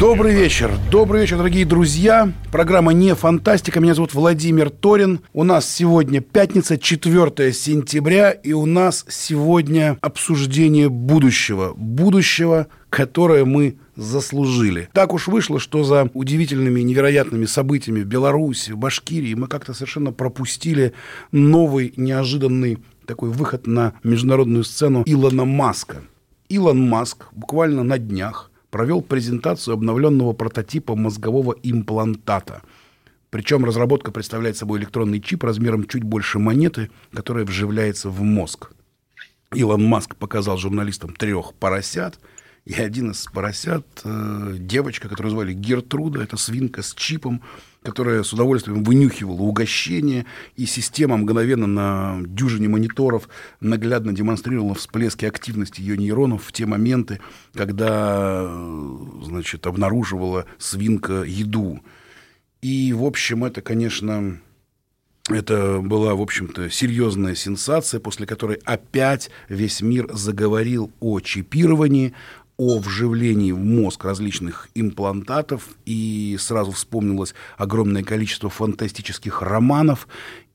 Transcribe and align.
Добрый 0.00 0.34
вечер. 0.34 0.72
Добрый 0.90 1.20
вечер, 1.22 1.36
дорогие 1.36 1.64
друзья. 1.64 2.32
Программа 2.50 2.92
«Не 2.92 3.14
фантастика». 3.14 3.78
Меня 3.80 3.94
зовут 3.94 4.14
Владимир 4.14 4.70
Торин. 4.70 5.20
У 5.32 5.44
нас 5.44 5.68
сегодня 5.68 6.20
пятница, 6.20 6.76
4 6.76 7.52
сентября, 7.52 8.30
и 8.32 8.52
у 8.52 8.66
нас 8.66 9.04
сегодня 9.08 9.96
обсуждение 10.00 10.88
будущего. 10.88 11.72
Будущего, 11.76 12.66
которое 12.90 13.44
мы 13.44 13.76
заслужили. 13.94 14.88
Так 14.92 15.14
уж 15.14 15.28
вышло, 15.28 15.60
что 15.60 15.84
за 15.84 16.10
удивительными, 16.14 16.80
невероятными 16.80 17.44
событиями 17.44 18.00
в 18.00 18.06
Беларуси, 18.06 18.72
в 18.72 18.78
Башкирии 18.78 19.34
мы 19.34 19.46
как-то 19.46 19.74
совершенно 19.74 20.12
пропустили 20.12 20.92
новый, 21.30 21.92
неожиданный 21.96 22.78
такой 23.06 23.30
выход 23.30 23.66
на 23.66 23.94
международную 24.02 24.64
сцену 24.64 25.02
Илона 25.06 25.44
Маска. 25.44 26.02
Илон 26.48 26.88
Маск 26.88 27.26
буквально 27.32 27.82
на 27.82 27.98
днях 27.98 28.50
провел 28.72 29.02
презентацию 29.02 29.74
обновленного 29.74 30.32
прототипа 30.32 30.96
мозгового 30.96 31.54
имплантата. 31.62 32.62
Причем 33.28 33.66
разработка 33.66 34.10
представляет 34.10 34.56
собой 34.56 34.80
электронный 34.80 35.20
чип 35.20 35.44
размером 35.44 35.86
чуть 35.86 36.02
больше 36.02 36.38
монеты, 36.38 36.90
которая 37.12 37.44
вживляется 37.44 38.08
в 38.08 38.22
мозг. 38.22 38.72
Илон 39.52 39.84
Маск 39.84 40.16
показал 40.16 40.56
журналистам 40.56 41.14
трех 41.14 41.52
поросят, 41.54 42.18
и 42.64 42.72
один 42.72 43.10
из 43.10 43.26
поросят, 43.26 43.86
э, 44.04 44.54
девочка, 44.58 45.10
которую 45.10 45.32
звали 45.32 45.52
Гертруда, 45.52 46.22
это 46.22 46.38
свинка 46.38 46.80
с 46.82 46.94
чипом, 46.94 47.42
которая 47.82 48.22
с 48.22 48.32
удовольствием 48.32 48.84
вынюхивала 48.84 49.42
угощение, 49.42 50.26
и 50.56 50.66
система 50.66 51.16
мгновенно 51.16 51.66
на 51.66 52.18
дюжине 52.26 52.68
мониторов 52.68 53.28
наглядно 53.60 54.12
демонстрировала 54.12 54.74
всплески 54.74 55.24
активности 55.24 55.80
ее 55.80 55.96
нейронов 55.96 56.44
в 56.44 56.52
те 56.52 56.66
моменты, 56.66 57.20
когда 57.54 58.48
значит, 59.22 59.66
обнаруживала 59.66 60.46
свинка 60.58 61.22
еду. 61.22 61.80
И, 62.60 62.92
в 62.92 63.04
общем, 63.04 63.44
это, 63.44 63.60
конечно, 63.60 64.38
это 65.28 65.80
была, 65.80 66.14
в 66.14 66.20
общем-то, 66.20 66.68
серьезная 66.68 67.34
сенсация, 67.34 68.00
после 68.00 68.26
которой 68.26 68.58
опять 68.64 69.30
весь 69.48 69.80
мир 69.80 70.08
заговорил 70.12 70.92
о 71.00 71.20
чипировании, 71.20 72.12
о 72.62 72.78
вживлении 72.78 73.50
в 73.50 73.58
мозг 73.58 74.04
различных 74.04 74.68
имплантатов, 74.76 75.70
и 75.84 76.36
сразу 76.38 76.70
вспомнилось 76.70 77.34
огромное 77.58 78.04
количество 78.04 78.48
фантастических 78.48 79.42
романов, 79.42 80.06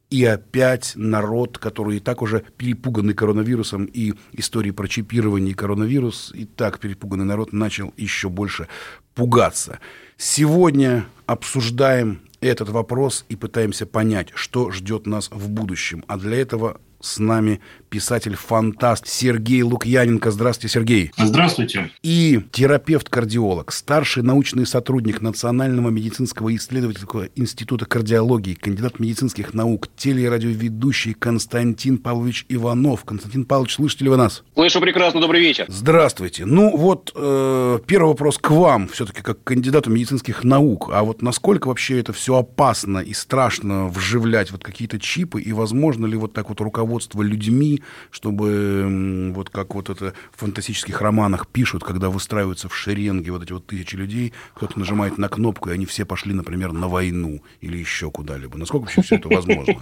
и 0.09 0.23
опять 0.23 0.94
народ, 0.95 1.58
который 1.58 1.97
и 1.97 2.00
так 2.00 2.22
уже 2.22 2.45
перепуганный 2.55 3.13
коронавирусом 3.13 3.83
и 3.83 4.13
историей 4.31 4.72
про 4.72 4.88
чипирование 4.88 5.53
коронавирус, 5.53 6.31
и 6.33 6.45
так 6.45 6.80
перепуганный 6.80 7.25
народ 7.25 7.52
начал 7.52 7.94
еще 7.97 8.30
больше 8.30 8.69
пугаться. 9.13 9.80
Сегодня 10.16 11.08
обсуждаем 11.25 12.22
этот 12.39 12.69
вопрос 12.69 13.25
и 13.28 13.35
пытаемся 13.35 13.85
понять, 13.85 14.30
что 14.33 14.72
ждет 14.72 15.08
нас 15.08 15.30
в 15.30 15.50
будущем. 15.50 16.05
А 16.08 16.17
для 16.17 16.38
этого 16.38 16.79
с 17.01 17.19
нами 17.19 17.59
писатель-фантаст 17.90 19.08
Сергей 19.08 19.62
Лукьяненко. 19.64 20.31
Здравствуйте, 20.31 20.74
Сергей. 20.74 21.12
Здравствуйте. 21.18 21.92
И 22.03 22.42
терапевт-кардиолог, 22.52 23.72
старший 23.72 24.24
научный 24.24 24.66
сотрудник 24.66 25.22
Национального 25.22 25.90
медицинского 25.90 26.56
исследовательского 26.56 27.30
института 27.36 27.86
кардиологии, 27.86 28.53
кандидат 28.53 29.00
медицинских 29.00 29.53
наук, 29.53 29.88
телерадиоведущий 29.96 31.14
Константин 31.14 31.97
Павлович 31.97 32.46
Иванов. 32.50 33.03
Константин 33.06 33.46
Павлович, 33.46 33.76
слышите 33.76 34.06
ли 34.06 34.09
вы 34.09 34.18
нас? 34.18 34.44
Слышу 34.53 34.81
прекрасно, 34.81 35.22
добрый 35.22 35.42
вечер. 35.42 35.66
Здравствуйте. 35.68 36.46
Ну 36.46 36.76
вот, 36.76 37.12
э, 37.16 37.80
первый 37.86 38.09
вопрос 38.09 38.38
к 38.38 38.52
вам, 38.52 38.88
все-таки 38.88 39.22
как 39.22 39.44
кандидату 39.44 39.90
медицинских 39.90 40.44
наук. 40.44 40.90
А 40.92 41.03
вот 41.03 41.22
насколько 41.22 41.68
вообще 41.68 42.00
это 42.00 42.14
все 42.14 42.38
опасно 42.38 43.00
и 43.00 43.14
страшно 43.14 43.88
вживлять 43.88 44.52
вот 44.52 44.64
какие-то 44.64 45.00
чипы, 45.00 45.42
и 45.42 45.53
возможно 45.53 46.06
ли 46.06 46.18
вот 46.18 46.34
так 46.34 46.50
вот 46.50 46.62
руководство 46.62 47.22
людьми 47.22 47.77
чтобы 48.12 49.32
вот 49.34 49.50
как 49.50 49.76
вот 49.76 49.90
это 49.90 50.14
в 50.32 50.40
фантастических 50.40 51.02
романах 51.02 51.48
пишут, 51.48 51.84
когда 51.84 52.10
выстраиваются 52.10 52.70
в 52.70 52.76
шеренге 52.76 53.32
вот 53.32 53.44
эти 53.44 53.54
вот 53.54 53.66
тысячи 53.68 53.96
людей, 53.96 54.34
кто-то 54.54 54.80
нажимает 54.80 55.18
на 55.18 55.30
кнопку, 55.30 55.70
и 55.70 55.74
они 55.74 55.86
все 55.86 56.06
пошли, 56.06 56.34
например, 56.34 56.72
на 56.72 56.88
войну 56.88 57.42
или 57.62 57.78
еще 57.78 58.12
куда-либо. 58.12 58.58
Насколько 58.58 58.84
вообще 58.86 59.02
все 59.02 59.16
это 59.16 59.30
возможно? 59.30 59.76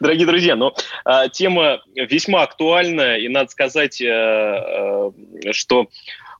Дорогие 0.00 0.26
друзья, 0.26 0.56
но 0.56 0.74
а, 1.04 1.28
тема 1.28 1.80
весьма 1.94 2.42
актуальна, 2.42 3.16
и 3.16 3.28
надо 3.28 3.50
сказать, 3.50 4.00
а, 4.02 4.06
а, 4.06 5.12
что 5.52 5.88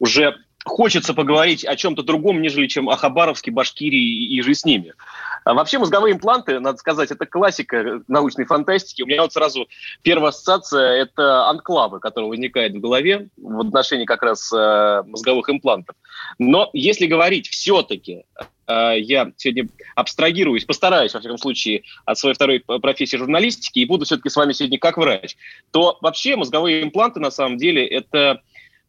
уже 0.01 0.35
хочется 0.65 1.15
поговорить 1.15 1.65
о 1.65 1.77
чем-то 1.77 2.03
другом, 2.03 2.41
нежели 2.41 2.67
чем 2.67 2.89
о 2.89 2.97
Хабаровске, 2.97 3.51
Башкирии 3.51 4.35
и 4.35 4.43
же 4.43 4.55
с 4.55 4.65
ними. 4.65 4.95
А 5.45 5.53
вообще 5.53 5.79
мозговые 5.79 6.15
импланты, 6.15 6.59
надо 6.59 6.79
сказать, 6.79 7.11
это 7.11 7.27
классика 7.27 8.03
научной 8.09 8.47
фантастики. 8.47 9.03
У 9.03 9.07
меня 9.07 9.23
вот 9.23 9.33
сразу 9.33 9.69
первая 10.03 10.31
ассоциация– 10.31 11.03
это 11.03 11.49
анклавы, 11.49 12.01
которые 12.01 12.31
возникают 12.31 12.75
в 12.75 12.81
голове 12.81 13.29
в 13.37 13.61
отношении 13.61 14.07
как 14.07 14.23
раз 14.23 14.51
э, 14.53 15.03
мозговых 15.07 15.51
имплантов. 15.51 15.97
Но 16.39 16.71
если 16.73 17.07
говорить 17.07 17.49
все-таки, 17.49 18.25
э, 18.67 18.95
я 18.99 19.33
сегодня 19.37 19.69
абстрагируюсь, 19.95 20.65
постараюсь, 20.65 21.13
во 21.13 21.21
всяком 21.21 21.39
случае, 21.39 21.83
от 22.07 22.19
своей 22.19 22.35
второй 22.35 22.61
профессии 22.61 23.17
журналистики 23.17 23.81
и 23.81 23.87
буду 23.87 24.07
все-таки 24.07 24.31
с 24.31 24.37
вами 24.37 24.53
сегодня 24.53 24.79
как 24.79 24.97
врач, 24.97 25.37
то 25.73 25.99
вообще 26.01 26.37
мозговые 26.37 26.83
импланты 26.83 27.21
на 27.21 27.31
самом 27.31 27.59
деле 27.59 27.87
это 27.87 28.41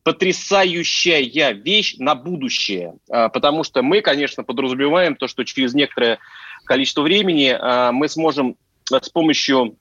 потрясающая 0.06 1.52
вещь 1.52 1.96
на 1.98 2.14
будущее, 2.14 2.94
а, 3.10 3.28
потому 3.28 3.64
что 3.64 3.82
мы, 3.82 4.02
конечно, 4.02 4.44
подразумеваем 4.44 5.16
то, 5.16 5.28
что 5.28 5.44
через 5.44 5.74
некоторое 5.74 6.20
количество 6.66 7.02
времени 7.02 7.56
а, 7.58 7.92
мы 7.92 8.10
сможем 8.10 8.58
с 8.90 9.10
помощью 9.10 9.78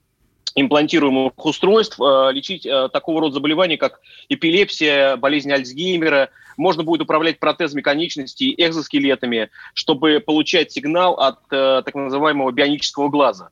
имплантируемых 0.55 1.33
устройств 1.45 2.01
а, 2.01 2.31
лечить 2.31 2.63
такого 2.93 3.21
рода 3.21 3.35
заболевания, 3.35 3.77
как 3.77 4.01
эпилепсия, 4.29 5.17
болезнь 5.17 5.53
Альцгеймера. 5.53 6.31
Можно 6.57 6.85
будет 6.85 7.03
управлять 7.03 7.41
протезами 7.41 7.81
конечностей, 7.81 8.55
экзоскелетами, 8.57 9.51
чтобы 9.75 10.21
получать 10.21 10.71
сигнал 10.71 11.15
от 11.15 11.49
так 11.49 11.95
называемого 11.95 12.53
бионического 12.53 13.09
глаза. 13.09 13.49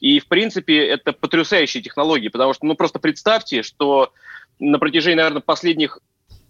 И, 0.00 0.20
в 0.20 0.26
принципе, 0.26 0.86
это 0.86 1.12
потрясающие 1.12 1.82
технологии, 1.82 2.28
потому 2.28 2.54
что, 2.54 2.66
ну, 2.66 2.74
просто 2.74 2.98
представьте, 2.98 3.62
что 3.62 4.12
на 4.58 4.78
протяжении, 4.78 5.16
наверное, 5.16 5.42
последних 5.42 5.98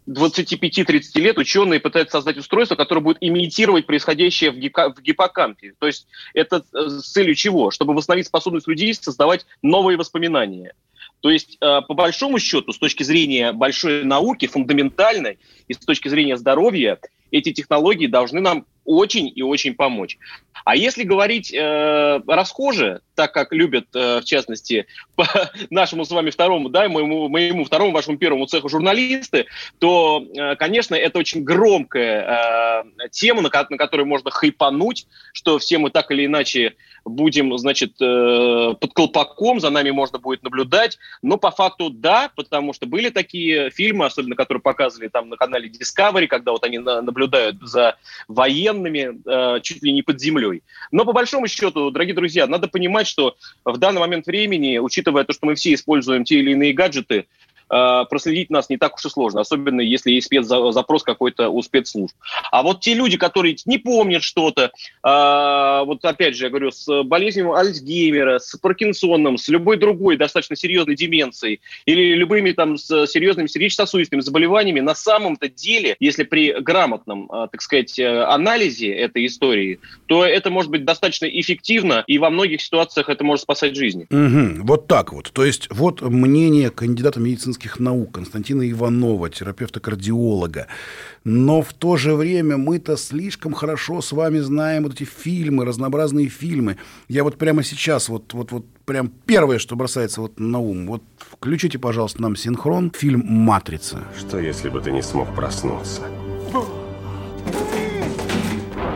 25-30 0.09 1.21
лет 1.21 1.39
ученые 1.39 1.81
пытаются 1.81 2.19
создать 2.19 2.37
устройство, 2.37 2.77
которое 2.77 3.00
будет 3.00 3.19
имитировать 3.21 3.87
происходящее 3.87 4.50
в, 4.53 4.56
гика- 4.56 4.94
в 4.94 5.03
гиппокампе. 5.03 5.75
То 5.78 5.87
есть 5.87 6.06
это 6.33 6.65
э, 6.72 6.89
с 6.89 7.11
целью 7.11 7.34
чего? 7.34 7.71
Чтобы 7.71 7.94
восстановить 7.94 8.27
способность 8.27 8.69
людей 8.69 8.94
создавать 8.94 9.47
новые 9.62 9.99
воспоминания. 9.99 10.75
То 11.21 11.31
есть, 11.31 11.56
э, 11.61 11.81
по 11.87 11.94
большому 11.94 12.39
счету, 12.39 12.72
с 12.72 12.78
точки 12.78 13.03
зрения 13.03 13.53
большой 13.53 14.05
науки, 14.05 14.47
фундаментальной, 14.47 15.39
и 15.67 15.75
с 15.75 15.78
точки 15.78 16.09
зрения 16.09 16.37
здоровья, 16.37 16.99
эти 17.31 17.53
технологии 17.53 18.06
должны 18.06 18.41
нам 18.41 18.67
очень 18.87 19.31
и 19.35 19.43
очень 19.43 19.75
помочь. 19.75 20.19
А 20.65 20.75
если 20.75 21.05
говорить 21.05 21.53
э, 21.53 22.21
расхоже, 22.27 23.00
так 23.15 23.33
как 23.33 23.53
любят, 23.53 23.87
э, 23.94 24.21
в 24.21 24.25
частности, 24.25 24.87
по 25.17 25.27
нашему 25.71 26.05
с 26.05 26.11
вами 26.11 26.31
второму, 26.31 26.69
да, 26.69 26.88
моему, 26.88 27.29
моему 27.29 27.65
второму, 27.65 27.93
вашему 27.93 28.19
первому 28.19 28.47
цеху 28.47 28.69
журналисты, 28.69 29.47
то, 29.79 30.25
э, 30.35 30.56
конечно, 30.56 30.94
это 30.94 31.19
очень 31.19 31.44
громкая 31.44 32.83
э, 32.99 33.09
тема, 33.11 33.43
на, 33.43 33.50
на 33.50 33.77
которой 33.77 34.06
можно 34.06 34.31
хайпануть, 34.31 35.06
что 35.32 35.59
все 35.59 35.79
мы 35.79 35.91
так 35.91 36.11
или 36.11 36.27
иначе 36.27 36.75
будем, 37.06 37.56
значит, 37.56 37.94
э, 38.00 38.75
под 38.81 38.93
колпаком, 38.93 39.61
за 39.61 39.70
нами 39.70 39.91
можно 39.91 40.19
будет 40.19 40.43
наблюдать. 40.43 40.99
Но 41.23 41.38
по 41.38 41.50
факту 41.50 41.88
да, 41.88 42.31
потому 42.35 42.73
что 42.73 42.87
были 42.87 43.11
такие 43.11 43.70
фильмы, 43.70 44.06
особенно 44.06 44.35
которые 44.35 44.61
показывали 44.61 45.08
там 45.08 45.29
на 45.29 45.37
канале 45.37 45.70
Discovery, 45.70 46.26
когда 46.26 46.53
вот 46.53 46.64
они 46.64 46.79
на, 46.79 47.00
наблюдают 47.00 47.56
за 47.62 47.97
военными 48.29 49.20
э, 49.25 49.61
чуть 49.61 49.82
ли 49.82 49.93
не 49.93 50.03
под 50.03 50.20
землей. 50.20 50.62
Но 50.91 51.05
по 51.05 51.12
большому 51.12 51.47
счету, 51.47 51.91
дорогие 51.91 52.14
друзья, 52.14 52.47
надо 52.47 52.69
понимать, 52.69 53.06
что 53.06 53.37
в 53.64 53.79
данный 53.79 54.00
момент 54.00 54.26
времени, 54.26 54.79
учитывая 54.79 55.25
то, 55.25 55.32
что 55.32 55.47
мы 55.47 55.55
все 55.55 55.75
используем 55.75 56.25
те 56.25 56.41
или 56.41 56.53
иные 56.53 56.73
гаджеты, 56.73 57.26
проследить 57.69 58.51
нас 58.51 58.69
не 58.69 58.77
так 58.77 58.95
уж 58.95 59.05
и 59.07 59.09
сложно, 59.09 59.41
особенно 59.41 59.81
если 59.81 60.13
есть 60.13 60.27
спецзапрос 60.27 61.03
какой-то 61.03 61.49
у 61.49 61.63
спецслужб. 61.63 62.15
А 62.51 62.63
вот 62.63 62.81
те 62.81 62.95
люди, 62.95 63.17
которые 63.17 63.57
не 63.65 63.79
помнят 63.79 64.23
что-то, 64.23 64.71
э, 65.05 65.85
вот 65.85 66.05
опять 66.05 66.37
же, 66.37 66.45
я 66.45 66.51
говорю, 66.51 66.71
с 66.71 67.03
болезнью 67.05 67.55
Альцгеймера, 67.55 68.39
с 68.39 68.57
Паркинсоном, 68.57 69.39
с 69.39 69.49
любой 69.49 69.77
другой 69.79 70.17
достаточно 70.17 70.57
серьезной 70.57 70.97
деменцией 70.97 71.61
или 71.85 72.15
любыми 72.15 72.53
там 72.53 72.77
с 72.77 73.07
серьезными 73.07 73.47
сердечно-сосудистыми 73.47 74.21
заболеваниями, 74.21 74.81
на 74.81 74.95
самом-то 74.95 75.49
деле, 75.49 75.97
если 76.01 76.25
при 76.25 76.61
грамотном, 76.61 77.31
э, 77.33 77.49
так 77.51 77.63
сказать, 77.63 77.99
э, 77.99 78.25
анализе 78.25 78.93
этой 78.93 79.27
истории, 79.27 79.81
то 80.07 80.25
это 80.25 80.51
может 80.51 80.71
быть 80.71 80.85
достаточно 80.85 81.27
эффективно, 81.27 82.05
и 82.07 82.19
во 82.19 82.31
многих 82.31 82.63
ситуациях 82.63 83.09
это 83.09 83.25
может 83.25 83.43
спасать 83.43 83.77
жизни. 83.77 84.07
Угу, 84.11 84.67
вот 84.67 84.87
так 84.87 85.13
вот. 85.13 85.31
То 85.33 85.45
есть 85.45 85.69
вот 85.71 86.03
мнение 86.03 86.71
кандидата 86.71 87.21
медицинских 87.56 87.81
наук 87.81 88.12
Константина 88.12 88.70
Иванова, 88.70 89.31
терапевта-кардиолога. 89.31 90.67
Но 91.25 91.62
в 91.62 91.73
то 91.73 91.97
же 91.97 92.14
время 92.14 92.56
мы-то 92.56 92.97
слишком 92.97 93.55
хорошо 93.55 94.00
с 94.00 94.12
вами 94.12 94.41
знаем 94.41 94.85
вот 94.85 94.94
эти 94.94 95.05
фильмы, 95.05 95.64
разнообразные 95.64 96.29
фильмы. 96.29 96.76
Я 97.08 97.25
вот 97.25 97.38
прямо 97.38 97.62
сейчас, 97.62 98.08
вот, 98.08 98.35
вот, 98.35 98.53
вот 98.53 98.67
прям 98.85 99.11
первое, 99.26 99.58
что 99.58 99.76
бросается 99.76 100.20
вот 100.20 100.38
на 100.38 100.58
ум. 100.58 100.87
Вот 100.87 101.03
включите, 101.19 101.79
пожалуйста, 101.79 102.23
нам 102.23 102.37
синхрон. 102.37 102.93
Фильм 102.94 103.23
«Матрица». 103.26 104.05
Что, 104.19 104.38
если 104.38 104.69
бы 104.69 104.81
ты 104.81 104.93
не 104.93 105.03
смог 105.03 105.35
проснуться? 105.35 106.03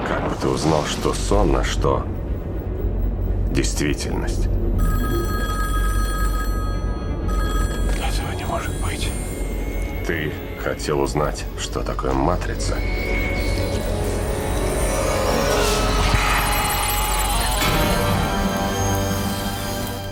Как 0.07 0.29
бы 0.29 0.37
ты 0.41 0.49
узнал, 0.49 0.85
что 0.85 1.15
сон, 1.15 1.57
а 1.57 1.65
что 1.65 2.05
действительность? 3.53 4.60
Ты 10.11 10.33
хотел 10.61 11.03
узнать, 11.03 11.45
что 11.57 11.85
такое 11.85 12.13
матрица? 12.13 12.75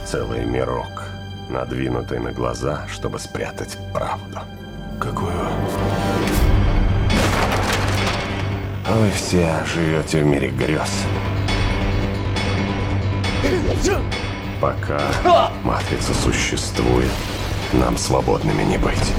Целый 0.07 0.45
мирок, 0.45 1.03
надвинутый 1.49 2.21
на 2.21 2.31
глаза, 2.31 2.87
чтобы 2.89 3.19
спрятать 3.19 3.77
правду. 3.93 4.39
Какую? 5.01 5.33
Вы 8.87 9.11
все 9.17 9.65
живете 9.67 10.23
в 10.23 10.27
мире 10.27 10.51
грез. 10.51 10.93
Пока 14.61 15.01
матрица 15.65 16.15
существует, 16.15 17.11
нам 17.73 17.99
свободными 17.99 18.63
не 18.63 18.79
быть. 18.79 19.13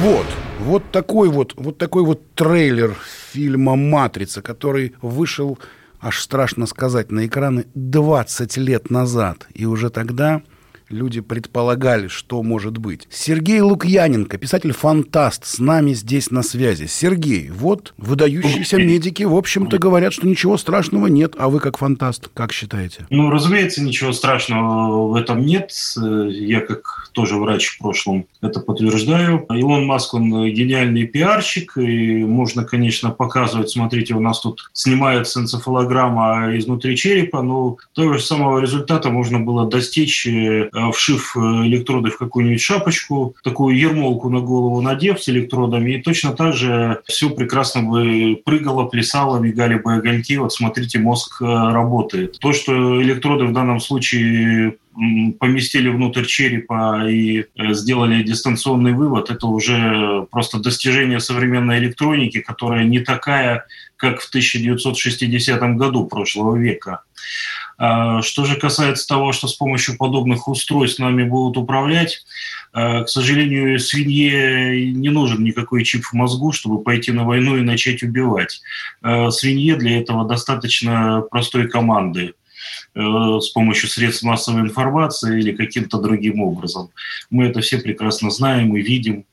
Вот, 0.00 0.26
вот 0.60 0.90
такой 0.92 1.28
вот, 1.28 1.52
вот 1.56 1.76
такой 1.76 2.02
вот 2.04 2.34
трейлер 2.34 2.96
фильма 3.32 3.76
«Матрица», 3.76 4.40
который 4.40 4.94
вышел, 5.02 5.58
аж 6.00 6.20
страшно 6.20 6.64
сказать, 6.64 7.12
на 7.12 7.26
экраны 7.26 7.66
20 7.74 8.56
лет 8.56 8.88
назад. 8.88 9.46
И 9.52 9.66
уже 9.66 9.90
тогда 9.90 10.40
люди 10.90 11.20
предполагали, 11.20 12.08
что 12.08 12.42
может 12.42 12.78
быть. 12.78 13.06
Сергей 13.10 13.60
Лукьяненко, 13.60 14.38
писатель-фантаст, 14.38 15.46
с 15.46 15.58
нами 15.58 15.92
здесь 15.92 16.30
на 16.30 16.42
связи. 16.42 16.86
Сергей, 16.86 17.50
вот 17.50 17.94
выдающиеся 17.96 18.76
медики, 18.76 19.22
в 19.22 19.34
общем-то, 19.34 19.78
говорят, 19.78 20.12
что 20.12 20.26
ничего 20.26 20.56
страшного 20.56 21.06
нет. 21.06 21.34
А 21.38 21.48
вы 21.48 21.60
как 21.60 21.78
фантаст, 21.78 22.28
как 22.34 22.52
считаете? 22.52 23.06
Ну, 23.10 23.30
разумеется, 23.30 23.82
ничего 23.82 24.12
страшного 24.12 25.08
в 25.08 25.14
этом 25.14 25.44
нет. 25.44 25.72
Я 25.96 26.60
как 26.60 27.10
тоже 27.12 27.36
врач 27.36 27.68
в 27.68 27.78
прошлом 27.78 28.26
это 28.40 28.60
подтверждаю. 28.60 29.46
Илон 29.50 29.86
Маск, 29.86 30.14
он 30.14 30.30
гениальный 30.50 31.06
пиарщик, 31.06 31.76
и 31.76 32.24
можно, 32.24 32.64
конечно, 32.64 33.10
показывать, 33.10 33.70
смотрите, 33.70 34.14
у 34.14 34.20
нас 34.20 34.40
тут 34.40 34.70
снимается 34.72 35.40
энцефалограмма 35.40 36.56
изнутри 36.56 36.96
черепа, 36.96 37.42
но 37.42 37.76
того 37.94 38.14
же 38.14 38.22
самого 38.22 38.58
результата 38.58 39.10
можно 39.10 39.40
было 39.40 39.68
достичь 39.68 40.26
вшив 40.92 41.36
электроды 41.36 42.10
в 42.10 42.18
какую-нибудь 42.18 42.60
шапочку, 42.60 43.34
такую 43.42 43.76
ермолку 43.76 44.28
на 44.28 44.40
голову 44.40 44.80
надев 44.80 45.22
с 45.22 45.28
электродами, 45.28 45.92
и 45.92 46.02
точно 46.02 46.32
так 46.32 46.54
же 46.54 47.00
все 47.06 47.30
прекрасно 47.30 47.82
бы 47.82 48.40
прыгало, 48.44 48.86
плясало, 48.86 49.38
мигали 49.38 49.74
бы 49.74 49.94
огоньки. 49.94 50.36
Вот 50.38 50.52
смотрите, 50.52 50.98
мозг 50.98 51.40
работает. 51.40 52.38
То, 52.38 52.52
что 52.52 53.02
электроды 53.02 53.44
в 53.44 53.52
данном 53.52 53.80
случае 53.80 54.76
поместили 55.38 55.88
внутрь 55.88 56.24
черепа 56.24 57.08
и 57.08 57.44
сделали 57.56 58.22
дистанционный 58.22 58.92
вывод, 58.92 59.30
это 59.30 59.46
уже 59.46 60.26
просто 60.30 60.58
достижение 60.58 61.20
современной 61.20 61.78
электроники, 61.78 62.40
которая 62.40 62.84
не 62.84 62.98
такая, 62.98 63.66
как 63.96 64.20
в 64.20 64.28
1960 64.28 65.76
году 65.76 66.06
прошлого 66.06 66.56
века. 66.56 67.02
Что 67.80 68.44
же 68.44 68.56
касается 68.56 69.08
того, 69.08 69.32
что 69.32 69.48
с 69.48 69.54
помощью 69.54 69.96
подобных 69.96 70.48
устройств 70.48 70.98
нами 70.98 71.24
будут 71.24 71.56
управлять, 71.56 72.26
к 72.74 73.06
сожалению, 73.06 73.80
свинье 73.80 74.92
не 74.92 75.08
нужен 75.08 75.42
никакой 75.42 75.82
чип 75.84 76.04
в 76.04 76.12
мозгу, 76.12 76.52
чтобы 76.52 76.82
пойти 76.82 77.10
на 77.10 77.24
войну 77.24 77.56
и 77.56 77.62
начать 77.62 78.02
убивать. 78.02 78.60
Свинье 79.30 79.76
для 79.76 79.98
этого 79.98 80.28
достаточно 80.28 81.24
простой 81.30 81.68
команды 81.68 82.34
с 82.94 83.48
помощью 83.48 83.88
средств 83.88 84.24
массовой 84.24 84.60
информации 84.60 85.40
или 85.40 85.52
каким-то 85.52 85.98
другим 85.98 86.42
образом. 86.42 86.90
Мы 87.30 87.46
это 87.46 87.62
все 87.62 87.78
прекрасно 87.78 88.30
знаем 88.30 88.76
и 88.76 88.82
видим. 88.82 89.24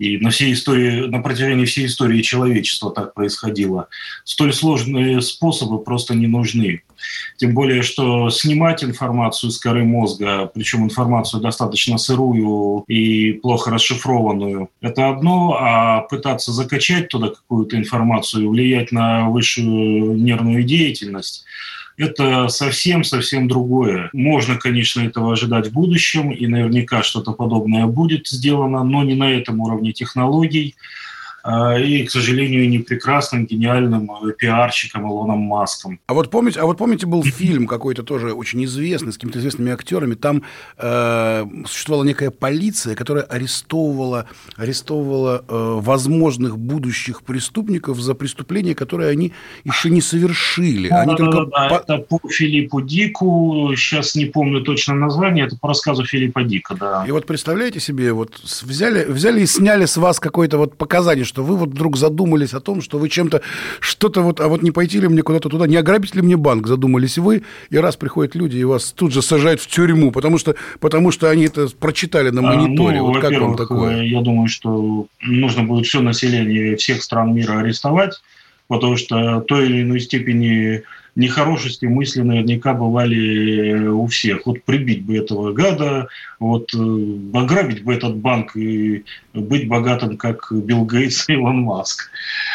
И 0.00 0.18
на, 0.18 0.30
всей 0.30 0.52
истории, 0.52 1.06
на 1.06 1.22
протяжении 1.22 1.66
всей 1.66 1.86
истории 1.86 2.20
человечества 2.20 2.90
так 2.90 3.14
происходило. 3.14 3.88
Столь 4.24 4.52
сложные 4.52 5.22
способы 5.22 5.78
просто 5.84 6.14
не 6.16 6.26
нужны. 6.26 6.82
Тем 7.36 7.54
более, 7.54 7.82
что 7.82 8.30
снимать 8.30 8.84
информацию 8.84 9.50
с 9.50 9.58
коры 9.58 9.84
мозга, 9.84 10.50
причем 10.54 10.84
информацию 10.84 11.40
достаточно 11.40 11.98
сырую 11.98 12.84
и 12.86 13.32
плохо 13.32 13.70
расшифрованную, 13.70 14.68
это 14.80 15.08
одно, 15.08 15.56
а 15.60 16.00
пытаться 16.02 16.52
закачать 16.52 17.08
туда 17.08 17.28
какую-то 17.28 17.76
информацию, 17.76 18.48
влиять 18.48 18.92
на 18.92 19.28
высшую 19.28 20.16
нервную 20.16 20.62
деятельность, 20.62 21.44
это 21.96 22.48
совсем-совсем 22.48 23.46
другое. 23.46 24.10
Можно, 24.12 24.56
конечно, 24.56 25.00
этого 25.00 25.32
ожидать 25.32 25.68
в 25.68 25.72
будущем, 25.72 26.30
и 26.32 26.46
наверняка 26.46 27.02
что-то 27.02 27.32
подобное 27.32 27.86
будет 27.86 28.26
сделано, 28.26 28.82
но 28.82 29.04
не 29.04 29.14
на 29.14 29.30
этом 29.30 29.60
уровне 29.60 29.92
технологий. 29.92 30.74
А, 31.46 31.78
и, 31.78 32.04
к 32.04 32.10
сожалению, 32.10 32.66
не 32.70 32.78
прекрасным, 32.78 33.44
гениальным 33.44 34.10
э, 34.10 34.32
пиарщиком 34.32 35.06
Илоном 35.06 35.40
Маском. 35.40 36.00
А 36.06 36.14
вот 36.14 36.30
помните, 36.30 36.58
а 36.58 36.64
вот 36.64 36.78
помните 36.78 37.04
был 37.04 37.22
фильм 37.22 37.66
какой-то 37.66 38.02
тоже 38.02 38.32
очень 38.32 38.64
известный, 38.64 39.12
с 39.12 39.16
какими-то 39.16 39.40
известными 39.40 39.70
актерами, 39.70 40.14
там 40.14 40.42
э, 40.78 41.44
существовала 41.66 42.04
некая 42.04 42.30
полиция, 42.30 42.94
которая 42.94 43.24
арестовывала, 43.24 44.26
арестовывала 44.56 45.44
э, 45.46 45.80
возможных 45.82 46.56
будущих 46.58 47.22
преступников 47.22 48.00
за 48.00 48.14
преступления, 48.14 48.74
которые 48.74 49.10
они 49.10 49.34
еще 49.64 49.90
не 49.90 50.00
совершили. 50.00 50.88
Да, 50.88 51.02
они 51.02 51.12
да, 51.12 51.16
только 51.16 51.50
да, 51.50 51.68
по... 51.68 51.74
это 51.74 51.98
по 51.98 52.20
Филиппу 52.26 52.80
Дику, 52.80 53.70
сейчас 53.76 54.14
не 54.14 54.24
помню 54.24 54.62
точно 54.62 54.94
название, 54.94 55.44
это 55.44 55.58
по 55.58 55.68
рассказу 55.68 56.06
Филиппа 56.06 56.42
Дика, 56.42 56.74
да. 56.74 57.04
И 57.06 57.10
вот 57.10 57.26
представляете 57.26 57.80
себе, 57.80 58.14
вот 58.14 58.40
взяли, 58.62 59.04
взяли 59.04 59.42
и 59.42 59.46
сняли 59.46 59.84
с 59.84 59.98
вас 59.98 60.18
какое-то 60.18 60.56
вот 60.56 60.78
показание, 60.78 61.26
что 61.34 61.42
вы 61.42 61.56
вот 61.56 61.70
вдруг 61.70 61.96
задумались 61.96 62.54
о 62.54 62.60
том, 62.60 62.80
что 62.80 62.96
вы 62.98 63.08
чем-то, 63.08 63.42
что-то 63.80 64.20
вот, 64.20 64.40
а 64.40 64.46
вот 64.46 64.62
не 64.62 64.70
пойти 64.70 65.00
ли 65.00 65.08
мне 65.08 65.22
куда-то 65.22 65.48
туда, 65.48 65.66
не 65.66 65.74
ограбить 65.74 66.14
ли 66.14 66.22
мне 66.22 66.36
банк, 66.36 66.68
задумались 66.68 67.18
вы, 67.18 67.42
и 67.70 67.76
раз 67.76 67.96
приходят 67.96 68.36
люди 68.36 68.58
и 68.58 68.62
вас 68.62 68.92
тут 68.92 69.12
же 69.12 69.20
сажают 69.20 69.60
в 69.60 69.66
тюрьму, 69.66 70.12
потому 70.12 70.38
что, 70.38 70.54
потому 70.78 71.10
что 71.10 71.28
они 71.28 71.46
это 71.46 71.66
прочитали 71.80 72.30
на 72.30 72.40
мониторе. 72.40 72.98
А, 72.98 73.00
ну, 73.00 73.08
вот 73.08 73.20
как 73.20 73.32
вам 73.32 73.56
такое? 73.56 74.02
Я 74.04 74.20
думаю, 74.20 74.46
что 74.46 75.08
нужно 75.22 75.64
будет 75.64 75.86
все 75.86 76.00
население 76.00 76.76
всех 76.76 77.02
стран 77.02 77.34
мира 77.34 77.58
арестовать, 77.58 78.22
потому 78.68 78.96
что 78.96 79.40
той 79.40 79.66
или 79.66 79.82
иной 79.82 79.98
степени 79.98 80.84
нехорошести 81.16 81.86
мысли 81.86 82.22
наверняка 82.22 82.74
бывали 82.74 83.88
у 83.88 84.06
всех. 84.06 84.46
Вот 84.46 84.62
прибить 84.62 85.02
бы 85.02 85.16
этого 85.16 85.52
гада, 85.52 86.06
вот 86.38 86.70
ограбить 87.32 87.82
бы 87.82 87.92
этот 87.92 88.16
банк 88.16 88.56
и 88.56 89.04
быть 89.34 89.68
богатым, 89.68 90.16
как 90.16 90.46
Билл 90.50 90.86
Гейтс 90.86 91.28
и 91.28 91.32
Илон 91.32 91.62
Маск. 91.62 92.10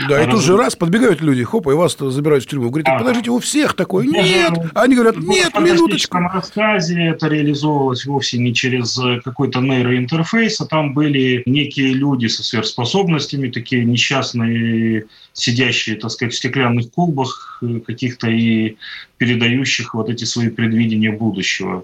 Да, 0.08 0.18
а 0.18 0.22
и 0.22 0.26
раз... 0.26 0.36
тут 0.36 0.44
же 0.44 0.58
раз 0.58 0.76
подбегают 0.76 1.22
люди, 1.22 1.44
хоп, 1.44 1.68
и 1.68 1.72
вас 1.72 1.98
забирают 2.00 2.46
в 2.46 2.48
тюрьму. 2.48 2.70
Говорите, 2.70 2.92
а, 2.92 3.00
подождите, 3.00 3.32
у 3.32 3.40
всех 3.40 3.74
такое. 3.76 4.06
Нет! 4.06 4.54
Они 4.74 4.96
говорят, 4.96 5.18
нет, 5.18 5.54
в 5.54 5.62
минуточку. 5.62 6.18
В 6.18 6.34
рассказе 6.34 7.08
это 7.08 7.28
реализовывалось 7.28 8.06
вовсе 8.06 8.38
не 8.38 8.54
через 8.54 9.00
какой-то 9.24 9.60
нейроинтерфейс, 9.60 10.62
а 10.62 10.66
там 10.66 10.94
были 10.94 11.44
некие 11.46 11.94
люди 11.94 12.28
со 12.28 12.44
сверхспособностями, 12.44 13.50
такие 13.50 13.84
несчастные, 13.84 15.06
сидящие, 15.34 15.98
так 15.98 16.12
сказать, 16.12 16.34
в 16.34 16.38
стеклянных 16.38 16.92
колбах 16.92 17.62
каких-то 17.86 18.28
и 18.28 18.78
передающих 19.20 19.94
вот 19.94 20.10
эти 20.10 20.24
свои 20.24 20.50
предвидения 20.50 21.12
будущего. 21.12 21.84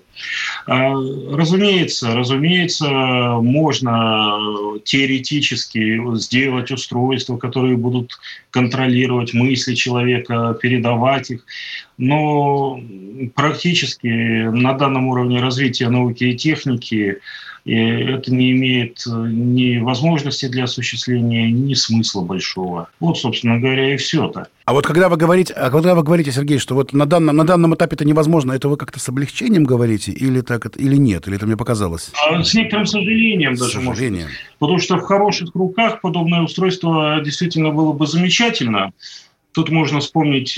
А, 0.66 0.94
разумеется, 1.32 2.16
разумеется, 2.16 2.88
можно 3.42 4.40
теоретически 4.86 6.02
сделать 6.18 6.72
устройства, 6.72 7.38
которые 7.38 7.76
будут 7.76 8.18
контролировать 8.52 9.34
мысли 9.34 9.76
человека, 9.76 10.58
передавать 10.62 11.30
их, 11.32 11.46
но 11.98 12.80
практически 13.36 14.08
на 14.48 14.74
данном 14.74 15.08
уровне 15.08 15.42
развития 15.42 15.90
науки 15.90 16.26
и 16.26 16.36
техники 16.36 17.20
и 17.66 17.74
это 17.74 18.32
не 18.32 18.52
имеет 18.52 19.04
э, 19.08 19.10
ни 19.12 19.80
возможности 19.80 20.48
для 20.48 20.66
осуществления, 20.66 21.52
ни 21.52 21.74
смысла 21.74 22.22
большого. 22.22 22.90
Вот, 23.00 23.18
собственно 23.18 23.60
говоря, 23.60 23.96
и 23.96 23.98
все-то. 23.98 24.48
А 24.66 24.74
вот 24.74 24.86
когда 24.86 25.10
вы 25.10 25.18
говорите, 25.18 25.52
а 25.54 25.72
когда 25.72 25.96
вы 25.96 26.04
говорите, 26.04 26.32
Сергей, 26.32 26.60
что 26.60 26.76
вот 26.76 26.94
на 26.94 27.08
данном, 27.08 27.36
на 27.36 27.44
данном 27.44 27.74
этапе 27.74 27.96
это 27.96 28.06
невозможно, 28.06 28.52
это 28.52 28.70
вы 28.70 28.78
как-то 28.78 29.00
с 29.00 29.10
облегчением 29.10 29.64
говорите 29.64 30.12
или 30.12 30.42
так 30.42 30.78
или 30.78 30.96
нет, 30.96 31.28
или 31.28 31.38
это 31.38 31.48
мне 31.48 31.58
показалось? 31.58 32.12
А, 32.30 32.44
с 32.44 32.54
некоторым 32.54 32.86
сожалением 32.86 33.56
с 33.56 33.60
даже. 33.60 33.82
Сожалением. 33.82 34.28
Может, 34.28 34.58
потому 34.60 34.78
что 34.78 34.98
в 34.98 35.02
хороших 35.02 35.56
руках 35.56 36.02
подобное 36.02 36.42
устройство 36.42 37.20
действительно 37.26 37.72
было 37.72 37.94
бы 37.94 38.06
замечательно. 38.06 38.94
Тут 39.56 39.70
можно 39.70 40.02
вспомнить 40.02 40.52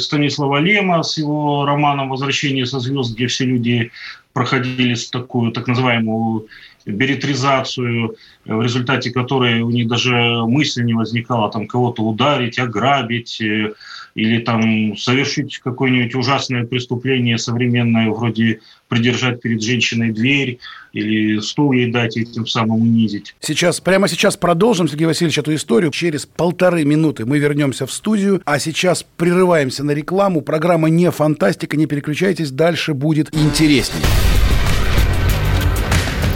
Станислава 0.00 0.58
Лема 0.58 1.02
с 1.02 1.18
его 1.18 1.66
романом 1.66 2.08
«Возвращение 2.08 2.66
со 2.66 2.78
звезд», 2.78 3.16
где 3.16 3.26
все 3.26 3.44
люди 3.44 3.90
проходили 4.32 4.94
такую 5.10 5.50
так 5.50 5.66
называемую 5.66 6.46
беретризацию, 6.86 8.14
в 8.44 8.62
результате 8.62 9.10
которой 9.10 9.62
у 9.62 9.70
них 9.70 9.88
даже 9.88 10.14
мысли 10.46 10.84
не 10.84 10.94
возникало 10.94 11.50
там 11.50 11.66
кого-то 11.66 12.02
ударить, 12.02 12.60
ограбить 12.60 13.40
э, 13.40 13.72
или 14.14 14.38
там 14.38 14.96
совершить 14.96 15.58
какое-нибудь 15.58 16.14
ужасное 16.14 16.64
преступление 16.64 17.38
современное, 17.38 18.10
вроде 18.10 18.60
придержать 18.92 19.40
перед 19.40 19.62
женщиной 19.62 20.12
дверь 20.12 20.58
или 20.92 21.40
стул 21.40 21.72
ей 21.72 21.90
дать 21.90 22.18
и 22.18 22.26
тем 22.26 22.46
самым 22.46 22.82
унизить. 22.82 23.34
Сейчас, 23.40 23.80
прямо 23.80 24.06
сейчас 24.06 24.36
продолжим, 24.36 24.86
Сергей 24.86 25.06
Васильевич, 25.06 25.38
эту 25.38 25.54
историю. 25.54 25.90
Через 25.90 26.26
полторы 26.26 26.84
минуты 26.84 27.24
мы 27.24 27.38
вернемся 27.38 27.86
в 27.86 27.92
студию, 27.92 28.42
а 28.44 28.58
сейчас 28.58 29.02
прерываемся 29.16 29.82
на 29.82 29.92
рекламу. 29.92 30.42
Программа 30.42 30.90
не 30.90 31.10
фантастика, 31.10 31.78
не 31.78 31.86
переключайтесь, 31.86 32.50
дальше 32.50 32.92
будет 32.92 33.34
интереснее. 33.34 34.04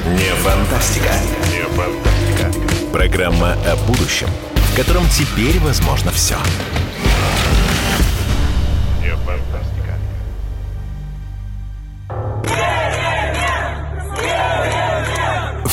Не 0.06 0.30
фантастика. 0.36 1.12
Не 1.52 1.62
фантастика. 1.74 2.90
Программа 2.90 3.52
о 3.70 3.76
будущем, 3.86 4.28
в 4.54 4.76
котором 4.76 5.04
теперь 5.10 5.58
возможно 5.60 6.10
все. 6.10 6.36
Не 6.72 6.75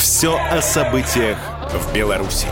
Все 0.04 0.38
о 0.38 0.60
событиях 0.60 1.38
в 1.72 1.94
Беларуси. 1.94 2.46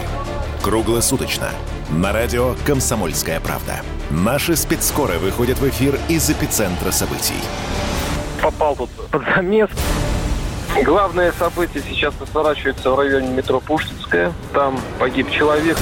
Круглосуточно. 0.62 1.50
На 1.90 2.10
радио 2.10 2.54
«Комсомольская 2.64 3.40
правда». 3.40 3.82
Наши 4.08 4.56
спецскоры 4.56 5.18
выходят 5.18 5.58
в 5.58 5.68
эфир 5.68 6.00
из 6.08 6.30
эпицентра 6.30 6.90
событий. 6.92 7.36
Попал 8.40 8.74
тут 8.74 8.88
под 9.10 9.22
замес. 9.36 9.68
Главное 10.82 11.30
событие 11.32 11.82
сейчас 11.86 12.14
разворачивается 12.18 12.90
в 12.90 12.98
районе 12.98 13.28
метро 13.28 13.60
Пушкинская. 13.60 14.32
Там 14.54 14.80
погиб 14.98 15.30
человек. 15.30 15.76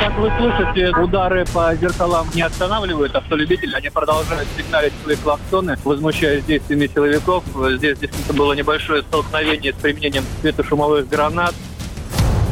Как 0.00 0.18
вы 0.18 0.30
слышите, 0.38 0.90
удары 0.96 1.44
по 1.52 1.74
зеркалам 1.74 2.26
не 2.34 2.42
останавливают 2.42 3.14
автолюбителей. 3.14 3.74
Они 3.74 3.88
продолжают 3.90 4.48
сигналить 4.56 4.92
свои 5.02 5.16
клаксоны, 5.16 5.76
возмущаясь 5.84 6.44
действиями 6.44 6.88
силовиков. 6.92 7.44
Здесь 7.76 7.98
действительно 7.98 8.34
было 8.34 8.52
небольшое 8.52 9.02
столкновение 9.02 9.72
с 9.72 9.76
применением 9.76 10.24
светошумовых 10.40 11.08
гранат. 11.08 11.54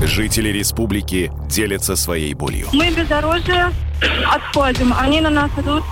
Жители 0.02 0.48
республики 0.48 1.30
делятся 1.48 1.96
своей 1.96 2.34
болью. 2.34 2.68
Мы 2.72 2.90
бездорожье 2.90 3.70
отходим. 4.26 4.94
Они 4.98 5.20
на 5.20 5.30
нас 5.30 5.50
идут 5.58 5.82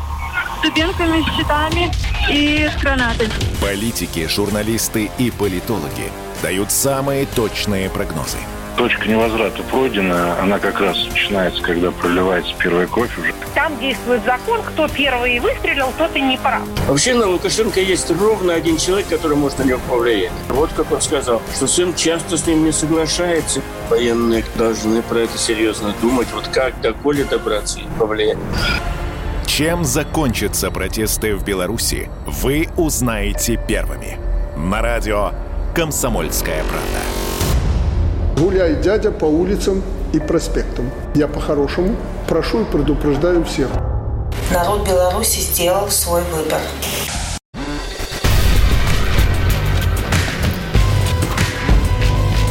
с 0.59 0.63
дубинками, 0.63 1.23
с 1.23 1.37
щитами 1.37 1.91
и 2.31 2.69
с 2.69 2.81
гранатами. 2.81 3.31
Политики, 3.61 4.27
журналисты 4.29 5.11
и 5.19 5.31
политологи 5.31 6.11
дают 6.43 6.71
самые 6.71 7.27
точные 7.27 7.91
прогнозы. 7.91 8.39
Точка 8.79 9.09
невозврата 9.09 9.61
пройдена, 9.65 10.41
она 10.41 10.61
как 10.61 10.81
раз 10.81 11.05
начинается, 11.11 11.61
когда 11.61 11.91
проливается 11.91 12.55
первая 12.61 12.87
кровь 12.87 13.11
уже. 13.19 13.35
Там 13.53 13.77
действует 13.81 14.25
закон, 14.25 14.63
кто 14.63 14.87
первый 14.87 15.41
выстрелил, 15.41 15.93
тот 15.99 16.15
и 16.15 16.21
не 16.21 16.39
прав. 16.39 16.63
Вообще 16.87 17.15
на 17.15 17.27
Лукашенко 17.27 17.81
есть 17.81 18.09
ровно 18.09 18.55
один 18.55 18.77
человек, 18.77 19.09
который 19.09 19.37
может 19.37 19.59
на 19.59 19.65
него 19.65 19.81
повлиять. 19.89 20.31
Вот 20.49 20.71
как 20.77 20.93
он 20.93 21.01
сказал, 21.01 21.43
что 21.57 21.67
сын 21.67 21.93
часто 21.93 22.39
с 22.39 22.47
ним 22.47 22.65
не 22.65 22.71
соглашается. 22.71 23.63
Военные 23.91 24.45
должны 24.55 25.03
про 25.03 25.19
это 25.23 25.37
серьезно 25.37 25.93
думать, 26.01 26.29
вот 26.33 26.47
как 26.47 26.81
до 26.81 26.93
Коли 26.93 27.25
добраться 27.25 27.81
и 27.81 27.99
повлиять. 27.99 28.39
Чем 29.45 29.85
закончатся 29.85 30.71
протесты 30.71 31.35
в 31.35 31.43
Беларуси, 31.43 32.09
вы 32.27 32.69
узнаете 32.77 33.61
первыми. 33.67 34.21
На 34.57 34.83
радио 34.83 35.33
«Комсомольская 35.75 36.63
правда». 36.63 37.28
Гуляй, 38.39 38.77
дядя, 38.77 39.11
по 39.11 39.25
улицам 39.25 39.83
и 40.13 40.21
проспектам. 40.21 40.89
Я 41.17 41.27
по-хорошему 41.27 41.97
прошу 42.29 42.63
и 42.63 42.65
предупреждаю 42.65 43.45
всех. 43.45 43.69
Народ 44.53 44.87
Беларуси 44.87 45.41
сделал 45.41 45.89
свой 45.89 46.23
выбор. 46.33 46.61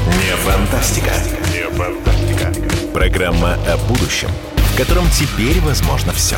Не 0.08 0.36
фантастика. 0.44 1.14
Не 1.54 1.70
фантастика. 1.70 2.54
Программа 2.94 3.54
о 3.54 3.78
будущем, 3.88 4.30
в 4.58 4.78
котором 4.78 5.06
теперь 5.10 5.62
возможно 5.62 6.12
все. 6.12 6.36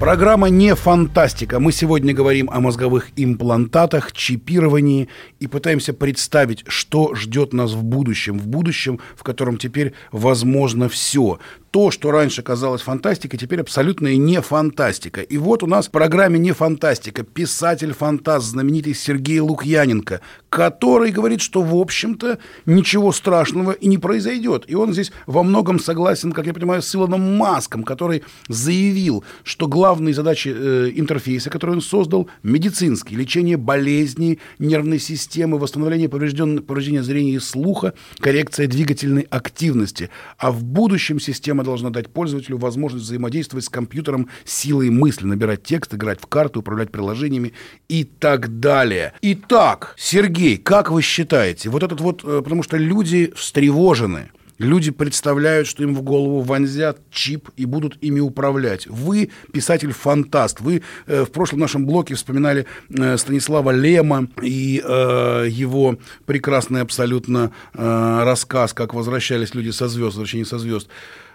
Программа 0.00 0.48
не 0.48 0.74
фантастика. 0.74 1.60
Мы 1.60 1.70
сегодня 1.72 2.12
говорим 2.12 2.50
о 2.50 2.60
мозговых 2.60 3.08
имплантатах, 3.16 4.12
чипировании 4.12 5.08
и 5.38 5.46
пытаемся 5.46 5.94
представить, 5.94 6.64
что 6.66 7.14
ждет 7.14 7.52
нас 7.52 7.72
в 7.72 7.82
будущем. 7.84 8.38
В 8.38 8.46
будущем, 8.46 8.98
в 9.16 9.22
котором 9.22 9.56
теперь 9.56 9.94
возможно 10.10 10.88
все 10.88 11.38
то, 11.74 11.90
что 11.90 12.12
раньше 12.12 12.42
казалось 12.42 12.82
фантастикой, 12.82 13.36
теперь 13.36 13.60
абсолютно 13.60 14.06
и 14.06 14.16
не 14.16 14.40
фантастика. 14.40 15.22
И 15.22 15.36
вот 15.36 15.64
у 15.64 15.66
нас 15.66 15.88
в 15.88 15.90
программе 15.90 16.38
«Не 16.38 16.52
фантастика» 16.52 17.24
писатель-фантаст 17.24 18.46
знаменитый 18.46 18.94
Сергей 18.94 19.40
Лукьяненко, 19.40 20.20
который 20.50 21.10
говорит, 21.10 21.40
что, 21.40 21.62
в 21.62 21.74
общем-то, 21.74 22.38
ничего 22.64 23.10
страшного 23.10 23.72
и 23.72 23.88
не 23.88 23.98
произойдет. 23.98 24.66
И 24.68 24.76
он 24.76 24.92
здесь 24.92 25.10
во 25.26 25.42
многом 25.42 25.80
согласен, 25.80 26.30
как 26.30 26.46
я 26.46 26.54
понимаю, 26.54 26.80
с 26.80 26.94
Илоном 26.94 27.36
Маском, 27.36 27.82
который 27.82 28.22
заявил, 28.46 29.24
что 29.42 29.66
главные 29.66 30.14
задачи 30.14 30.54
э, 30.54 30.92
интерфейса, 30.94 31.50
который 31.50 31.72
он 31.72 31.80
создал, 31.80 32.28
медицинские, 32.44 33.18
лечение 33.18 33.56
болезней 33.56 34.38
нервной 34.60 35.00
системы, 35.00 35.58
восстановление 35.58 36.08
повреждения 36.08 37.02
зрения 37.02 37.32
и 37.32 37.40
слуха, 37.40 37.94
коррекция 38.20 38.68
двигательной 38.68 39.26
активности. 39.28 40.08
А 40.38 40.52
в 40.52 40.62
будущем 40.62 41.18
система 41.18 41.63
должна 41.64 41.90
дать 41.90 42.08
пользователю 42.12 42.58
возможность 42.58 43.06
взаимодействовать 43.06 43.64
с 43.64 43.68
компьютером 43.68 44.28
силой 44.44 44.90
мысли, 44.90 45.26
набирать 45.26 45.62
текст, 45.62 45.94
играть 45.94 46.20
в 46.20 46.26
карты, 46.26 46.58
управлять 46.58 46.90
приложениями 46.90 47.52
и 47.88 48.04
так 48.04 48.60
далее. 48.60 49.14
Итак, 49.22 49.94
Сергей, 49.98 50.56
как 50.56 50.90
вы 50.90 51.02
считаете, 51.02 51.70
вот 51.70 51.82
этот 51.82 52.00
вот, 52.00 52.22
э, 52.24 52.42
потому 52.42 52.62
что 52.62 52.76
люди 52.76 53.32
встревожены, 53.34 54.30
Люди 54.58 54.92
представляют, 54.92 55.66
что 55.66 55.82
им 55.82 55.94
в 55.94 56.02
голову 56.02 56.40
вонзят 56.40 56.98
чип 57.10 57.50
и 57.56 57.64
будут 57.64 57.98
ими 58.00 58.20
управлять. 58.20 58.86
Вы 58.86 59.30
писатель-фантаст. 59.52 60.60
Вы 60.60 60.82
э, 61.06 61.24
в 61.24 61.32
прошлом 61.32 61.60
нашем 61.60 61.86
блоке 61.86 62.14
вспоминали 62.14 62.66
э, 62.88 63.16
Станислава 63.16 63.72
Лема 63.72 64.28
и 64.40 64.80
э, 64.84 65.46
его 65.50 65.98
прекрасный 66.24 66.82
абсолютно 66.82 67.50
э, 67.74 68.22
рассказ, 68.24 68.72
как 68.72 68.94
возвращались 68.94 69.54
люди 69.54 69.70
со 69.70 69.88
звезд, 69.88 70.14
возвращение 70.14 70.46
со 70.46 70.58
звезд. 70.58 70.88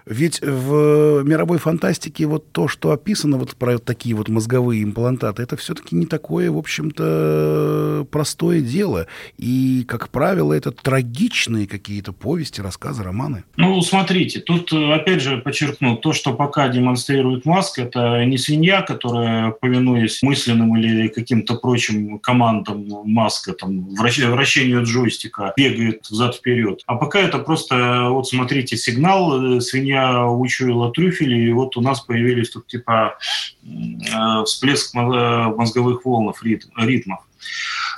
Ведь 0.10 0.42
в 0.42 1.22
мировой 1.24 1.60
фантастике 1.60 2.26
вот 2.26 2.52
то, 2.52 2.68
что 2.68 2.92
описано 2.92 3.38
вот 3.38 3.56
про 3.56 3.78
такие 3.78 4.16
вот 4.16 4.28
мозговые 4.28 4.84
имплантаты, 4.84 5.44
это 5.44 5.56
все-таки 5.56 5.96
не 5.96 6.08
такое, 6.08 6.50
в 6.50 6.58
общем-то, 6.58 8.08
простое 8.10 8.62
дело. 8.62 9.06
И, 9.38 9.86
как 9.88 10.10
правило, 10.10 10.52
это 10.52 10.72
трагичные 10.72 11.68
какие-то 11.68 12.12
повести, 12.12 12.60
рассказы, 12.60 13.04
романы. 13.04 13.44
Ну, 13.56 13.80
смотрите, 13.84 14.40
тут, 14.40 14.74
опять 14.74 15.22
же, 15.22 15.38
подчеркну, 15.38 15.96
то, 15.96 16.12
что 16.12 16.34
пока 16.34 16.70
демонстрирует 16.70 17.46
Маск, 17.46 17.78
это 17.78 18.26
не 18.26 18.40
свинья, 18.40 18.82
которая, 18.82 19.52
повинуясь 19.52 20.24
мысленным 20.24 20.76
или 20.76 21.10
каким-то 21.10 21.54
прочим 21.54 22.18
командам 22.18 22.88
Маска, 23.06 23.54
там, 23.54 23.94
вращению 23.94 24.84
джойстика, 24.84 25.54
бегает 25.56 26.08
взад-вперед. 26.10 26.82
А 26.88 26.96
пока 26.96 27.20
это 27.20 27.38
просто, 27.38 28.08
вот 28.10 28.28
смотрите, 28.28 28.76
сигнал, 28.76 29.58
э, 29.58 29.62
свинья 29.62 29.99
я 30.00 30.28
учуяла 30.28 30.92
трюфели, 30.92 31.36
и 31.36 31.52
вот 31.52 31.78
у 31.78 31.82
нас 31.82 32.02
появились 32.02 32.50
тут 32.52 32.68
типа 32.68 33.18
э, 33.64 34.44
всплеск 34.46 34.96
э, 34.96 35.00
мозговых 35.00 36.06
волнов, 36.06 36.44
ритмов. 36.44 37.20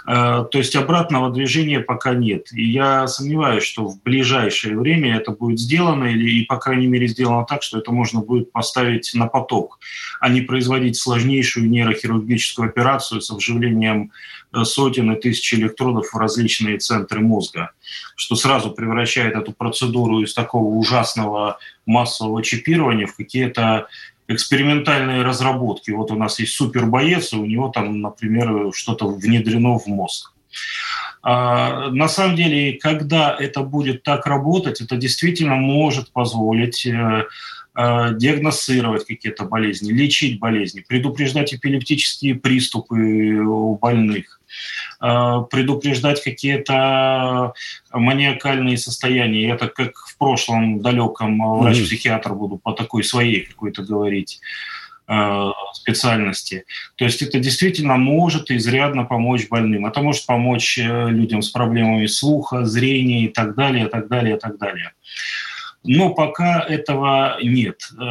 Э, 0.07 0.45
то 0.49 0.57
есть 0.57 0.75
обратного 0.75 1.31
движения 1.31 1.79
пока 1.79 2.13
нет. 2.13 2.51
И 2.53 2.63
я 2.63 3.07
сомневаюсь, 3.07 3.63
что 3.63 3.87
в 3.87 4.01
ближайшее 4.01 4.77
время 4.77 5.17
это 5.17 5.31
будет 5.31 5.59
сделано, 5.59 6.05
или, 6.05 6.41
и, 6.41 6.45
по 6.45 6.57
крайней 6.57 6.87
мере, 6.87 7.07
сделано 7.07 7.45
так, 7.45 7.63
что 7.63 7.77
это 7.77 7.91
можно 7.91 8.21
будет 8.21 8.51
поставить 8.51 9.11
на 9.13 9.27
поток, 9.27 9.79
а 10.19 10.29
не 10.29 10.41
производить 10.41 10.97
сложнейшую 10.97 11.69
нейрохирургическую 11.69 12.69
операцию 12.69 13.21
с 13.21 13.29
вживлением 13.29 14.11
э, 14.53 14.63
сотен 14.63 15.11
и 15.11 15.19
тысяч 15.19 15.53
электродов 15.53 16.13
в 16.13 16.17
различные 16.17 16.77
центры 16.77 17.21
мозга, 17.21 17.71
что 18.15 18.35
сразу 18.35 18.71
превращает 18.71 19.35
эту 19.35 19.51
процедуру 19.51 20.21
из 20.21 20.33
такого 20.33 20.75
ужасного 20.75 21.59
массового 21.85 22.43
чипирования 22.43 23.07
в 23.07 23.15
какие-то 23.15 23.87
экспериментальные 24.33 25.23
разработки. 25.23 25.91
Вот 25.91 26.11
у 26.11 26.15
нас 26.15 26.39
есть 26.39 26.53
супербоец, 26.53 27.33
и 27.33 27.37
у 27.37 27.45
него 27.45 27.69
там, 27.69 28.01
например, 28.01 28.71
что-то 28.73 29.07
внедрено 29.07 29.77
в 29.77 29.87
мозг. 29.87 30.31
А, 31.23 31.89
на 31.91 32.07
самом 32.07 32.35
деле, 32.35 32.79
когда 32.79 33.35
это 33.37 33.61
будет 33.61 34.03
так 34.03 34.25
работать, 34.25 34.81
это 34.81 34.97
действительно 34.97 35.55
может 35.55 36.11
позволить 36.11 36.85
э, 36.85 37.25
э, 37.75 38.15
диагностировать 38.15 39.05
какие-то 39.05 39.45
болезни, 39.45 39.91
лечить 39.91 40.39
болезни, 40.39 40.83
предупреждать 40.87 41.53
эпилептические 41.53 42.35
приступы 42.35 43.39
у 43.39 43.77
больных, 43.77 44.40
предупреждать 44.99 46.23
какие-то 46.23 47.53
маниакальные 47.91 48.77
состояния. 48.77 49.47
Я 49.47 49.57
так 49.57 49.73
как 49.73 49.97
в 49.97 50.17
прошлом 50.17 50.81
далеком 50.81 51.41
э, 51.41 51.59
врач-психиатр 51.59 52.33
буду 52.33 52.57
по 52.57 52.73
такой 52.73 53.03
своей 53.03 53.41
какой-то 53.41 53.83
говорить 53.83 54.39
э, 55.07 55.49
специальности. 55.73 56.65
То 56.95 57.05
есть 57.05 57.21
это 57.21 57.39
действительно 57.39 57.97
может 57.97 58.51
изрядно 58.51 59.03
помочь 59.05 59.47
больным. 59.49 59.85
Это 59.85 60.01
может 60.01 60.25
помочь 60.25 60.77
людям 60.77 61.41
с 61.41 61.49
проблемами 61.49 62.05
слуха, 62.05 62.65
зрения 62.65 63.25
и 63.25 63.27
так 63.27 63.55
далее, 63.55 63.85
и 63.85 63.89
так 63.89 64.07
далее, 64.07 64.37
и 64.37 64.39
так 64.39 64.57
далее 64.57 64.93
но 65.83 66.13
пока 66.13 66.61
этого 66.61 67.37
нет. 67.41 67.89
Э, 67.93 68.03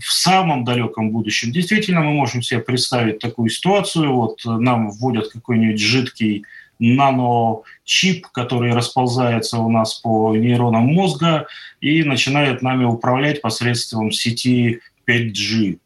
в 0.00 0.12
самом 0.12 0.64
далеком 0.64 1.10
будущем 1.10 1.52
действительно 1.52 2.00
мы 2.00 2.12
можем 2.12 2.42
себе 2.42 2.60
представить 2.60 3.18
такую 3.18 3.50
ситуацию. 3.50 4.12
Вот 4.12 4.40
нам 4.44 4.90
вводят 4.90 5.28
какой-нибудь 5.28 5.80
жидкий 5.80 6.44
наночип, 6.78 8.28
который 8.28 8.72
расползается 8.72 9.58
у 9.58 9.70
нас 9.70 9.94
по 9.94 10.36
нейронам 10.36 10.86
мозга 10.86 11.46
и 11.80 12.02
начинает 12.04 12.62
нами 12.62 12.84
управлять 12.84 13.40
посредством 13.40 14.12
сети 14.12 14.80
5G. 15.08 15.78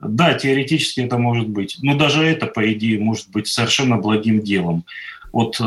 Да, 0.00 0.34
теоретически 0.34 1.00
это 1.00 1.16
может 1.16 1.48
быть, 1.48 1.78
но 1.80 1.96
даже 1.96 2.22
это, 2.22 2.46
по 2.46 2.70
идее, 2.72 2.98
может 2.98 3.30
быть 3.30 3.48
совершенно 3.48 3.96
благим 3.96 4.40
делом. 4.40 4.84
Вот 5.36 5.60
э, 5.60 5.64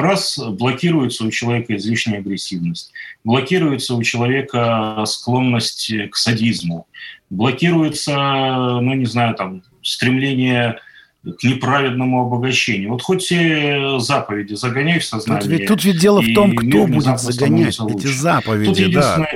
раз 0.00 0.38
блокируется 0.38 1.26
у 1.26 1.30
человека 1.30 1.76
излишняя 1.76 2.20
агрессивность, 2.20 2.90
блокируется 3.22 3.94
у 3.94 4.02
человека 4.02 5.04
склонность 5.06 5.92
к 6.10 6.16
садизму, 6.16 6.86
блокируется, 7.28 8.14
ну 8.16 8.94
не 8.94 9.04
знаю, 9.04 9.34
там 9.34 9.62
стремление 9.82 10.78
к 11.22 11.44
неправедному 11.44 12.22
обогащению. 12.22 12.92
Вот 12.92 13.02
хоть 13.02 13.20
все 13.20 13.98
заповеди 13.98 14.54
загоняй 14.54 15.00
в 15.00 15.04
сознание. 15.04 15.42
Тут 15.42 15.50
ведь, 15.50 15.68
тут 15.68 15.84
ведь 15.84 15.98
дело 15.98 16.22
в 16.22 16.34
том, 16.34 16.56
кто 16.56 16.86
будет 16.86 17.20
загонять 17.20 17.78
эти 17.78 18.06
заповеди, 18.06 18.86
да. 18.86 19.28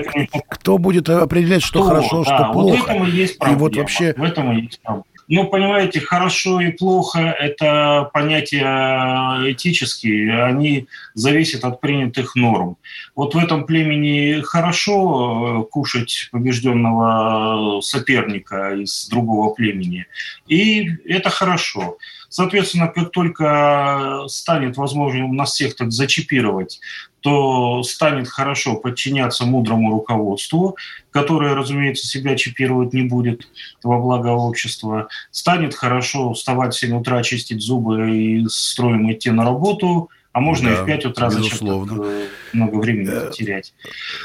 Кто 0.49 0.79
будет 0.79 1.11
определять, 1.11 1.63
что 1.63 1.81
кто, 1.81 1.89
хорошо, 1.91 2.25
да, 2.25 2.37
что 2.37 2.53
плохо. 2.55 2.79
Вот 2.79 2.79
в 2.79 2.85
этом 2.85 3.07
и 3.07 3.11
есть 3.11 3.37
проблема. 3.37 3.59
И 3.59 3.61
вот 3.61 3.77
вообще... 3.77 4.15
В 4.17 4.23
этом 4.23 4.57
и 4.57 4.63
есть 4.63 4.81
проблема. 4.81 5.05
Ну, 5.27 5.47
понимаете, 5.47 6.01
хорошо 6.01 6.61
и 6.61 6.71
плохо– 6.71 7.19
это 7.39 8.11
понятия 8.13 9.51
этические, 9.53 10.45
они 10.45 10.87
зависят 11.15 11.65
от 11.65 11.81
принятых 11.81 12.35
норм. 12.35 12.77
Вот 13.15 13.35
в 13.35 13.39
этом 13.39 13.65
племени 13.65 14.41
хорошо 14.43 15.63
э, 15.65 15.71
кушать 15.71 16.29
побежденного 16.31 17.81
соперника 17.81 18.75
из 18.75 19.09
другого 19.09 19.55
племени, 19.55 20.07
и 20.47 20.91
это 21.07 21.31
хорошо. 21.31 21.97
Соответственно, 22.35 22.89
как 22.89 23.13
только 23.13 24.25
станет 24.27 24.77
возможным 24.77 25.37
нас 25.37 25.53
всех 25.53 25.77
так 25.77 25.93
зачипировать, 25.93 26.81
то 27.21 27.85
станет 27.85 28.27
хорошо 28.27 28.75
подчиняться 28.75 29.45
мудрому 29.45 29.93
руководству, 29.93 30.77
которое, 31.13 31.55
разумеется, 31.55 32.09
себя 32.09 32.35
чипировать 32.35 32.93
не 32.93 33.03
будет 33.03 33.47
во 33.85 34.01
благо 34.01 34.31
общества. 34.31 35.07
Станет 35.31 35.77
хорошо 35.77 36.33
вставать 36.33 36.75
в 36.75 36.79
7 36.81 36.97
утра, 36.97 37.23
чистить 37.23 37.63
зубы 37.63 38.11
и 38.11 38.49
строем 38.49 39.13
идти 39.13 39.31
на 39.31 39.45
работу, 39.45 40.11
а 40.33 40.41
можно 40.41 40.71
да, 40.71 40.75
и 40.75 40.83
в 40.83 40.87
5 40.87 41.07
утра 41.07 41.31
зачем 41.31 42.03
э, 42.03 42.27
много 42.53 42.75
времени 42.79 43.11
э, 43.13 43.31
терять. 43.31 43.75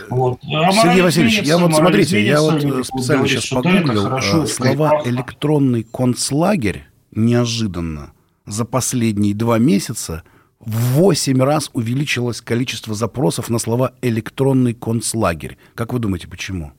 Вот. 0.09 0.39
А 0.51 0.71
Сергей 0.71 1.03
Васильевич, 1.03 1.41
я 1.43 1.59
вот 1.59 1.75
смотрите, 1.75 2.25
я 2.25 2.41
вот 2.41 2.59
специально 2.87 3.27
сейчас 3.27 3.45
погуглил 3.49 4.17
э, 4.17 4.47
слова 4.47 5.03
«электронный 5.05 5.83
концлагерь» 5.83 6.88
неожиданно 7.11 8.13
за 8.45 8.65
последние 8.65 9.33
два 9.33 9.57
месяца– 9.57 10.23
в 10.59 10.71
8 10.71 11.41
раз 11.41 11.69
увеличилось 11.73 12.41
количество 12.41 12.93
запросов 12.93 13.49
на 13.49 13.59
слова 13.59 13.93
«электронный 14.01 14.73
концлагерь». 14.73 15.57
Как 15.73 15.93
вы 15.93 15.99
думаете, 15.99 16.27
почему? 16.27 16.73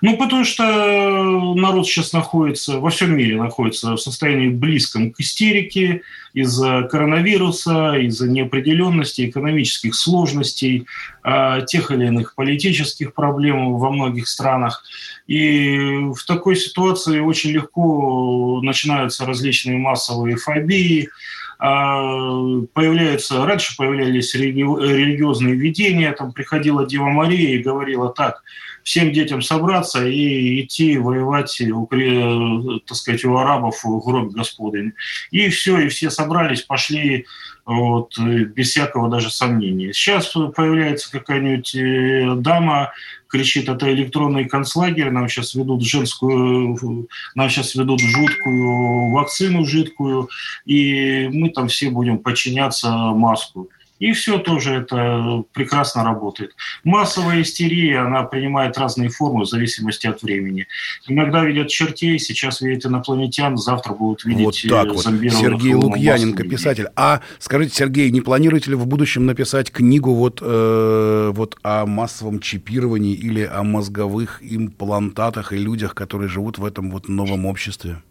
Ну, 0.00 0.16
потому 0.16 0.44
что 0.44 1.54
народ 1.54 1.86
сейчас 1.86 2.12
находится, 2.12 2.78
во 2.78 2.90
всем 2.90 3.16
мире 3.16 3.36
находится 3.36 3.92
в 3.92 3.98
состоянии 3.98 4.48
близком 4.48 5.12
к 5.12 5.20
истерике 5.20 6.02
из-за 6.34 6.82
коронавируса, 6.82 7.94
из-за 7.94 8.28
неопределенности, 8.28 9.28
экономических 9.28 9.94
сложностей, 9.94 10.86
а, 11.22 11.62
тех 11.62 11.90
или 11.90 12.06
иных 12.06 12.34
политических 12.34 13.14
проблем 13.14 13.78
во 13.78 13.90
многих 13.90 14.28
странах. 14.28 14.84
И 15.26 15.78
в 16.14 16.24
такой 16.26 16.56
ситуации 16.56 17.20
очень 17.20 17.50
легко 17.50 18.60
начинаются 18.62 19.26
различные 19.26 19.78
массовые 19.78 20.36
фобии, 20.36 21.08
а, 21.58 22.60
появляются, 22.74 23.44
раньше 23.46 23.76
появлялись 23.76 24.34
религиозные 24.34 25.54
видения, 25.54 26.12
там 26.12 26.32
приходила 26.32 26.86
Дева 26.86 27.08
Мария 27.08 27.56
и 27.56 27.62
говорила 27.62 28.12
так, 28.12 28.42
всем 28.86 29.12
детям 29.12 29.42
собраться 29.42 30.06
и 30.06 30.62
идти 30.62 30.96
воевать, 30.96 31.60
у, 31.60 31.88
так 32.86 32.96
сказать, 32.96 33.24
у 33.24 33.36
арабов 33.36 33.80
гроб 33.82 34.28
Господень. 34.28 34.92
И 35.32 35.48
все, 35.48 35.80
и 35.80 35.88
все 35.88 36.08
собрались, 36.08 36.62
пошли 36.62 37.26
вот, 37.64 38.16
без 38.16 38.70
всякого 38.70 39.10
даже 39.10 39.28
сомнения. 39.28 39.92
Сейчас 39.92 40.28
появляется 40.28 41.10
какая-нибудь 41.10 41.74
э, 41.74 42.34
дама, 42.36 42.92
кричит, 43.26 43.68
это 43.68 43.92
электронный 43.92 44.44
концлагерь, 44.44 45.10
нам 45.10 45.28
сейчас 45.28 45.56
ведут 45.56 45.82
женскую, 45.82 47.08
нам 47.34 47.50
сейчас 47.50 47.74
ведут 47.74 48.00
жуткую 48.00 49.10
вакцину 49.10 49.64
жидкую, 49.64 50.28
и 50.64 51.28
мы 51.32 51.50
там 51.50 51.66
все 51.66 51.90
будем 51.90 52.18
подчиняться 52.18 52.88
маску. 52.88 53.68
И 53.98 54.12
все 54.12 54.38
тоже 54.38 54.74
это 54.74 55.44
прекрасно 55.52 56.04
работает. 56.04 56.54
Массовая 56.84 57.42
истерия, 57.42 58.00
она 58.00 58.22
принимает 58.24 58.76
разные 58.76 59.08
формы 59.08 59.44
в 59.44 59.48
зависимости 59.48 60.06
от 60.06 60.22
времени. 60.22 60.66
Иногда 61.08 61.44
видят 61.44 61.68
чертей, 61.68 62.18
сейчас 62.18 62.60
видят 62.60 62.86
инопланетян, 62.86 63.56
завтра 63.56 63.94
будут 63.94 64.24
видеть 64.24 64.44
вот 64.44 64.56
так 64.68 64.86
э, 64.86 64.90
вот. 64.90 65.02
зомбированных 65.02 65.60
Сергей 65.60 65.74
Лукьяненко, 65.74 66.44
писатель. 66.44 66.88
А 66.96 67.20
скажите, 67.38 67.74
Сергей, 67.74 68.10
не 68.10 68.20
планируете 68.20 68.70
ли 68.70 68.76
в 68.76 68.86
будущем 68.86 69.26
написать 69.26 69.70
книгу 69.70 70.14
вот, 70.14 70.40
э, 70.42 71.30
вот 71.34 71.56
о 71.62 71.86
массовом 71.86 72.40
чипировании 72.40 73.14
или 73.14 73.42
о 73.42 73.62
мозговых 73.62 74.40
имплантатах 74.42 75.52
и 75.52 75.58
людях, 75.58 75.94
которые 75.94 76.28
живут 76.28 76.58
в 76.58 76.64
этом 76.64 76.90
вот 76.90 77.08
новом 77.08 77.46
обществе? 77.46 78.02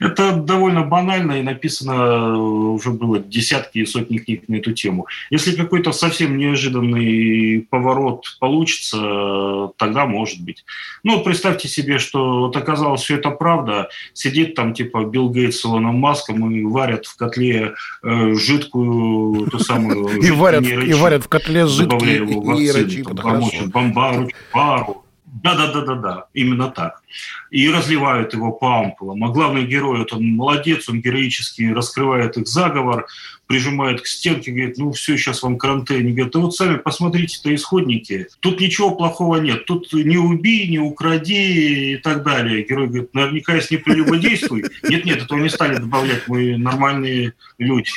Это 0.00 0.32
довольно 0.32 0.82
банально 0.82 1.32
и 1.32 1.42
написано 1.42 1.92
э, 1.92 2.36
уже 2.36 2.90
было 2.90 3.18
десятки 3.18 3.78
и 3.78 3.86
сотни 3.86 4.18
книг 4.18 4.48
на 4.48 4.56
эту 4.56 4.72
тему. 4.72 5.06
Если 5.30 5.56
какой-то 5.56 5.92
совсем 5.92 6.36
неожиданный 6.36 7.66
поворот 7.70 8.36
получится, 8.40 9.70
тогда 9.76 10.06
может 10.06 10.42
быть. 10.42 10.64
Ну, 11.02 11.16
вот 11.16 11.24
представьте 11.24 11.68
себе, 11.68 11.98
что 11.98 12.40
вот 12.40 12.56
оказалось 12.56 13.02
все 13.02 13.16
это 13.16 13.30
правда. 13.30 13.88
Сидит 14.12 14.54
там 14.54 14.74
типа 14.74 15.04
Билл 15.04 15.30
Гейтс 15.30 15.60
с 15.60 15.64
Илоном 15.64 15.96
Маском 15.96 16.50
и 16.50 16.64
варят 16.64 17.06
в 17.06 17.16
котле 17.16 17.74
э, 18.02 18.34
жидкую, 18.34 19.50
ту 19.50 19.58
самую... 19.58 20.20
И 20.26 20.30
варят, 20.30 20.62
и 20.62 20.66
нейрочип, 20.66 20.96
варят 20.96 21.24
в 21.24 21.28
котле 21.28 21.66
жидкие 21.66 22.22
вакцину, 22.22 22.58
нейрочипы. 22.58 23.14
там, 23.14 23.42
Хорошо. 25.42 25.56
помочь 25.56 25.76
бомбару, 25.76 25.76
пару. 25.76 25.76
Да-да-да-да-да, 25.76 26.26
именно 26.34 26.70
так. 26.70 27.02
И 27.50 27.70
разливают 27.70 28.32
его 28.34 28.52
по 28.52 28.80
ампулам. 28.80 29.24
А 29.24 29.28
главный 29.28 29.66
герой, 29.66 29.98
вот 29.98 30.12
он 30.12 30.24
молодец, 30.24 30.88
он 30.88 31.00
героически 31.00 31.72
раскрывает 31.72 32.36
их 32.36 32.46
заговор, 32.46 33.06
прижимает 33.46 34.00
к 34.00 34.06
стенке, 34.06 34.52
говорит, 34.52 34.78
ну 34.78 34.92
все, 34.92 35.16
сейчас 35.16 35.42
вам 35.42 35.58
карантин. 35.58 36.14
Говорит, 36.14 36.36
а 36.36 36.38
вот 36.40 36.54
сами 36.54 36.76
посмотрите-то 36.76 37.54
исходники. 37.54 38.28
Тут 38.40 38.60
ничего 38.60 38.94
плохого 38.94 39.36
нет. 39.36 39.66
Тут 39.66 39.92
не 39.92 40.16
убей, 40.16 40.68
не 40.68 40.78
укради 40.78 41.92
и 41.92 41.96
так 41.96 42.22
далее. 42.22 42.64
Герой 42.64 42.88
говорит, 42.88 43.14
наверняка, 43.14 43.54
если 43.54 43.76
не 43.76 43.82
прелюбодействуй. 43.82 44.64
Нет-нет, 44.88 45.22
этого 45.22 45.38
не 45.38 45.48
стали 45.48 45.76
добавлять 45.76 46.28
мы 46.28 46.56
нормальные 46.56 47.34
люди. 47.58 47.90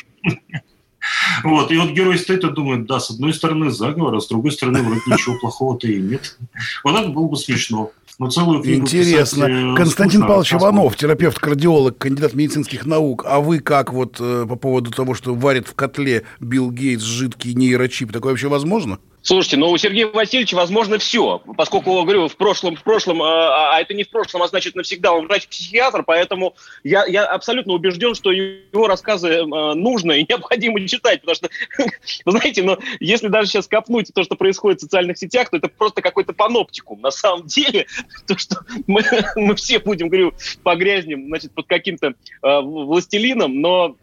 Вот, 1.43 1.71
и 1.71 1.77
вот 1.77 1.91
герой 1.91 2.17
стоит 2.17 2.43
и 2.43 2.49
думает, 2.49 2.85
да, 2.85 2.99
с 2.99 3.09
одной 3.09 3.33
стороны 3.33 3.71
заговор, 3.71 4.15
а 4.15 4.19
с 4.19 4.27
другой 4.27 4.51
стороны 4.51 4.81
вроде 4.81 5.01
ничего 5.07 5.37
плохого-то 5.39 5.87
и 5.87 5.99
нет. 5.99 6.37
Вот 6.83 6.99
это 6.99 7.09
было 7.09 7.27
бы 7.27 7.37
смешно. 7.37 7.91
Но 8.19 8.29
целую 8.29 8.61
книгу 8.61 8.81
Интересно. 8.81 9.45
писать, 9.45 9.63
э, 9.63 9.75
Константин 9.77 10.19
скучно, 10.19 10.27
Павлович. 10.27 10.53
Иванов, 10.53 10.95
терапевт-кардиолог, 10.97 11.97
кандидат 11.97 12.33
медицинских 12.33 12.85
наук. 12.85 13.23
А 13.25 13.39
вы 13.39 13.59
как 13.59 13.93
вот 13.93 14.17
э, 14.19 14.45
по 14.47 14.57
поводу 14.57 14.91
того, 14.91 15.15
что 15.15 15.33
варит 15.33 15.69
в 15.69 15.73
котле 15.73 16.23
Билл 16.41 16.69
Гейтс 16.69 17.03
жидкий 17.03 17.53
нейрочип? 17.53 18.11
Такое 18.11 18.33
вообще 18.33 18.49
возможно? 18.49 18.99
Слушайте, 19.21 19.57
но 19.57 19.69
у 19.69 19.77
Сергея 19.77 20.07
Васильевича 20.07 20.55
возможно 20.55 20.97
все, 20.97 21.39
поскольку, 21.57 22.03
говорю, 22.03 22.27
в 22.27 22.35
прошлом, 22.37 22.75
в 22.75 22.83
прошлом, 22.83 23.21
а, 23.21 23.75
а 23.75 23.81
это 23.81 23.93
не 23.93 24.03
в 24.03 24.09
прошлом, 24.09 24.43
а 24.43 24.47
значит 24.47 24.75
навсегда 24.75 25.11
он 25.11 25.27
врач-психиатр, 25.27 26.03
поэтому 26.03 26.55
я, 26.83 27.05
я 27.05 27.25
абсолютно 27.25 27.73
убежден, 27.73 28.15
что 28.15 28.31
его 28.31 28.87
рассказы 28.87 29.27
э, 29.27 29.43
нужно 29.45 30.13
и 30.13 30.25
необходимо 30.27 30.85
читать, 30.87 31.21
потому 31.21 31.35
что, 31.35 31.49
знаете, 32.25 32.63
но 32.63 32.77
если 32.99 33.27
даже 33.27 33.49
сейчас 33.49 33.67
копнуть 33.67 34.11
то, 34.13 34.23
что 34.23 34.35
происходит 34.35 34.79
в 34.79 34.83
социальных 34.83 35.17
сетях, 35.17 35.49
то 35.49 35.57
это 35.57 35.67
просто 35.67 36.01
какой-то 36.01 36.31
паноптикум. 36.33 37.01
На 37.01 37.11
самом 37.11 37.45
деле, 37.45 37.87
то, 38.27 38.37
что 38.37 38.61
мы, 38.87 39.03
мы 39.35 39.55
все 39.55 39.79
будем, 39.79 40.07
говорю, 40.07 40.33
погрязнем, 40.63 41.27
значит, 41.27 41.53
под 41.53 41.67
каким-то 41.67 42.07
э, 42.07 42.61
властелином, 42.61 43.59
но 43.59 43.95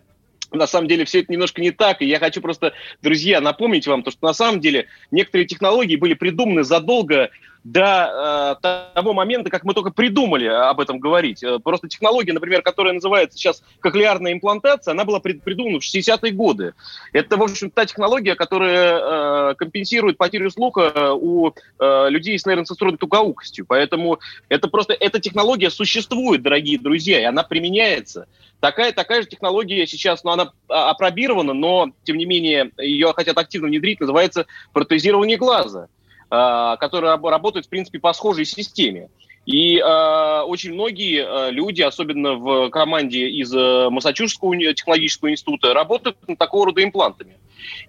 на 0.56 0.66
самом 0.66 0.88
деле 0.88 1.04
все 1.04 1.20
это 1.20 1.32
немножко 1.32 1.60
не 1.60 1.70
так, 1.70 2.02
и 2.02 2.06
я 2.06 2.18
хочу 2.18 2.40
просто, 2.40 2.72
друзья, 3.02 3.40
напомнить 3.40 3.86
вам, 3.86 4.02
то, 4.02 4.10
что 4.10 4.26
на 4.26 4.34
самом 4.34 4.60
деле 4.60 4.86
некоторые 5.10 5.46
технологии 5.46 5.96
были 5.96 6.14
придуманы 6.14 6.64
задолго 6.64 7.30
до 7.66 8.56
э, 8.62 8.94
того 8.94 9.12
момента, 9.12 9.50
как 9.50 9.64
мы 9.64 9.74
только 9.74 9.90
придумали 9.90 10.46
об 10.46 10.78
этом 10.78 11.00
говорить. 11.00 11.42
Э, 11.42 11.58
Просто 11.58 11.88
технология, 11.88 12.32
например, 12.32 12.62
которая 12.62 12.94
называется 12.94 13.36
сейчас 13.36 13.60
кохлеарная 13.80 14.32
имплантация, 14.32 14.92
она 14.92 15.04
была 15.04 15.18
прид- 15.18 15.40
придумана 15.40 15.80
в 15.80 15.82
60-е 15.82 16.30
годы. 16.30 16.74
Это, 17.12 17.36
в 17.36 17.42
общем, 17.42 17.70
та 17.70 17.84
технология, 17.84 18.36
которая 18.36 19.50
э, 19.50 19.54
компенсирует 19.56 20.16
потерю 20.16 20.50
слуха 20.52 20.92
э, 20.94 21.10
у 21.10 21.48
э, 21.50 22.06
людей 22.08 22.38
с 22.38 22.46
нейронцентральной 22.46 22.98
тугоукостью. 22.98 23.66
Поэтому 23.66 24.20
это 24.48 24.68
просто, 24.68 24.92
эта 24.92 25.18
технология 25.18 25.70
существует, 25.70 26.42
дорогие 26.42 26.78
друзья, 26.78 27.20
и 27.20 27.24
она 27.24 27.42
применяется. 27.42 28.28
Такая, 28.60 28.92
такая 28.92 29.22
же 29.22 29.28
технология 29.28 29.86
сейчас, 29.86 30.24
ну, 30.24 30.30
она 30.30 30.52
а, 30.68 30.90
опробирована, 30.90 31.52
но, 31.52 31.90
тем 32.04 32.16
не 32.16 32.24
менее, 32.24 32.70
ее 32.78 33.12
хотят 33.12 33.36
активно 33.36 33.68
внедрить, 33.68 34.00
называется 34.00 34.46
протезирование 34.72 35.36
глаза, 35.36 35.88
а, 36.30 36.76
которое 36.76 37.12
раб- 37.12 37.24
работает, 37.24 37.66
в 37.66 37.68
принципе, 37.68 37.98
по 37.98 38.12
схожей 38.12 38.44
системе. 38.44 39.08
И 39.46 39.78
э, 39.78 40.40
очень 40.40 40.74
многие 40.74 41.24
э, 41.24 41.50
люди, 41.52 41.80
особенно 41.80 42.34
в 42.34 42.68
команде 42.70 43.28
из 43.28 43.54
э, 43.54 43.88
Массачусетского 43.90 44.56
технологического 44.74 45.30
института, 45.30 45.72
работают 45.72 46.16
над 46.26 46.36
такого 46.36 46.66
рода 46.66 46.82
имплантами. 46.82 47.36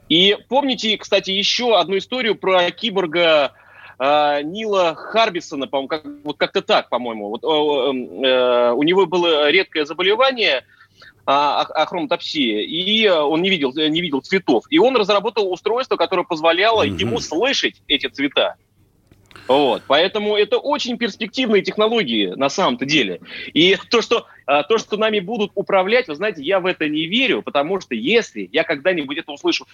И 0.08 0.38
помните, 0.50 0.95
кстати, 0.97 1.32
еще 1.32 1.76
одну 1.76 1.97
историю 1.97 2.36
про 2.36 2.69
киборга 2.69 3.54
э, 3.97 4.41
Нила 4.43 4.93
Харбисона, 4.93 5.65
по-моему, 5.65 5.88
как, 5.88 6.04
вот 6.23 6.38
как-то 6.38 6.62
так, 6.62 6.89
по-моему. 6.89 7.30
Вот, 7.30 7.43
э, 7.43 7.47
э, 7.47 8.71
у 8.73 8.84
него 8.84 9.08
было 9.08 9.50
редкое 9.50 9.86
заболевание, 9.86 10.63
а, 11.28 11.62
ах- 11.62 11.72
ахроматопсия, 11.72 12.62
и 12.62 13.06
э, 13.06 13.13
он 13.13 13.42
не 13.42 13.50
видел, 13.50 13.74
не 13.76 14.02
видел 14.02 14.22
цветов. 14.22 14.63
И 14.70 14.80
он 14.80 14.96
разработал 14.96 15.52
устройство, 15.52 15.98
которое 15.98 16.24
позволяло 16.24 16.84
ему 16.84 17.20
слышать 17.20 17.82
эти 17.90 18.08
цвета. 18.08 18.56
Вот, 19.50 19.84
поэтому 19.88 20.38
это 20.38 20.58
очень 20.58 20.98
перспективные 20.98 21.62
технологии 21.62 22.28
на 22.28 22.48
самом-то 22.48 22.86
деле. 22.86 23.20
И 23.54 23.78
то 23.90 24.02
что, 24.02 24.26
а, 24.46 24.63
то, 24.63 24.78
что 24.78 24.96
нами 24.96 25.20
будут 25.20 25.52
управлять, 25.56 26.08
вы 26.08 26.16
знаете, 26.16 26.44
я 26.44 26.62
в 26.62 26.66
это 26.66 26.88
не 26.88 27.08
верю, 27.08 27.42
потому 27.42 27.82
что 27.82 27.94
если 27.94 28.48
я 28.54 28.63
когда-нибудь 28.63 29.18
это 29.18 29.34
услышу 29.34 29.68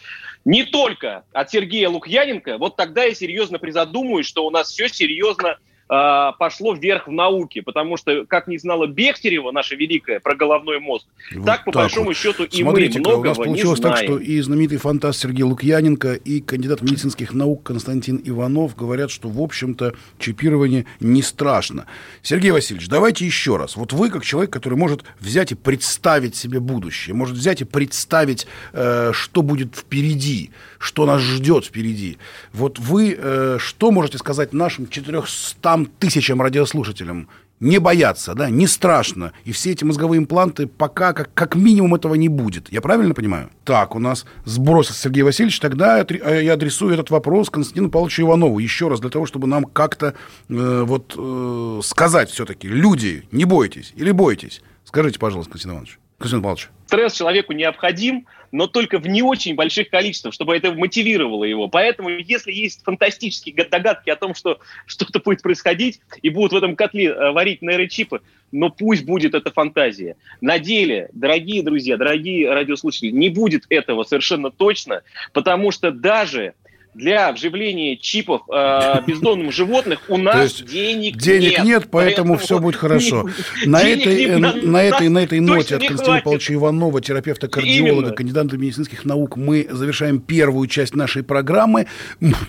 не 0.46 0.64
только 0.64 1.24
от 1.34 1.52
Сергея 1.52 1.90
Лукьяненко, 1.90 2.58
вот 2.58 2.76
тогда 2.76 3.04
я 3.04 3.14
серьезно 3.14 3.60
призадумаюсь, 3.60 4.26
что 4.26 4.46
у 4.46 4.50
нас 4.50 4.72
все 4.72 4.90
серьезно 4.90 5.58
а, 5.90 6.32
пошло 6.34 6.74
вверх 6.74 7.08
в 7.08 7.12
науке, 7.12 7.62
потому 7.62 7.98
что, 7.98 8.26
как 8.26 8.48
не 8.48 8.58
знала 8.58 8.88
Бехтерева, 8.88 9.52
наша 9.52 9.76
великая, 9.76 10.20
про 10.20 10.36
головной 10.36 10.80
мозг, 10.80 11.06
Вот 11.36 11.46
так, 11.46 11.66
по 11.66 11.72
так 11.72 11.84
большому 11.84 12.08
вот. 12.08 12.18
счету, 12.18 12.44
и 12.46 12.62
Смотрите, 12.62 13.00
мы 13.00 13.06
у 13.06 13.24
нас 13.24 13.38
многого 13.38 13.42
не 13.42 13.46
получилось 13.46 13.80
знаем. 13.80 13.96
так, 13.96 14.04
что 14.06 14.18
и 14.18 14.40
знаменитый 14.40 14.78
фантаст 14.78 15.20
Сергей 15.20 15.44
Лукьяненко, 15.44 16.14
и 16.14 16.42
кандидат 16.42 16.82
медицинских 16.82 17.34
наук 17.34 17.64
Константин 17.64 18.22
Иванов 18.24 18.76
говорят, 18.76 19.12
что, 19.12 19.30
в 19.30 19.42
общем-то, 19.42 19.94
чипирование 20.20 20.86
не 21.00 21.22
страшно. 21.22 21.86
Сергей 22.22 22.52
Васильевич, 22.52 22.88
давайте 22.88 23.26
еще 23.26 23.58
раз. 23.58 23.76
Вот 23.76 23.94
вы, 23.94 24.10
как 24.10 24.24
человек, 24.24 24.52
который 24.52 24.78
может 24.78 25.04
взять 25.20 25.52
и 25.52 25.56
представить 25.56 26.36
себе 26.36 26.60
будущее, 26.60 27.14
может 27.14 27.36
взять 27.36 27.62
и 27.62 27.66
представить, 27.66 28.48
э, 28.72 29.12
что 29.14 29.42
будет 29.42 29.76
впереди, 29.76 30.52
что 30.80 31.06
нас 31.06 31.22
ждет 31.22 31.66
впереди. 31.66 32.18
Вот 32.54 32.80
вы 32.80 33.18
э, 33.18 33.58
что 33.60 33.92
можете 33.92 34.18
сказать 34.18 34.54
нашим 34.54 34.88
400 34.88 35.73
тысячам 36.00 36.42
радиослушателям? 36.42 37.28
не 37.64 37.80
бояться, 37.80 38.36
да, 38.36 38.50
не 38.50 38.68
страшно. 38.68 39.32
И 39.46 39.52
все 39.54 39.72
эти 39.72 39.86
мозговые 39.86 40.20
импланты 40.20 40.68
пока 40.68 41.14
как, 41.14 41.34
как 41.34 41.56
минимум 41.56 41.96
этого 41.96 42.16
не 42.16 42.28
будет. 42.28 42.72
Я 42.72 42.82
правильно 42.82 43.14
понимаю? 43.14 43.50
Так, 43.64 43.96
у 43.96 44.00
нас 44.00 44.26
сбросил 44.44 44.94
Сергей 44.94 45.24
Васильевич. 45.24 45.60
Тогда 45.60 46.02
э, 46.02 46.44
я 46.44 46.54
адресую 46.54 46.94
этот 46.94 47.10
вопрос 47.10 47.50
Константину 47.50 47.90
Павловичу 47.90 48.24
Иванову 48.24 48.60
еще 48.60 48.90
раз, 48.90 49.00
для 49.00 49.10
того, 49.10 49.26
чтобы 49.26 49.48
нам 49.48 49.64
как-то 49.64 50.14
э, 50.50 50.84
вот 50.86 51.16
э, 51.18 51.80
сказать 51.84 52.30
все-таки, 52.30 52.68
люди, 52.68 53.28
не 53.32 53.46
бойтесь 53.46 53.94
или 53.96 54.12
бойтесь. 54.12 54.62
Скажите, 54.84 55.18
пожалуйста, 55.18 55.54
Константин 55.54 55.78
Иванович. 55.78 56.00
Константин 56.24 56.44
Павлович. 56.44 56.70
Стресс 56.88 57.14
человеку 57.14 57.52
необходим, 57.52 58.28
но 58.54 58.68
только 58.68 58.98
в 58.98 59.08
не 59.08 59.22
очень 59.22 59.56
больших 59.56 59.90
количествах, 59.90 60.34
чтобы 60.34 60.56
это 60.56 60.72
мотивировало 60.72 61.44
его. 61.44 61.68
Поэтому, 61.68 62.10
если 62.10 62.54
есть 62.54 62.82
фантастические 62.84 63.54
догадки 63.66 64.10
о 64.10 64.16
том, 64.16 64.34
что 64.34 64.60
что-то 64.86 65.20
будет 65.20 65.42
происходить, 65.42 66.00
и 66.22 66.30
будут 66.30 66.54
в 66.54 66.56
этом 66.56 66.78
котле 66.78 67.08
э, 67.08 67.32
варить 67.32 67.62
нейрочипы, 67.62 68.22
но 68.54 68.70
пусть 68.70 69.04
будет 69.04 69.34
это 69.34 69.52
фантазия. 69.52 70.16
На 70.40 70.60
деле, 70.60 71.10
дорогие 71.12 71.62
друзья, 71.62 71.98
дорогие 71.98 72.50
радиослушатели, 72.54 73.12
не 73.12 73.28
будет 73.28 73.66
этого 73.68 74.04
совершенно 74.04 74.50
точно, 74.50 75.02
потому 75.34 75.72
что 75.72 75.92
даже 75.92 76.54
для 76.94 77.32
вживления 77.32 77.98
чипов 77.98 78.42
э, 78.54 79.02
бездомным 79.08 79.52
животных 79.52 80.00
у 80.10 80.18
нас 80.18 80.44
есть 80.60 80.66
денег, 80.66 81.18
Денег 81.18 81.58
нет. 81.60 81.64
нет, 81.66 81.88
поэтому 81.92 82.38
все 82.38 82.60
будет 82.60 82.76
хорошо. 82.76 83.28
На 83.66 83.82
этой, 83.82 84.16
не- 84.16 84.24
э, 84.26 84.38
на- 84.38 84.54
на 84.54 84.84
этой, 84.84 85.10
на 85.10 85.20
этой 85.20 85.40
ноте 85.40 85.76
от 85.76 85.82
не 85.82 85.88
Константина 85.88 86.22
хватит. 86.22 86.24
Павловича 86.24 86.54
Иванова, 86.54 87.02
терапевта-кардиолога, 87.02 88.12
кандидата 88.12 88.58
медицинских 88.58 89.06
наук, 89.06 89.38
мы 89.38 89.68
завершаем 89.70 90.20
первую 90.20 90.68
часть 90.68 90.96
нашей 90.96 91.24
программы. 91.24 91.88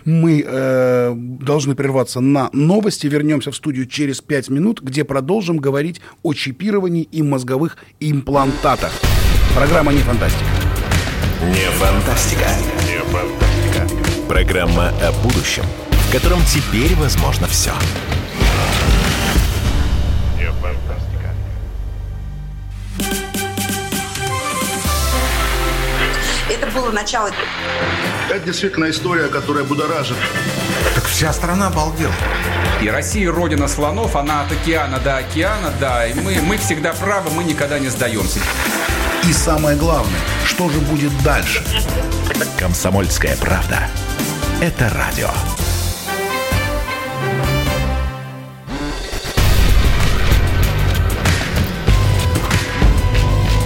Мы 0.05 0.45
э, 0.47 1.13
должны 1.15 1.75
прерваться 1.75 2.21
на 2.21 2.51
новости. 2.53 3.07
Вернемся 3.07 3.51
в 3.51 3.57
студию 3.57 3.87
через 3.87 4.21
пять 4.21 4.49
минут, 4.49 4.81
где 4.81 5.05
продолжим 5.05 5.57
говорить 5.59 6.01
о 6.23 6.35
чипировании 6.35 7.03
и 7.05 7.23
мозговых 7.23 7.77
имплантатах. 8.01 8.93
Программа 9.55 9.93
«Не 9.93 10.01
фантастика». 10.01 10.45
Не 11.43 11.71
фантастика. 11.79 12.49
Программа 14.35 14.89
о 15.01 15.13
будущем, 15.23 15.63
в 15.91 16.13
котором 16.13 16.45
теперь 16.47 16.97
возможно 16.97 17.47
все. 17.47 17.71
Это 26.51 26.67
было 26.75 26.91
начало. 26.91 27.31
Это 28.29 28.41
действительно 28.41 28.91
история, 28.91 29.29
которая 29.29 29.63
будоражит. 29.63 30.17
Так 30.97 31.05
вся 31.05 31.33
страна 31.33 31.69
обалдела. 31.69 32.13
И 32.83 32.89
Россия 32.89 33.31
родина 33.31 33.69
слонов, 33.69 34.17
она 34.17 34.41
от 34.43 34.51
океана 34.51 34.99
до 34.99 35.19
океана, 35.19 35.73
да. 35.79 36.09
И 36.09 36.15
мы, 36.15 36.41
мы 36.43 36.57
всегда 36.59 36.93
правы, 36.93 37.31
мы 37.31 37.45
никогда 37.45 37.79
не 37.79 37.89
сдаемся. 37.89 38.41
И 39.29 39.33
самое 39.33 39.77
главное, 39.77 40.21
что 40.45 40.69
же 40.71 40.81
будет 40.81 41.17
дальше? 41.23 41.63
Комсомольская 42.59 43.37
правда. 43.37 43.89
Это 44.61 44.89
радио. 44.91 45.29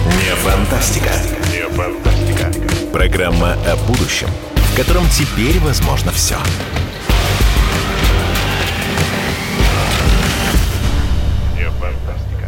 Не 0.05 0.35
фантастика. 0.35 1.09
Не 1.51 1.69
фантастика. 1.69 2.51
Программа 2.91 3.53
о 3.53 3.75
будущем, 3.87 4.27
в 4.55 4.75
котором 4.75 5.07
теперь 5.09 5.59
возможно 5.59 6.11
все. 6.11 6.37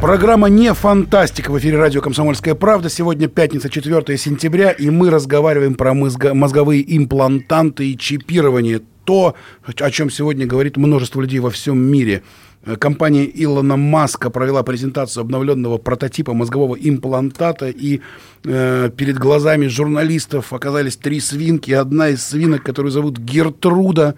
Программа 0.02 0.50
«Не 0.50 0.74
фантастика» 0.74 1.52
в 1.52 1.60
эфире 1.60 1.78
радио 1.78 2.02
«Комсомольская 2.02 2.56
правда». 2.56 2.90
Сегодня 2.90 3.28
пятница, 3.28 3.70
4 3.70 4.18
сентября, 4.18 4.72
и 4.72 4.90
мы 4.90 5.12
разговариваем 5.12 5.76
про 5.76 5.92
мозго- 5.92 6.34
мозговые 6.34 6.84
имплантанты 6.98 7.92
и 7.92 7.96
чипирование. 7.96 8.82
То, 9.06 9.36
о 9.64 9.92
чем 9.92 10.10
сегодня 10.10 10.48
говорит 10.48 10.76
множество 10.76 11.22
людей 11.22 11.38
во 11.38 11.52
всем 11.52 11.78
мире. 11.78 12.24
Э, 12.66 12.78
Компания 12.78 13.30
Илона 13.32 13.78
Маска 13.78 14.32
провела 14.32 14.64
презентацию 14.64 15.22
обновленного 15.22 15.78
прототипа 15.78 16.34
мозгового 16.34 16.76
имплантата, 16.76 17.70
и 17.70 18.02
э, 18.44 18.90
перед 18.98 19.20
глазами 19.20 19.68
журналистов 19.68 20.52
оказались 20.52 20.98
три 20.98 21.20
свинки. 21.20 21.72
Одна 21.74 22.10
из 22.10 22.26
свинок, 22.26 22.64
которую 22.64 22.92
зовут 22.92 23.20
Гертруда, 23.20 24.16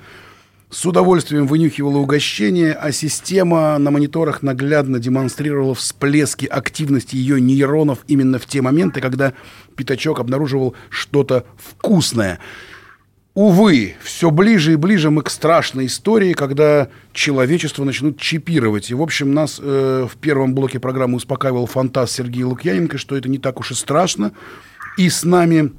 с 0.74 0.86
удовольствием 0.88 1.46
вынюхивала 1.46 2.00
угощение, 2.00 2.74
а 2.74 2.92
система 2.92 3.78
на 3.78 3.92
мониторах 3.92 4.42
наглядно 4.42 4.98
демонстрировала 4.98 5.76
всплески 5.76 6.48
активности 6.48 7.16
ее 7.16 7.40
нейронов 7.40 8.00
именно 8.08 8.40
в 8.40 8.48
те 8.48 8.62
моменты, 8.62 9.00
когда 9.00 9.34
пятачок 9.76 10.20
обнаруживал 10.20 10.76
что-то 10.90 11.46
вкусное. 11.58 12.40
Увы, 13.36 13.96
все 14.04 14.32
ближе 14.32 14.74
и 14.74 14.76
ближе 14.76 15.12
мы 15.12 15.22
к 15.22 15.30
страшной 15.30 15.86
истории, 15.86 16.34
когда 16.34 16.90
человечество 17.14 17.84
начнут 17.84 18.20
чипировать. 18.20 18.90
И, 18.90 18.96
в 18.96 19.02
общем, 19.02 19.34
нас 19.34 19.60
э, 19.62 20.08
в 20.12 20.18
первом 20.18 20.56
блоке 20.56 20.80
программы 20.80 21.18
успокаивал 21.18 21.68
фантаст 21.68 22.14
Сергей 22.14 22.44
Лукьяненко, 22.44 22.98
что 22.98 23.16
это 23.16 23.30
не 23.30 23.38
так 23.38 23.60
уж 23.60 23.72
и 23.72 23.76
страшно. 23.76 24.34
И 24.98 25.10
с 25.10 25.24
нами 25.24 25.72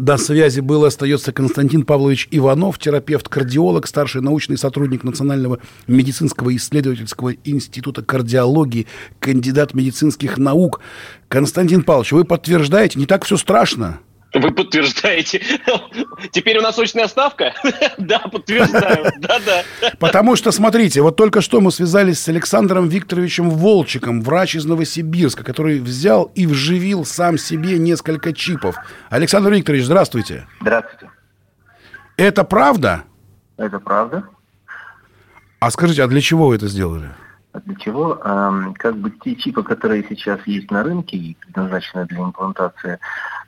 до 0.00 0.16
связи 0.16 0.60
был 0.60 0.84
и 0.84 0.88
остается 0.88 1.32
Константин 1.32 1.84
Павлович 1.84 2.28
Иванов, 2.30 2.78
терапевт-кардиолог, 2.78 3.86
старший 3.86 4.20
научный 4.20 4.58
сотрудник 4.58 5.04
Национального 5.04 5.58
медицинского 5.86 6.54
исследовательского 6.56 7.34
института 7.44 8.02
кардиологии, 8.02 8.86
кандидат 9.20 9.74
медицинских 9.74 10.38
наук. 10.38 10.80
Константин 11.28 11.82
Павлович, 11.82 12.12
вы 12.12 12.24
подтверждаете, 12.24 12.98
не 12.98 13.06
так 13.06 13.24
все 13.24 13.36
страшно? 13.36 14.00
Вы 14.34 14.50
подтверждаете. 14.50 15.42
Теперь 16.32 16.58
у 16.58 16.62
нас 16.62 16.78
очная 16.78 17.08
ставка? 17.08 17.54
Да, 17.98 18.20
подтверждаю. 18.20 19.12
Да-да. 19.18 19.62
Потому 19.98 20.36
что, 20.36 20.50
смотрите, 20.52 21.00
вот 21.02 21.16
только 21.16 21.40
что 21.40 21.60
мы 21.60 21.70
связались 21.70 22.20
с 22.20 22.28
Александром 22.28 22.88
Викторовичем 22.88 23.50
Волчиком, 23.50 24.22
врач 24.22 24.56
из 24.56 24.64
Новосибирска, 24.64 25.44
который 25.44 25.80
взял 25.80 26.30
и 26.34 26.46
вживил 26.46 27.04
сам 27.04 27.38
себе 27.38 27.78
несколько 27.78 28.32
чипов. 28.32 28.76
Александр 29.08 29.52
Викторович, 29.52 29.84
здравствуйте. 29.84 30.46
Здравствуйте. 30.60 31.10
Это 32.16 32.44
правда? 32.44 33.04
Это 33.56 33.78
правда. 33.80 34.24
А 35.60 35.70
скажите, 35.70 36.02
а 36.02 36.06
для 36.06 36.20
чего 36.20 36.48
вы 36.48 36.56
это 36.56 36.68
сделали? 36.68 37.10
А 37.58 37.60
для 37.60 37.74
чего? 37.74 38.20
Эм, 38.24 38.74
как 38.74 38.96
бы 38.96 39.10
те 39.10 39.34
чипы, 39.34 39.62
которые 39.62 40.04
сейчас 40.08 40.38
есть 40.46 40.70
на 40.70 40.84
рынке 40.84 41.16
и 41.16 41.34
предназначены 41.34 42.06
для 42.06 42.20
имплантации 42.20 42.98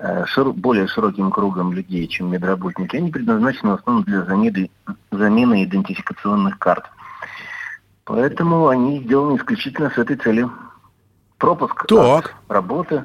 э, 0.00 0.24
более 0.56 0.88
широким 0.88 1.30
кругом 1.30 1.72
людей, 1.72 2.08
чем 2.08 2.30
медработники, 2.30 2.96
они 2.96 3.10
предназначены 3.12 3.72
в 3.72 3.74
основном 3.74 4.04
для 4.04 4.24
замены, 4.24 4.70
замены 5.12 5.64
идентификационных 5.64 6.58
карт. 6.58 6.86
Поэтому 8.04 8.66
они 8.66 9.02
сделаны 9.04 9.36
исключительно 9.36 9.90
с 9.90 9.98
этой 9.98 10.16
целью. 10.16 10.50
Пропуск 11.38 11.86
Так. 11.86 12.34
от 12.48 12.52
работы, 12.52 13.04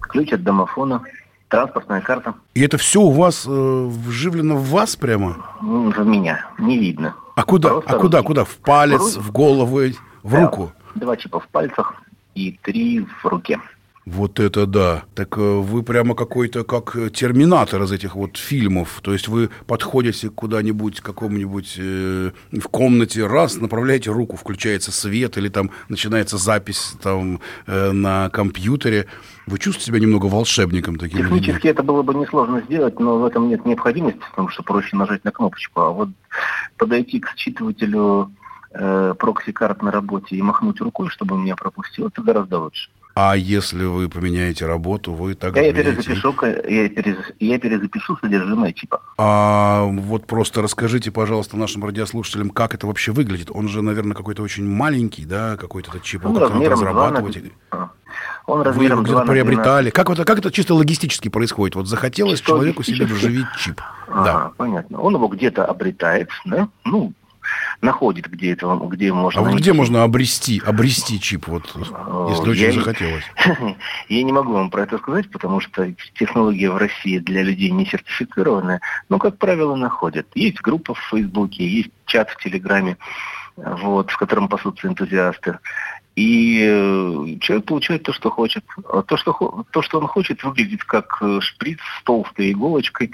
ключ 0.00 0.32
от 0.32 0.42
домофона, 0.42 1.02
транспортная 1.48 2.00
карта. 2.00 2.34
И 2.54 2.62
это 2.62 2.78
все 2.78 3.02
у 3.02 3.10
вас 3.10 3.44
э, 3.46 3.50
вживлено 3.50 4.56
в 4.56 4.70
вас 4.70 4.96
прямо? 4.96 5.36
В 5.60 6.06
меня. 6.06 6.46
Не 6.58 6.78
видно. 6.78 7.14
А 7.36 7.42
куда? 7.44 7.68
Просто 7.68 7.96
а 7.96 7.98
куда? 7.98 8.22
Куда? 8.22 8.44
В 8.44 8.56
палец, 8.56 9.16
В 9.16 9.28
в 9.28 9.30
голову, 9.30 9.80
в 10.28 10.32
Да. 10.32 10.42
руку? 10.42 10.72
Два 10.94 11.16
чипа 11.16 11.40
в 11.40 11.48
пальцах 11.48 11.94
и 12.34 12.58
три 12.62 13.00
в 13.00 13.24
руке. 13.26 13.58
Вот 14.04 14.40
это 14.40 14.66
да. 14.66 15.02
Так 15.14 15.36
э, 15.36 15.40
вы 15.40 15.82
прямо 15.82 16.14
какой-то 16.14 16.64
как 16.64 16.96
э, 16.96 17.10
терминатор 17.10 17.82
из 17.82 17.92
этих 17.92 18.14
вот 18.14 18.38
фильмов. 18.38 19.00
То 19.02 19.12
есть 19.12 19.28
вы 19.28 19.50
подходите 19.66 20.30
куда-нибудь, 20.30 21.00
к 21.00 21.04
какому-нибудь 21.04 21.74
э, 21.78 22.30
в 22.52 22.68
комнате, 22.68 23.26
раз, 23.26 23.56
направляете 23.56 24.10
руку, 24.10 24.36
включается 24.38 24.92
свет 24.92 25.36
или 25.36 25.50
там 25.50 25.70
начинается 25.90 26.38
запись 26.38 26.94
там 27.02 27.40
э, 27.66 27.92
на 27.92 28.30
компьютере. 28.30 29.06
Вы 29.46 29.58
чувствуете 29.58 29.86
себя 29.88 30.00
немного 30.00 30.24
волшебником 30.26 30.96
таким? 30.96 31.18
Технически 31.18 31.66
это 31.68 31.82
было 31.82 32.02
бы 32.02 32.14
несложно 32.14 32.62
сделать, 32.62 32.98
но 32.98 33.18
в 33.18 33.26
этом 33.26 33.50
нет 33.50 33.66
необходимости, 33.66 34.20
потому 34.30 34.48
что 34.48 34.62
проще 34.62 34.96
нажать 34.96 35.22
на 35.24 35.32
кнопочку. 35.32 35.80
А 35.82 35.90
вот 35.90 36.08
подойти 36.78 37.20
к 37.20 37.34
считывателю 37.36 38.30
э, 38.72 39.14
прокси-карт 39.18 39.82
на 39.82 39.90
работе 39.90 40.36
и 40.36 40.42
махнуть 40.42 40.80
рукой, 40.80 41.08
чтобы 41.08 41.34
он 41.36 41.42
меня 41.44 41.56
пропустил, 41.56 42.08
это 42.08 42.22
гораздо 42.22 42.58
лучше. 42.58 42.90
А 43.20 43.36
если 43.36 43.84
вы 43.84 44.08
поменяете 44.08 44.66
работу, 44.66 45.12
вы 45.12 45.34
так 45.34 45.56
Я, 45.56 45.62
поменяете- 45.72 45.96
перезапишу, 46.04 46.34
я, 46.68 46.86
перез- 46.88 47.34
я 47.40 47.58
перезапишу 47.58 48.16
содержимое 48.20 48.72
чипа. 48.72 49.00
А 49.18 49.82
вот 49.86 50.26
просто 50.28 50.62
расскажите, 50.62 51.10
пожалуйста, 51.10 51.56
нашим 51.56 51.84
радиослушателям, 51.84 52.50
как 52.50 52.74
это 52.74 52.86
вообще 52.86 53.10
выглядит. 53.10 53.50
Он 53.52 53.68
же, 53.68 53.82
наверное, 53.82 54.14
какой-то 54.14 54.42
очень 54.44 54.64
маленький, 54.70 55.24
да, 55.24 55.56
какой-то 55.56 55.90
этот 55.90 56.04
чип. 56.04 56.22
Его 56.22 56.32
как 56.34 56.42
надо 56.42 56.54
размером 56.54 56.78
2 56.78 56.92
на... 56.92 57.00
разрабатывать. 57.00 57.52
а, 57.72 57.88
Он 58.46 58.58
Вы 58.58 58.64
размером 58.64 58.98
его 58.98 59.02
2 59.02 59.02
где-то 59.02 59.18
на 59.18 59.24
12. 59.24 59.30
приобретали. 59.32 59.90
Как, 59.90 60.10
это, 60.10 60.24
как 60.24 60.38
это 60.38 60.52
чисто 60.52 60.74
логистически 60.74 61.28
происходит? 61.28 61.74
Вот 61.74 61.88
захотелось 61.88 62.40
человеку 62.40 62.84
себе 62.84 63.04
вживить 63.04 63.46
чип. 63.58 63.80
Ага, 64.06 64.24
Да. 64.24 64.52
понятно. 64.56 65.00
Он 65.00 65.14
его 65.14 65.26
где-то 65.26 65.64
обретает, 65.64 66.30
да? 66.44 66.68
Ну, 66.84 67.12
находит, 67.80 68.28
где 68.28 68.52
это 68.52 68.66
где 68.90 69.12
можно 69.12 69.40
А 69.40 69.44
вот 69.44 69.50
найти. 69.50 69.62
где 69.62 69.72
можно 69.72 70.02
обрести, 70.02 70.60
обрести 70.64 71.20
чип, 71.20 71.46
вот, 71.46 71.64
если 72.30 72.50
очень 72.50 72.62
я- 72.62 72.72
захотелось? 72.72 73.24
Я 74.08 74.22
не 74.22 74.32
могу 74.32 74.52
вам 74.52 74.70
про 74.70 74.82
это 74.82 74.98
сказать, 74.98 75.30
потому 75.30 75.60
что 75.60 75.92
технология 76.18 76.70
в 76.70 76.76
России 76.76 77.18
для 77.18 77.42
людей 77.42 77.70
не 77.70 77.86
сертифицированная, 77.86 78.80
но, 79.08 79.18
как 79.18 79.38
правило, 79.38 79.76
находят. 79.76 80.26
Есть 80.34 80.60
группа 80.60 80.94
в 80.94 81.00
Фейсбуке, 81.10 81.66
есть 81.66 81.90
чат 82.06 82.30
в 82.30 82.36
Телеграме, 82.42 82.96
вот, 83.56 84.10
в 84.10 84.16
котором 84.16 84.48
пасутся 84.48 84.88
энтузиасты. 84.88 85.58
И 86.16 86.60
э, 86.68 87.38
человек 87.40 87.66
получает 87.66 88.02
то, 88.02 88.12
что 88.12 88.28
хочет. 88.30 88.64
А 88.92 89.02
То, 89.02 89.16
что, 89.16 89.64
то, 89.70 89.82
что 89.82 90.00
он 90.00 90.08
хочет, 90.08 90.42
выглядит 90.42 90.82
как 90.82 91.18
э, 91.20 91.38
шприц 91.40 91.78
с 91.78 92.02
толстой 92.02 92.50
иголочкой, 92.50 93.12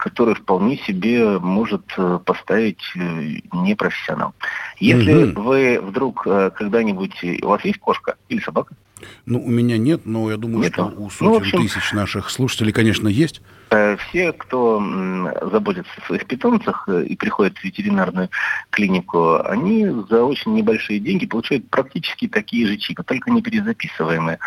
который 0.00 0.34
вполне 0.34 0.78
себе 0.78 1.38
может 1.38 1.82
э, 1.98 2.18
поставить 2.24 2.80
э, 2.96 3.36
непрофессионал. 3.52 4.32
Если 4.78 5.12
Мгм. 5.12 5.42
вы 5.42 5.78
вдруг 5.80 6.26
э, 6.26 6.50
когда-нибудь... 6.54 7.22
У 7.42 7.48
вас 7.48 7.62
есть 7.64 7.78
кошка 7.78 8.16
или 8.30 8.40
собака? 8.40 8.74
Ну, 9.26 9.42
у 9.42 9.48
меня 9.48 9.76
нет, 9.78 10.02
но 10.06 10.30
я 10.30 10.36
думаю, 10.36 10.60
Нету? 10.64 10.72
что 10.74 10.84
у 10.86 11.04
Ну, 11.04 11.10
сотен 11.10 11.32
в 11.32 11.36
общем- 11.36 11.62
тысяч 11.62 11.92
наших 11.92 12.30
слушателей, 12.30 12.72
конечно, 12.72 13.08
есть. 13.08 13.42
Все, 14.08 14.32
кто 14.32 14.82
заботится 15.52 15.90
о 16.02 16.06
своих 16.06 16.26
питомцах 16.26 16.88
и 16.88 17.14
приходят 17.16 17.56
в 17.58 17.64
ветеринарную 17.64 18.28
клинику, 18.70 19.36
они 19.44 19.86
за 20.10 20.24
очень 20.24 20.54
небольшие 20.54 20.98
деньги 20.98 21.26
получают 21.26 21.68
практически 21.70 22.26
такие 22.26 22.66
же 22.66 22.76
чипы, 22.76 23.02
только 23.04 23.30
не 23.30 23.40
перезаписываемые. 23.42 24.38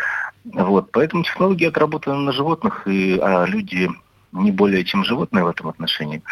Вот. 0.44 0.92
Поэтому 0.92 1.24
технология 1.24 1.68
отработана 1.68 2.20
на 2.20 2.32
животных, 2.32 2.86
и, 2.86 3.18
а 3.20 3.46
люди 3.46 3.88
не 4.34 4.50
более 4.50 4.84
чем 4.84 5.04
животные 5.04 5.44
в 5.44 5.48
этом 5.48 5.68
отношении. 5.68 6.22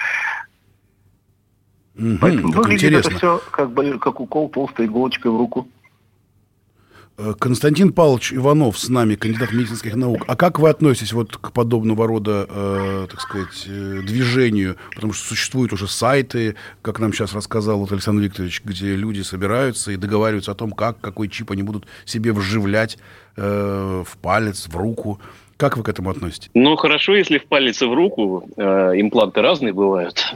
Мгм, 1.95 2.19
Поэтому 2.21 2.53
как 2.53 2.63
выглядит 2.65 2.85
интересно. 2.85 3.09
это 3.09 3.17
все 3.19 3.43
как, 3.51 3.71
бы- 3.71 3.99
как 3.99 4.21
укол 4.21 4.49
толстой 4.49 4.87
иголочкой 4.87 5.31
в 5.31 5.37
руку. 5.37 5.69
Э, 7.19 7.35
Константин 7.39 7.93
Павлович 7.93 8.33
Иванов 8.33 8.79
с 8.79 8.89
нами, 8.89 9.17
кандидат 9.17 9.53
медицинских 9.53 9.95
наук. 9.95 10.25
А 10.27 10.35
как 10.35 10.59
вы 10.59 10.71
относитесь 10.71 11.13
вот 11.13 11.37
к 11.37 11.53
подобного 11.53 12.07
рода, 12.07 12.47
э, 12.49 13.07
так 13.11 13.21
сказать, 13.21 13.65
э, 13.67 14.01
движению? 14.07 14.77
Потому 14.95 15.13
что 15.13 15.29
существуют 15.29 15.75
уже 15.75 15.87
сайты, 15.87 16.57
как 16.81 16.99
нам 16.99 17.13
сейчас 17.13 17.35
рассказал 17.35 17.79
вот 17.79 17.93
Александр 17.93 18.23
Викторович, 18.23 18.63
где 18.65 18.97
люди 18.97 19.21
собираются 19.21 19.93
и 19.93 19.97
договариваются 19.97 20.53
о 20.53 20.55
том, 20.55 20.73
как, 20.73 20.99
какой 21.01 21.29
чип 21.29 21.51
они 21.51 21.63
будут 21.63 21.87
себе 22.07 22.33
вживлять 22.33 22.97
э, 23.37 24.03
в 24.07 24.17
палец, 24.17 24.67
в 24.67 24.75
руку. 24.77 25.21
Как 25.63 25.77
вы 25.77 25.85
к 25.85 25.89
этому 25.89 26.11
относитесь? 26.11 26.51
Ну, 26.55 26.75
хорошо, 26.75 27.15
если 27.15 27.39
в 27.39 27.45
палец 27.47 27.81
и 27.83 27.87
в 27.87 27.95
руку. 27.95 28.45
Э, 28.57 28.95
импланты 28.97 29.43
разные 29.43 29.73
бывают. 29.73 30.35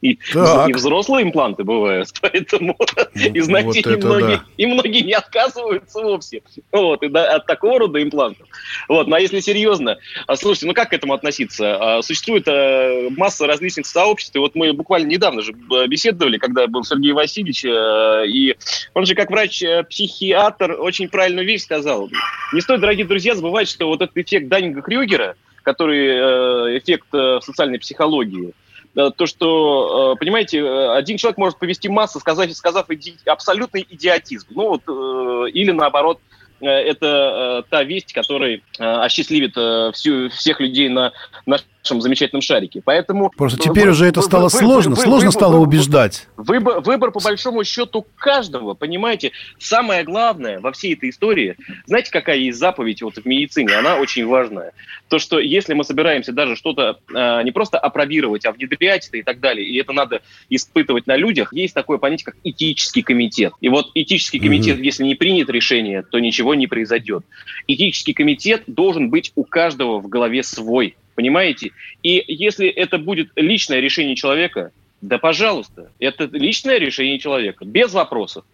И, 0.00 0.12
и 0.12 0.72
взрослые 0.72 1.26
импланты 1.26 1.64
бывают. 1.64 2.08
Поэтому, 2.22 2.76
ну, 2.78 3.34
и 3.34 3.40
знаете, 3.40 3.82
вот 3.84 3.92
и, 3.92 3.96
многие, 4.06 4.36
да. 4.36 4.44
и 4.56 4.66
многие 4.66 5.02
не 5.02 5.12
отказываются 5.12 6.00
вовсе. 6.00 6.40
Вот, 6.72 7.02
и 7.02 7.08
да, 7.08 7.34
от 7.34 7.46
такого 7.46 7.80
рода 7.80 8.02
имплантов. 8.02 8.46
Вот, 8.88 9.06
ну, 9.06 9.16
а 9.16 9.20
если 9.20 9.40
серьезно, 9.40 9.98
а, 10.26 10.36
слушайте, 10.36 10.66
ну 10.66 10.74
как 10.74 10.90
к 10.90 10.92
этому 10.92 11.14
относиться? 11.14 11.76
А, 11.98 12.02
существует 12.02 12.44
а, 12.48 13.08
масса 13.10 13.46
различных 13.46 13.86
сообществ. 13.86 14.34
И 14.36 14.38
вот 14.38 14.54
мы 14.54 14.72
буквально 14.72 15.08
недавно 15.08 15.42
же 15.42 15.52
беседовали, 15.88 16.38
когда 16.38 16.66
был 16.66 16.84
Сергей 16.84 17.12
Васильевич, 17.12 17.64
и 17.64 18.56
он 18.94 19.06
же 19.06 19.14
как 19.14 19.30
врач-психиатр 19.30 20.76
очень 20.78 21.08
правильную 21.08 21.46
вещь 21.46 21.62
сказал. 21.62 22.08
Не 22.52 22.60
стоит, 22.60 22.80
дорогие 22.80 23.06
друзья, 23.06 23.34
забывать, 23.34 23.68
что 23.68 23.86
вот 23.86 24.02
этот 24.02 24.16
эффект 24.16 24.48
Даннинга 24.48 24.82
Крюгера, 24.82 25.36
который 25.62 26.06
э, 26.06 26.78
эффект 26.78 27.06
э, 27.12 27.40
социальной 27.42 27.78
психологии, 27.78 28.52
э, 28.94 29.10
то, 29.16 29.26
что, 29.26 30.16
понимаете, 30.18 30.64
один 30.90 31.16
человек 31.16 31.38
может 31.38 31.58
повести 31.58 31.88
массу, 31.88 32.20
сказав, 32.20 32.50
сказав 32.52 32.88
иди, 32.90 33.16
абсолютный 33.26 33.86
идиотизм. 33.88 34.46
Ну 34.50 34.68
вот, 34.68 35.50
или 35.52 35.72
наоборот, 35.72 36.20
это 36.60 37.64
та 37.68 37.82
весть, 37.84 38.12
которая 38.12 38.60
осчастливит 38.78 39.52
всю, 39.94 40.28
всех 40.30 40.60
людей 40.60 40.88
на 40.88 41.12
нашем 41.46 42.00
замечательном 42.00 42.42
шарике. 42.42 42.82
Поэтому... 42.84 43.30
Просто 43.36 43.58
теперь 43.58 43.84
вы, 43.84 43.90
уже 43.90 44.06
это 44.06 44.20
стало 44.20 44.44
вы, 44.44 44.50
сложно, 44.50 44.96
вы, 44.96 45.02
сложно 45.02 45.28
вы, 45.28 45.32
стало 45.32 45.56
вы, 45.56 45.62
убеждать. 45.62 46.26
Выбор, 46.36 46.80
выбор, 46.80 47.12
по 47.12 47.20
большому 47.20 47.62
счету, 47.62 48.06
каждого, 48.16 48.74
понимаете? 48.74 49.30
Самое 49.58 50.02
главное 50.02 50.58
во 50.58 50.72
всей 50.72 50.94
этой 50.94 51.10
истории, 51.10 51.56
знаете, 51.86 52.10
какая 52.10 52.38
есть 52.38 52.58
заповедь 52.58 53.02
вот 53.02 53.16
в 53.16 53.24
медицине? 53.24 53.74
Она 53.74 53.96
очень 53.96 54.26
важная. 54.26 54.72
То, 55.08 55.20
что 55.20 55.38
если 55.38 55.74
мы 55.74 55.84
собираемся 55.84 56.32
даже 56.32 56.56
что-то 56.56 56.98
э, 57.14 57.42
не 57.44 57.52
просто 57.52 57.78
опробировать, 57.78 58.44
а 58.46 58.52
внедрять 58.52 59.06
это 59.06 59.18
и 59.18 59.22
так 59.22 59.38
далее, 59.38 59.64
и 59.64 59.76
это 59.76 59.92
надо 59.92 60.22
испытывать 60.50 61.06
на 61.06 61.16
людях, 61.16 61.52
есть 61.52 61.74
такое 61.74 61.98
понятие, 61.98 62.24
как 62.24 62.36
этический 62.42 63.02
комитет. 63.02 63.52
И 63.60 63.68
вот 63.68 63.90
этический 63.94 64.40
комитет, 64.40 64.78
mm-hmm. 64.78 64.84
если 64.84 65.04
не 65.04 65.14
принят 65.14 65.48
решение, 65.50 66.02
то 66.02 66.18
ничего 66.18 66.45
не 66.54 66.66
произойдет. 66.66 67.24
Этический 67.66 68.14
комитет 68.14 68.64
должен 68.66 69.10
быть 69.10 69.32
у 69.34 69.44
каждого 69.44 69.98
в 70.00 70.08
голове 70.08 70.42
свой. 70.42 70.96
Понимаете? 71.14 71.70
И 72.02 72.22
если 72.28 72.68
это 72.68 72.98
будет 72.98 73.30
личное 73.36 73.80
решение 73.80 74.16
человека, 74.16 74.72
да 75.00 75.18
пожалуйста, 75.18 75.90
это 75.98 76.28
личное 76.32 76.78
решение 76.78 77.18
человека, 77.18 77.64
без 77.64 77.92
вопросов. 77.92 78.44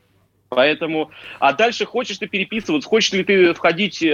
Поэтому, 0.48 1.10
а 1.40 1.54
дальше 1.54 1.86
хочешь 1.86 2.18
ты 2.18 2.26
переписываться, 2.26 2.88
хочешь 2.88 3.12
ли 3.12 3.24
ты 3.24 3.54
входить 3.54 4.02
э, 4.02 4.06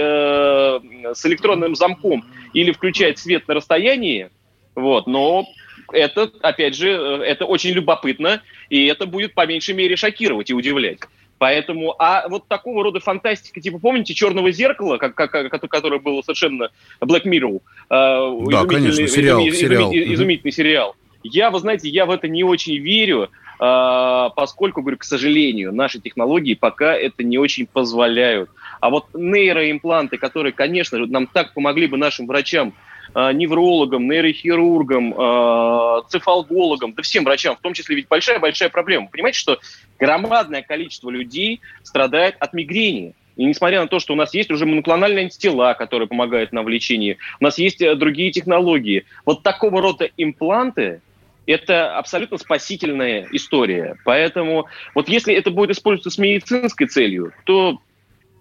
с 1.13 1.25
электронным 1.25 1.75
замком 1.75 2.23
или 2.53 2.71
включать 2.71 3.19
свет 3.19 3.45
на 3.47 3.55
расстоянии, 3.55 4.29
вот, 4.73 5.05
но 5.05 5.45
это, 5.91 6.31
опять 6.41 6.75
же, 6.75 6.91
э, 6.91 7.23
это 7.23 7.45
очень 7.45 7.71
любопытно, 7.71 8.41
и 8.69 8.85
это 8.85 9.05
будет 9.05 9.33
по 9.33 9.45
меньшей 9.45 9.75
мере 9.75 9.97
шокировать 9.97 10.49
и 10.49 10.53
удивлять. 10.53 10.99
Поэтому, 11.39 11.95
а 11.97 12.27
вот 12.27 12.47
такого 12.47 12.83
рода 12.83 12.99
фантастика, 12.99 13.61
типа, 13.61 13.79
помните 13.79 14.13
«Черного 14.13 14.51
зеркала», 14.51 14.97
как, 14.97 15.15
как, 15.15 15.31
которое 15.69 15.99
было 15.99 16.21
совершенно 16.21 16.69
Black 17.01 17.23
Mirror? 17.23 17.61
Э, 17.89 18.51
да, 18.51 18.65
конечно, 18.65 19.07
сериал, 19.07 19.39
изум, 19.39 19.53
сериал. 19.53 19.91
Изум, 19.93 20.13
изумительный 20.13 20.51
сериал. 20.51 20.95
Я, 21.23 21.49
вы 21.49 21.59
знаете, 21.59 21.87
я 21.89 22.05
в 22.05 22.11
это 22.11 22.27
не 22.27 22.43
очень 22.43 22.77
верю, 22.77 23.29
э, 23.57 24.29
поскольку, 24.35 24.81
говорю, 24.81 24.97
к 24.97 25.05
сожалению, 25.05 25.73
наши 25.73 25.99
технологии 26.01 26.55
пока 26.55 26.93
это 26.93 27.23
не 27.23 27.37
очень 27.37 27.67
позволяют. 27.67 28.49
А 28.81 28.89
вот 28.89 29.05
нейроимпланты, 29.13 30.17
которые, 30.17 30.51
конечно, 30.51 30.97
нам 31.05 31.25
так 31.25 31.53
помогли 31.53 31.87
бы 31.87 31.95
нашим 31.97 32.27
врачам 32.27 32.73
неврологам, 33.15 34.07
нейрохирургам, 34.07 35.13
э, 35.13 36.01
цефалгологам, 36.09 36.93
да 36.93 37.01
всем 37.01 37.23
врачам, 37.23 37.55
в 37.55 37.61
том 37.61 37.73
числе 37.73 37.95
ведь 37.95 38.07
большая-большая 38.07 38.69
проблема. 38.69 39.07
Понимаете, 39.07 39.39
что 39.39 39.59
громадное 39.97 40.61
количество 40.61 41.09
людей 41.09 41.61
страдает 41.83 42.35
от 42.39 42.53
мигрени. 42.53 43.15
И 43.35 43.45
несмотря 43.45 43.81
на 43.81 43.87
то, 43.87 43.99
что 43.99 44.13
у 44.13 44.15
нас 44.17 44.33
есть 44.33 44.51
уже 44.51 44.65
моноклональные 44.65 45.23
антитела, 45.23 45.73
которые 45.73 46.07
помогают 46.07 46.51
нам 46.51 46.65
в 46.65 46.69
лечении, 46.69 47.17
у 47.39 47.43
нас 47.45 47.57
есть 47.57 47.81
э, 47.81 47.95
другие 47.95 48.31
технологии. 48.31 49.05
Вот 49.25 49.43
такого 49.43 49.81
рода 49.81 50.09
импланты, 50.17 51.01
это 51.45 51.97
абсолютно 51.97 52.37
спасительная 52.37 53.27
история. 53.31 53.95
Поэтому 54.05 54.67
вот 54.93 55.09
если 55.09 55.33
это 55.33 55.51
будет 55.51 55.71
использоваться 55.71 56.11
с 56.11 56.17
медицинской 56.17 56.87
целью, 56.87 57.33
то 57.45 57.79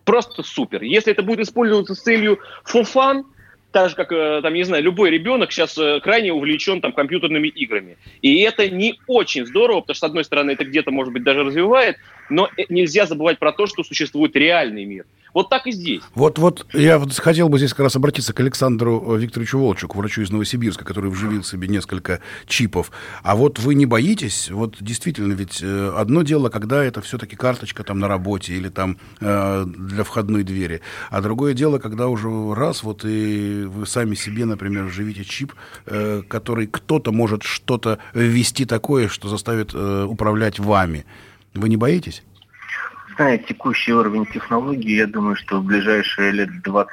просто 0.05 0.43
супер. 0.43 0.83
Если 0.83 1.13
это 1.13 1.23
будет 1.23 1.41
использоваться 1.41 1.95
с 1.95 2.01
целью 2.01 2.41
for 2.65 2.83
fun, 2.83 3.25
так 3.73 3.91
же, 3.91 3.97
как, 3.97 4.13
э, 4.13 4.41
там, 4.43 4.55
не 4.55 4.65
знаю, 4.65 4.83
любой 4.83 5.11
ребенок 5.11 5.53
сейчас 5.53 5.77
э, 5.79 6.01
крайне 6.01 6.33
увлечен 6.33 6.81
там 6.81 6.93
компьютерными 6.93 7.49
играми. 7.49 7.99
И 8.23 8.41
это 8.41 8.69
не 8.69 8.99
очень 9.07 9.47
здорово, 9.47 9.81
потому 9.81 9.95
что, 9.95 10.07
с 10.07 10.09
одной 10.09 10.25
стороны, 10.25 10.53
это 10.53 10.65
где-то, 10.65 10.91
может 10.91 11.13
быть, 11.13 11.23
даже 11.23 11.45
развивает, 11.45 11.97
но 12.31 12.49
э, 12.57 12.63
нельзя 12.69 13.07
забывать 13.07 13.39
про 13.39 13.53
то, 13.53 13.67
что 13.67 13.83
существует 13.83 14.35
реальный 14.37 14.85
мир– 14.85 15.05
вот 15.39 15.51
так 15.51 15.69
и 15.69 15.73
здесь. 15.73 16.03
Вот, 16.17 16.37
вот 16.39 16.67
я 16.73 17.01
хотел 17.19 17.49
бы 17.49 17.59
здесь 17.59 17.71
как 17.71 17.85
раз 17.85 17.95
обратиться 17.95 18.33
к 18.33 18.41
Александру 18.41 19.15
э, 19.15 19.19
Викторовичу 19.19 19.61
Волчуку, 19.61 19.97
врачу 19.97 20.23
из 20.23 20.31
Новосибирска, 20.31 20.85
который 20.85 21.11
вживил 21.11 21.45
себе 21.45 21.69
несколько 21.69 22.21
чипов. 22.47 22.91
А 23.23 23.37
вот 23.37 23.61
вы 23.61 23.77
не 23.77 23.87
боитесь? 23.87 24.51
Вот 24.51 24.75
действительно, 24.81 25.35
ведь 25.35 25.61
э, 25.63 25.93
одно 25.97 26.23
дело, 26.23 26.49
когда 26.49 26.85
это 26.85 27.01
все-таки 27.03 27.37
карточка 27.37 27.85
там 27.85 28.01
на 28.01 28.09
работе 28.09 28.55
или 28.55 28.69
там 28.69 28.99
э, 29.21 29.65
для 29.65 30.03
входной 30.03 30.43
двери, 30.43 30.81
а 31.09 31.21
другое 31.21 31.55
дело, 31.55 31.79
когда 31.79 32.09
уже 32.09 32.29
раз 32.55 32.83
вот 32.83 33.05
и 33.05 33.63
вы 33.65 33.87
сами 33.87 34.17
себе, 34.17 34.45
например, 34.45 34.87
вживите 34.87 35.23
чип, 35.23 35.53
э, 35.87 36.23
который 36.27 36.67
кто-то 36.67 37.13
может 37.13 37.45
что-то 37.45 38.01
ввести 38.13 38.65
такое, 38.65 39.07
что 39.07 39.29
заставит 39.29 39.71
э, 39.73 40.05
управлять 40.05 40.59
вами. 40.59 41.05
Вы 41.55 41.69
не 41.69 41.77
боитесь? 41.77 42.25
Зная 43.19 43.39
текущий 43.39 43.93
уровень 43.93 44.27
технологий, 44.27 44.95
я 44.95 45.07
думаю, 45.07 45.37
что 45.37 45.59
в 45.59 45.65
ближайшие 45.65 46.31
лет 46.31 46.49
20-30 46.65 46.87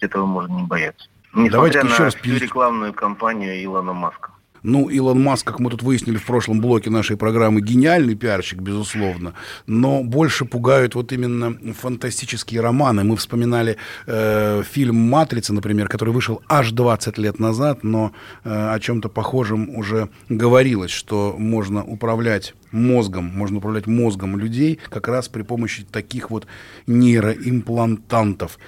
этого 0.00 0.26
можно 0.26 0.54
не 0.54 0.62
бояться. 0.62 1.08
Несмотря 1.34 1.50
Давайте 1.50 1.82
на 1.82 1.88
еще 1.88 2.02
раз 2.04 2.14
всю 2.14 2.38
рекламную 2.38 2.94
кампанию 2.94 3.62
Илона 3.62 3.92
Маска. 3.92 4.30
Ну, 4.68 4.88
Илон 4.88 5.22
Маск, 5.22 5.46
как 5.46 5.60
мы 5.60 5.70
тут 5.70 5.84
выяснили 5.84 6.16
в 6.16 6.26
прошлом 6.26 6.60
блоке 6.60 6.90
нашей 6.90 7.16
программы, 7.16 7.60
гениальный 7.60 8.16
пиарщик, 8.16 8.58
безусловно, 8.58 9.34
но 9.68 10.02
больше 10.02 10.44
пугают 10.44 10.96
вот 10.96 11.12
именно 11.12 11.56
фантастические 11.72 12.62
романы. 12.62 13.04
Мы 13.04 13.16
вспоминали 13.16 13.76
э, 14.08 14.64
фильм 14.68 14.96
«Матрица», 14.96 15.54
например, 15.54 15.86
который 15.86 16.12
вышел 16.12 16.42
аж 16.48 16.72
20 16.72 17.16
лет 17.16 17.38
назад, 17.38 17.84
но 17.84 18.10
э, 18.42 18.50
о 18.74 18.80
чем-то 18.80 19.08
похожем 19.08 19.70
уже 19.70 20.08
говорилось, 20.28 20.90
что 20.90 21.36
можно 21.38 21.84
управлять 21.84 22.54
мозгом, 22.72 23.26
можно 23.26 23.58
управлять 23.58 23.86
мозгом 23.86 24.36
людей 24.36 24.80
как 24.88 25.06
раз 25.06 25.28
при 25.28 25.42
помощи 25.42 25.84
таких 25.84 26.32
вот 26.32 26.48
нейроимплантантов. 26.88 28.58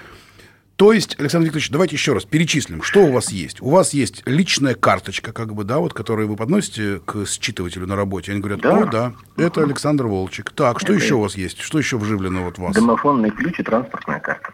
То 0.79 0.93
есть, 0.93 1.19
Александр 1.19 1.47
Викторович, 1.47 1.71
давайте 1.71 1.97
еще 1.97 2.13
раз 2.13 2.23
перечислим, 2.23 2.81
что 2.81 3.01
у 3.01 3.11
вас 3.11 3.33
есть. 3.33 3.61
У 3.61 3.69
вас 3.69 3.93
есть 3.93 4.23
личная 4.25 4.75
карточка, 4.75 5.33
как 5.33 5.53
бы, 5.53 5.65
да, 5.65 5.79
вот, 5.79 5.93
которую 5.93 6.29
вы 6.29 6.37
подносите 6.37 7.01
к 7.05 7.25
считывателю 7.25 7.85
на 7.85 7.97
работе. 7.97 8.31
Они 8.31 8.39
говорят, 8.39 8.61
да. 8.61 8.77
о, 8.77 8.85
да, 8.85 9.13
это 9.35 9.61
Александр 9.61 10.07
Волчек. 10.07 10.51
Так, 10.51 10.79
что 10.79 10.93
это... 10.93 11.03
еще 11.03 11.15
у 11.15 11.19
вас 11.19 11.35
есть? 11.35 11.59
Что 11.59 11.79
еще 11.79 11.97
вживлено 11.97 12.45
вот 12.45 12.59
у 12.59 12.61
вас? 12.61 12.75
Домофонный 12.75 13.29
ключ 13.29 13.59
и 13.59 13.63
транспортная 13.63 14.21
карта. 14.21 14.53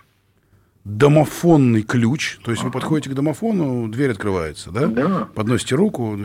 Домофонный 0.84 1.84
ключ, 1.84 2.40
то 2.44 2.50
есть 2.50 2.64
вы 2.64 2.72
подходите 2.72 3.12
к 3.12 3.14
домофону, 3.14 3.88
дверь 3.88 4.10
открывается, 4.10 4.72
да? 4.72 4.88
Да. 4.88 5.28
Подносите 5.36 5.76
руку. 5.76 6.18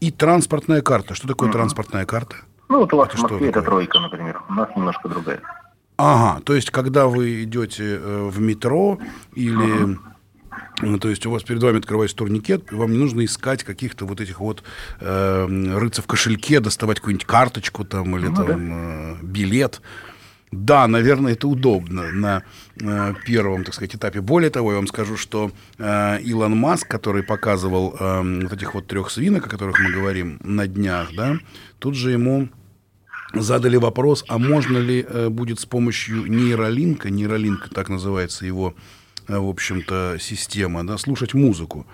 И 0.00 0.10
транспортная 0.10 0.82
карта. 0.82 1.14
Что 1.14 1.28
такое 1.28 1.50
транспортная 1.50 2.04
карта? 2.04 2.36
Ну, 2.68 2.80
вот 2.80 2.92
у 2.92 2.98
вас 2.98 3.08
это 3.08 3.16
в 3.16 3.22
Москве 3.22 3.48
это 3.48 3.62
тройка, 3.62 4.00
например. 4.00 4.42
У 4.50 4.52
нас 4.52 4.68
немножко 4.76 5.08
другая. 5.08 5.40
Ага, 5.96 6.40
то 6.42 6.54
есть, 6.54 6.70
когда 6.70 7.06
вы 7.06 7.44
идете 7.44 7.98
э, 8.00 8.28
в 8.30 8.40
метро 8.40 8.98
или... 9.34 9.98
Ну, 10.82 10.98
то 10.98 11.08
есть 11.08 11.24
у 11.24 11.30
вас 11.30 11.42
перед 11.42 11.62
вами 11.62 11.78
открывается 11.78 12.16
турникет, 12.16 12.70
вам 12.70 12.92
не 12.92 12.98
нужно 12.98 13.24
искать 13.24 13.64
каких-то 13.64 14.04
вот 14.04 14.20
этих 14.20 14.40
вот 14.40 14.62
э, 15.00 15.46
рыться 15.74 16.02
в 16.02 16.06
кошельке, 16.06 16.60
доставать 16.60 16.98
какую-нибудь 16.98 17.26
карточку 17.26 17.84
там 17.84 18.14
или 18.18 18.26
ну, 18.26 18.34
там 18.34 18.46
да. 18.46 18.56
э, 18.58 19.16
билет. 19.22 19.80
Да, 20.52 20.86
наверное, 20.86 21.32
это 21.32 21.48
удобно 21.48 22.12
на 22.12 22.42
э, 22.80 23.14
первом, 23.24 23.64
так 23.64 23.74
сказать, 23.74 23.96
этапе. 23.96 24.20
Более 24.20 24.50
того, 24.50 24.72
я 24.72 24.76
вам 24.76 24.86
скажу, 24.86 25.16
что 25.16 25.50
э, 25.78 26.20
Илон 26.20 26.56
Маск, 26.56 26.86
который 26.86 27.22
показывал 27.22 27.96
э, 27.98 28.40
вот 28.42 28.52
этих 28.52 28.74
вот 28.74 28.86
трех 28.86 29.10
свинок, 29.10 29.46
о 29.46 29.50
которых 29.50 29.78
мы 29.80 29.90
говорим 29.90 30.38
на 30.42 30.66
днях, 30.66 31.08
да, 31.16 31.38
тут 31.78 31.94
же 31.94 32.12
ему 32.12 32.48
задали 33.42 33.76
вопрос, 33.76 34.24
а 34.28 34.38
можно 34.38 34.78
ли 34.78 35.04
э, 35.08 35.28
будет 35.28 35.60
с 35.60 35.66
помощью 35.66 36.26
нейролинка, 36.26 37.10
нейролинк, 37.10 37.68
так 37.70 37.88
называется 37.88 38.46
его, 38.46 38.74
э, 39.28 39.36
в 39.38 39.48
общем-то, 39.48 40.16
система, 40.20 40.86
да, 40.86 40.98
слушать 40.98 41.34
музыку. 41.34 41.86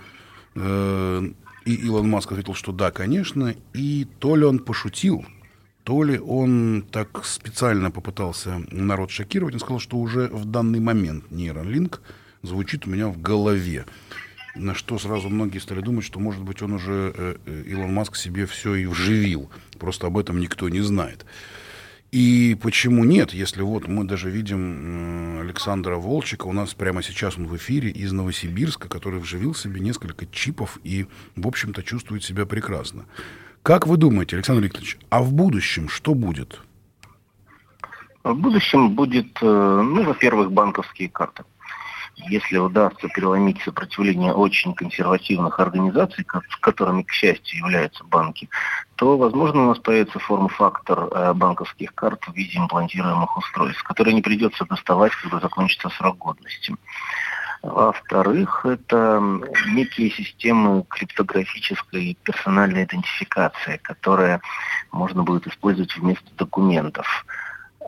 Э, 0.55 1.23
и 1.65 1.75
Илон 1.75 2.09
Маск 2.09 2.33
ответил, 2.33 2.55
что 2.55 2.73
да, 2.73 2.91
конечно. 2.91 3.55
И 3.75 4.07
то 4.19 4.37
ли 4.37 4.45
он 4.45 4.59
пошутил, 4.59 5.25
то 5.85 6.03
ли 6.03 6.19
он 6.19 6.85
так 6.91 7.25
специально 7.25 7.91
попытался 7.91 8.63
народ 8.71 9.11
шокировать. 9.11 9.55
Он 9.55 9.61
сказал, 9.61 9.81
что 9.81 9.97
уже 9.97 10.29
в 10.29 10.45
данный 10.45 10.81
момент 10.81 11.31
нейролинк 11.31 12.03
звучит 12.43 12.87
у 12.87 12.91
меня 12.91 13.09
в 13.09 13.21
голове. 13.21 13.85
На 14.55 14.75
что 14.75 14.99
сразу 14.99 15.31
многие 15.31 15.59
стали 15.59 15.81
думать, 15.81 16.05
что, 16.05 16.21
может 16.21 16.43
быть, 16.43 16.61
он 16.63 16.73
уже, 16.73 17.13
э, 17.15 17.37
э, 17.47 17.63
Илон 17.69 17.95
Маск, 17.95 18.17
себе 18.17 18.45
все 18.47 18.75
и 18.75 18.87
вживил. 18.87 19.51
Просто 19.79 20.07
об 20.09 20.19
этом 20.19 20.39
никто 20.41 20.69
не 20.69 20.83
знает. 20.83 21.25
И 22.11 22.59
почему 22.61 23.05
нет, 23.05 23.33
если 23.33 23.63
вот 23.63 23.89
мы 23.89 24.05
даже 24.05 24.29
видим 24.29 25.41
Александра 25.41 25.97
Волчика, 25.97 26.47
у 26.47 26.53
нас 26.53 26.75
прямо 26.75 27.03
сейчас 27.03 27.39
он 27.39 27.47
в 27.47 27.57
эфире 27.57 27.89
из 27.89 28.13
Новосибирска, 28.13 28.91
который 28.91 29.19
вживил 29.19 29.55
себе 29.55 29.81
несколько 29.81 30.27
чипов 30.27 30.79
и, 30.85 31.07
в 31.37 31.47
общем-то, 31.47 31.83
чувствует 31.83 32.23
себя 32.23 32.45
прекрасно. 32.45 33.07
Как 33.63 33.87
вы 33.87 33.97
думаете, 33.97 34.37
Александр 34.37 34.65
Викторович, 34.65 34.99
а 35.09 35.23
в 35.23 35.33
будущем 35.33 35.89
что 35.89 36.15
будет? 36.15 36.61
В 38.25 38.35
будущем 38.35 38.95
будет, 38.95 39.39
э, 39.41 39.47
ну, 39.83 40.05
во-первых, 40.05 40.53
банковские 40.53 41.09
карты 41.09 41.45
если 42.17 42.59
удастся 42.59 43.09
переломить 43.09 43.61
сопротивление 43.63 44.33
очень 44.33 44.75
консервативных 44.75 45.59
организаций, 45.61 46.25
которыми, 46.61 47.03
к 47.03 47.11
счастью, 47.11 47.59
являются 47.59 48.05
банки, 48.05 48.49
то, 48.97 49.17
возможно, 49.17 49.65
у 49.65 49.69
нас 49.69 49.79
появится 49.79 50.19
форм-фактор 50.19 51.09
э, 51.11 51.33
банковских 51.35 51.95
карт 51.95 52.25
в 52.25 52.35
виде 52.35 52.59
имплантируемых 52.59 53.37
устройств, 53.37 53.83
которые 53.83 54.15
не 54.15 54.23
придется 54.23 54.65
доставать, 54.65 55.13
когда 55.15 55.41
закончится 55.41 55.89
срок 55.91 56.19
годности. 56.19 56.77
Во-вторых, 57.63 58.67
это 58.67 59.23
некие 59.69 60.11
системы 60.11 60.85
криптографической 60.89 62.19
персональной 62.25 62.85
идентификации, 62.85 63.77
которые 63.83 64.41
можно 64.91 65.23
будет 65.23 65.47
использовать 65.47 65.97
вместо 65.97 66.29
документов. 66.37 67.25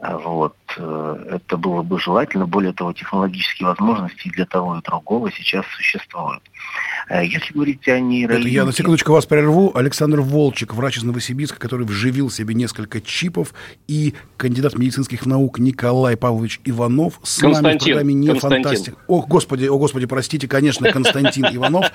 Вот. 0.01 0.57
Э, 0.77 1.17
это 1.37 1.57
было 1.57 1.83
бы 1.83 1.99
желательно. 1.99 2.47
Более 2.47 2.73
того, 2.73 2.93
технологические 2.93 3.69
возможности 3.69 4.29
для 4.29 4.47
того 4.47 4.79
и 4.79 4.83
другого 4.83 5.31
сейчас 5.31 5.65
существуют. 5.77 6.43
Э, 7.09 7.25
если 7.25 7.53
говорить 7.53 7.87
о 7.89 7.99
нейролинке... 8.01 8.49
Это 8.49 8.55
я 8.55 8.65
на 8.65 8.73
секундочку 8.73 9.13
вас 9.13 9.27
прерву. 9.27 9.73
Александр 9.75 10.21
Волчек, 10.21 10.75
врач 10.75 10.99
из 10.99 11.03
Новосибирска, 11.03 11.59
который 11.59 11.87
вживил 11.87 12.31
себе 12.31 12.55
несколько 12.55 13.01
чипов, 13.01 13.55
и 13.87 14.15
кандидат 14.37 14.79
медицинских 14.79 15.27
наук 15.27 15.59
Николай 15.59 16.17
Павлович 16.17 16.61
Иванов 16.65 17.21
с 17.23 17.39
Константин, 17.39 17.63
нами 17.63 17.79
в 17.79 17.83
программе 17.85 18.15
«Не 18.15 18.35
фантастика». 18.35 18.97
О, 19.07 19.23
господи, 19.23 19.67
о, 19.67 19.79
господи, 19.79 20.07
простите, 20.07 20.49
конечно, 20.49 20.91
Константин 20.91 21.45
Иванов. 21.53 21.87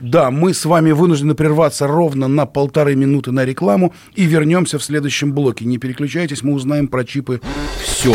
Да, 0.00 0.30
мы 0.30 0.54
с 0.54 0.64
вами 0.64 0.92
вынуждены 0.92 1.34
прерваться 1.34 1.86
ровно 1.86 2.28
на 2.28 2.46
полторы 2.46 2.94
минуты 2.94 3.32
на 3.32 3.44
рекламу 3.44 3.94
и 4.14 4.24
вернемся 4.24 4.78
в 4.78 4.84
следующем 4.84 5.32
блоке. 5.32 5.64
Не 5.64 5.78
переключайтесь, 5.78 6.42
мы 6.42 6.52
узнаем 6.52 6.88
про 6.88 7.04
чипы 7.04 7.40
все. 7.82 8.14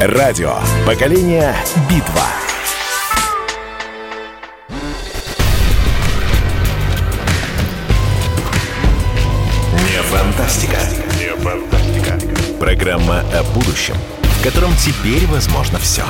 Радио. 0.00 0.56
Поколение. 0.86 1.54
Битва. 1.88 2.26
Не 9.72 10.02
фантастика. 10.02 10.76
Не 11.18 11.34
фантастика. 11.36 12.18
Программа 12.60 13.20
о 13.20 13.42
будущем, 13.54 13.94
в 14.22 14.44
котором 14.44 14.74
теперь 14.76 15.26
возможно 15.26 15.78
все. 15.78 16.04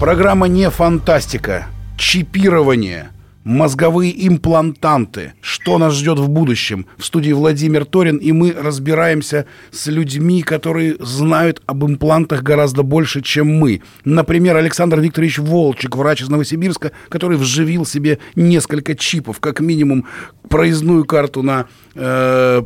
Программа 0.00 0.48
не 0.48 0.68
фантастика. 0.70 1.66
Чипирование 1.96 3.10
мозговые 3.48 4.28
имплантанты. 4.28 5.32
Что 5.40 5.78
нас 5.78 5.94
ждет 5.94 6.18
в 6.18 6.28
будущем? 6.28 6.84
В 6.98 7.04
студии 7.06 7.32
Владимир 7.32 7.86
Торин, 7.86 8.18
и 8.18 8.30
мы 8.30 8.52
разбираемся 8.52 9.46
с 9.70 9.86
людьми, 9.86 10.42
которые 10.42 10.96
знают 11.00 11.62
об 11.64 11.82
имплантах 11.82 12.42
гораздо 12.42 12.82
больше, 12.82 13.22
чем 13.22 13.48
мы. 13.48 13.80
Например, 14.04 14.56
Александр 14.56 15.00
Викторович 15.00 15.38
Волчек, 15.38 15.96
врач 15.96 16.20
из 16.20 16.28
Новосибирска, 16.28 16.92
который 17.08 17.38
вживил 17.38 17.86
себе 17.86 18.18
несколько 18.36 18.94
чипов, 18.94 19.40
как 19.40 19.60
минимум 19.60 20.04
проездную 20.50 21.06
карту 21.06 21.42
на, 21.42 21.68
э, 21.98 22.62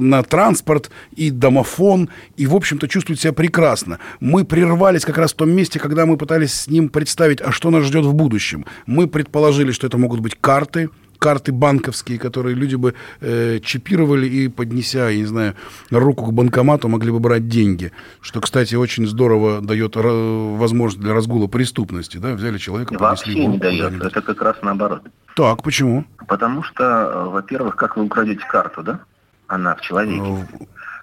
на 0.00 0.22
транспорт 0.22 0.90
и 1.14 1.30
домофон, 1.30 2.08
и, 2.36 2.46
в 2.46 2.54
общем-то, 2.54 2.88
чувствует 2.88 3.20
себя 3.20 3.32
прекрасно. 3.32 3.98
Мы 4.20 4.44
прервались 4.44 5.04
как 5.04 5.18
раз 5.18 5.32
в 5.32 5.36
том 5.36 5.50
месте, 5.50 5.78
когда 5.78 6.06
мы 6.06 6.16
пытались 6.16 6.52
с 6.54 6.68
ним 6.68 6.88
представить, 6.88 7.40
а 7.40 7.52
что 7.52 7.70
нас 7.70 7.84
ждет 7.84 8.04
в 8.04 8.14
будущем. 8.14 8.64
Мы 8.86 9.06
предположили, 9.06 9.72
что 9.72 9.86
это 9.86 9.98
могут 9.98 10.20
быть 10.20 10.36
карты, 10.40 10.88
карты 11.20 11.52
банковские, 11.52 12.18
которые 12.18 12.56
люди 12.56 12.74
бы 12.74 12.94
э, 13.20 13.60
чипировали 13.60 14.26
и, 14.26 14.48
поднеся, 14.48 15.08
я 15.10 15.16
не 15.18 15.26
знаю, 15.26 15.54
руку 15.90 16.24
к 16.26 16.32
банкомату, 16.32 16.88
могли 16.88 17.12
бы 17.12 17.20
брать 17.20 17.46
деньги. 17.46 17.92
Что, 18.20 18.40
кстати, 18.40 18.74
очень 18.74 19.06
здорово 19.06 19.60
дает 19.60 19.94
возможность 19.94 21.00
для 21.00 21.14
разгула 21.14 21.46
преступности. 21.46 22.16
Да? 22.16 22.34
Взяли 22.34 22.58
человека, 22.58 22.94
Вообще 22.98 23.46
не 23.46 23.58
дает. 23.58 24.02
Это 24.02 24.20
как 24.20 24.42
раз 24.42 24.56
наоборот. 24.62 25.02
Так, 25.36 25.62
почему? 25.62 26.04
Потому 26.26 26.62
что, 26.62 26.84
э, 26.84 27.28
во-первых, 27.28 27.76
как 27.76 27.96
вы 27.96 28.04
украдете 28.04 28.44
карту, 28.50 28.82
да? 28.82 29.00
Она 29.46 29.74
в 29.74 29.80
человеке. 29.80 30.22
Ну, 30.22 30.46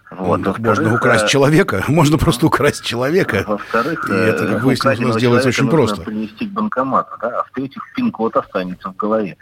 вот, 0.09 0.39
ну, 0.39 0.55
можно 0.59 0.93
украсть 0.93 1.25
э, 1.25 1.27
человека, 1.27 1.83
можно 1.87 2.17
просто 2.17 2.47
украсть 2.47 2.83
человека. 2.83 3.43
Во-вторых, 3.45 4.09
и 4.09 4.13
это, 4.13 4.47
как 4.47 4.63
выяснилось, 4.63 4.99
у 4.99 5.07
нас 5.07 5.17
делается 5.17 5.49
очень 5.49 5.69
просто. 5.69 6.01
принести 6.01 6.47
к 6.47 6.51
банкомату, 6.51 7.17
да, 7.21 7.41
а 7.41 7.43
в-третьих, 7.43 7.83
пин-код 7.95 8.37
останется 8.37 8.89
в 8.89 8.95
голове. 8.95 9.37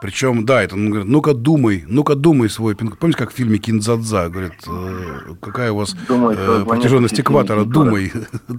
Причем, 0.00 0.46
да, 0.46 0.62
это 0.62 0.76
он 0.76 0.90
говорит, 0.90 1.08
ну-ка 1.08 1.34
думай, 1.34 1.84
ну-ка 1.88 2.14
думай 2.14 2.48
свой 2.48 2.74
пин 2.74 2.90
Помните, 2.90 3.18
как 3.18 3.32
в 3.32 3.34
фильме 3.34 3.58
Кинзадза, 3.58 4.28
говорит, 4.28 4.52
э, 4.66 5.34
какая 5.40 5.72
у 5.72 5.76
вас 5.76 5.94
думай, 6.06 6.36
э, 6.38 6.64
протяженность 6.64 7.18
экватора, 7.18 7.64
думай. 7.64 8.12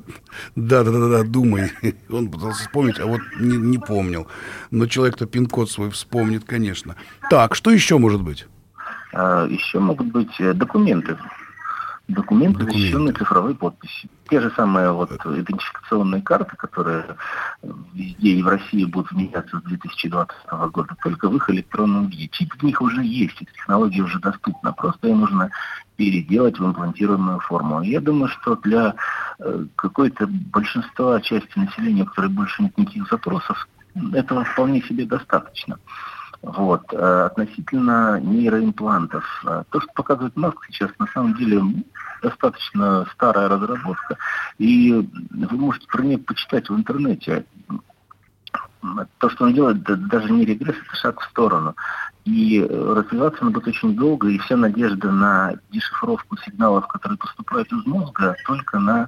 Да-да-да, 0.55 1.23
думай. 1.23 1.71
Он 2.09 2.29
пытался 2.29 2.61
вспомнить, 2.61 2.99
а 2.99 3.05
вот 3.05 3.21
не, 3.39 3.55
не 3.57 3.77
помнил. 3.77 4.27
Но 4.71 4.85
человек-то 4.85 5.27
пин-код 5.27 5.71
свой 5.71 5.89
вспомнит, 5.91 6.43
конечно. 6.43 6.95
Так, 7.29 7.55
что 7.55 7.71
еще 7.71 7.97
может 7.97 8.21
быть? 8.21 8.45
А, 9.13 9.47
еще 9.47 9.79
могут 9.79 10.07
быть 10.07 10.39
э, 10.39 10.53
документы 12.09 12.59
документы, 12.59 12.65
защищенные 12.65 13.13
цифровой 13.13 13.55
подписью. 13.55 14.09
Те 14.29 14.41
же 14.41 14.51
самые 14.55 14.91
вот 14.91 15.11
идентификационные 15.11 16.21
карты, 16.21 16.55
которые 16.55 17.15
везде 17.93 18.29
и 18.29 18.43
в 18.43 18.47
России 18.47 18.85
будут 18.85 19.11
меняться 19.11 19.59
с 19.59 19.63
2020 19.63 20.35
года, 20.71 20.95
только 21.03 21.29
в 21.29 21.35
их 21.35 21.49
электронном 21.49 22.07
виде. 22.07 22.27
Чип 22.29 22.53
в 22.53 22.63
них 22.63 22.81
уже 22.81 23.03
есть, 23.03 23.41
эта 23.41 23.51
технология 23.53 24.01
уже 24.01 24.19
доступна, 24.19 24.73
просто 24.73 25.07
ее 25.07 25.15
нужно 25.15 25.49
переделать 25.95 26.59
в 26.59 26.65
имплантированную 26.65 27.39
форму. 27.41 27.81
Я 27.81 27.99
думаю, 27.99 28.29
что 28.29 28.55
для 28.55 28.95
э, 29.39 29.65
какой-то 29.75 30.27
большинства 30.27 31.19
части 31.21 31.57
населения, 31.57 32.03
у 32.03 32.05
которой 32.05 32.29
больше 32.29 32.63
нет 32.63 32.77
никаких 32.77 33.07
запросов, 33.09 33.67
этого 34.13 34.43
вполне 34.45 34.81
себе 34.81 35.05
достаточно. 35.05 35.77
Вот. 36.41 36.83
Э, 36.93 37.25
относительно 37.25 38.19
нейроимплантов. 38.19 39.25
Э, 39.45 39.63
то, 39.69 39.81
что 39.81 39.91
показывает 39.93 40.37
Маск 40.37 40.65
сейчас, 40.67 40.91
на 40.97 41.07
самом 41.07 41.35
деле 41.35 41.61
достаточно 42.21 43.05
старая 43.13 43.49
разработка. 43.49 44.17
И 44.57 44.93
вы 44.93 45.57
можете 45.57 45.87
про 45.87 46.03
нее 46.03 46.17
почитать 46.17 46.69
в 46.69 46.75
интернете. 46.75 47.45
То, 49.17 49.29
что 49.29 49.43
он 49.43 49.53
делает, 49.53 49.83
даже 49.83 50.31
не 50.31 50.45
регресс, 50.45 50.77
это 50.85 50.95
шаг 50.95 51.19
в 51.19 51.25
сторону. 51.25 51.75
И 52.23 52.61
э, 52.61 52.93
развиваться 52.93 53.41
она 53.41 53.51
будет 53.51 53.67
очень 53.67 53.95
долго, 53.95 54.29
и 54.29 54.37
вся 54.37 54.55
надежда 54.55 55.11
на 55.11 55.55
дешифровку 55.71 56.37
сигналов, 56.37 56.87
которые 56.87 57.17
поступают 57.17 57.71
из 57.73 57.85
мозга, 57.85 58.35
только 58.45 58.79
на 58.79 59.07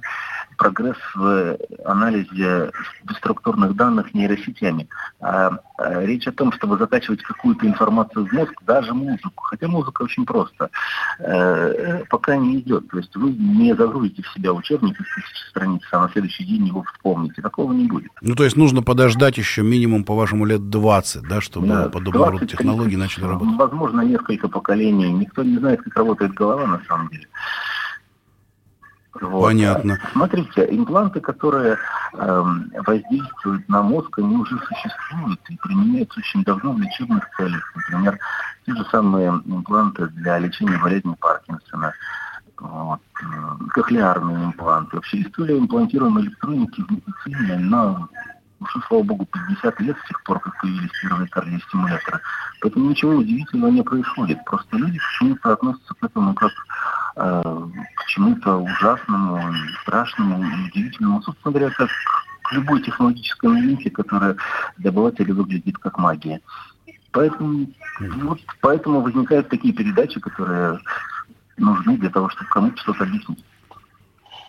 прогресс 0.62 0.96
в 1.16 1.58
анализе 1.84 2.70
структурных 3.16 3.74
данных 3.74 4.14
нейросетями. 4.14 4.86
А, 5.20 5.58
а 5.76 6.04
речь 6.04 6.28
о 6.28 6.32
том, 6.32 6.52
чтобы 6.52 6.78
закачивать 6.78 7.20
какую-то 7.22 7.66
информацию 7.66 8.26
в 8.28 8.32
мозг, 8.32 8.52
даже 8.64 8.94
музыку, 8.94 9.42
хотя 9.42 9.66
музыка 9.66 10.02
очень 10.02 10.24
просто, 10.24 10.70
э, 11.18 12.04
пока 12.08 12.36
не 12.36 12.60
идет. 12.60 12.88
То 12.90 12.98
есть 12.98 13.14
вы 13.16 13.32
не 13.32 13.74
загрузите 13.74 14.22
в 14.22 14.32
себя 14.32 14.52
учебник 14.52 15.00
из 15.00 15.06
тысячи 15.14 15.50
страниц, 15.50 15.82
а 15.90 16.02
на 16.02 16.08
следующий 16.10 16.44
день 16.44 16.68
его 16.68 16.84
вспомните. 16.84 17.42
Такого 17.42 17.72
не 17.72 17.88
будет. 17.88 18.12
Ну, 18.20 18.36
то 18.36 18.44
есть 18.44 18.56
нужно 18.56 18.82
подождать 18.82 19.38
еще 19.38 19.62
минимум, 19.62 20.04
по-вашему, 20.04 20.44
лет 20.44 20.70
20, 20.70 21.22
да, 21.22 21.40
чтобы 21.40 21.66
да, 21.66 21.88
подобного 21.88 22.30
рода 22.30 22.46
технологии 22.46 22.96
начали 22.96 23.24
работать? 23.24 23.56
Возможно, 23.56 24.02
несколько 24.02 24.48
поколений. 24.48 25.10
Никто 25.10 25.42
не 25.42 25.58
знает, 25.58 25.82
как 25.82 25.96
работает 25.96 26.34
голова 26.34 26.66
на 26.68 26.80
самом 26.86 27.08
деле. 27.08 27.26
Вот. 29.20 29.42
Понятно. 29.42 29.98
Смотрите, 30.12 30.66
импланты, 30.70 31.20
которые 31.20 31.76
э, 32.14 32.44
воздействуют 32.86 33.68
на 33.68 33.82
мозг, 33.82 34.18
они 34.18 34.36
уже 34.36 34.58
существуют 34.58 35.40
и 35.48 35.56
применяются 35.56 36.20
очень 36.20 36.42
давно 36.44 36.72
в 36.72 36.80
лечебных 36.80 37.28
целях. 37.36 37.72
Например, 37.76 38.18
те 38.64 38.74
же 38.74 38.84
самые 38.90 39.28
импланты 39.44 40.06
для 40.08 40.38
лечения 40.38 40.78
болезни 40.78 41.14
Паркинсона, 41.20 41.92
вот, 42.58 43.00
э, 43.22 43.64
кохлеарные 43.70 44.46
импланты. 44.46 44.96
Вообще 44.96 45.22
история 45.22 45.58
имплантированной 45.58 46.22
электроники 46.22 46.80
в 46.80 46.90
медицине, 46.90 47.54
она 47.54 48.08
уже, 48.60 48.80
слава 48.86 49.02
богу, 49.02 49.26
50 49.26 49.80
лет 49.80 49.96
с 50.04 50.08
тех 50.08 50.22
пор, 50.22 50.40
как 50.40 50.58
появились 50.60 50.90
первые 51.02 51.28
кардиостимуляторы. 51.28 52.20
Поэтому 52.60 52.90
ничего 52.90 53.12
удивительного 53.12 53.70
не 53.70 53.82
происходит. 53.82 54.44
Просто 54.44 54.76
люди 54.76 54.98
почему-то 54.98 55.52
относятся 55.52 55.94
к 55.94 56.04
этому 56.04 56.34
как 56.34 56.52
э, 57.16 57.42
к 57.96 58.06
чему-то 58.06 58.56
ужасному, 58.58 59.54
страшному 59.82 60.38
удивительному. 60.66 61.22
Собственно 61.22 61.52
говоря, 61.52 61.70
как 61.70 61.88
к 62.42 62.52
любой 62.52 62.82
технологической 62.82 63.50
новинке, 63.50 63.90
которая 63.90 64.36
для 64.78 64.90
обывателя 64.90 65.34
выглядит 65.34 65.78
как 65.78 65.98
магия. 65.98 66.40
Поэтому, 67.12 67.66
вот, 68.00 68.40
поэтому 68.60 69.00
возникают 69.00 69.48
такие 69.48 69.74
передачи, 69.74 70.18
которые 70.18 70.80
нужны 71.58 71.98
для 71.98 72.10
того, 72.10 72.28
чтобы 72.30 72.50
кому-то 72.50 72.80
что-то 72.80 73.04
объяснить. 73.04 73.44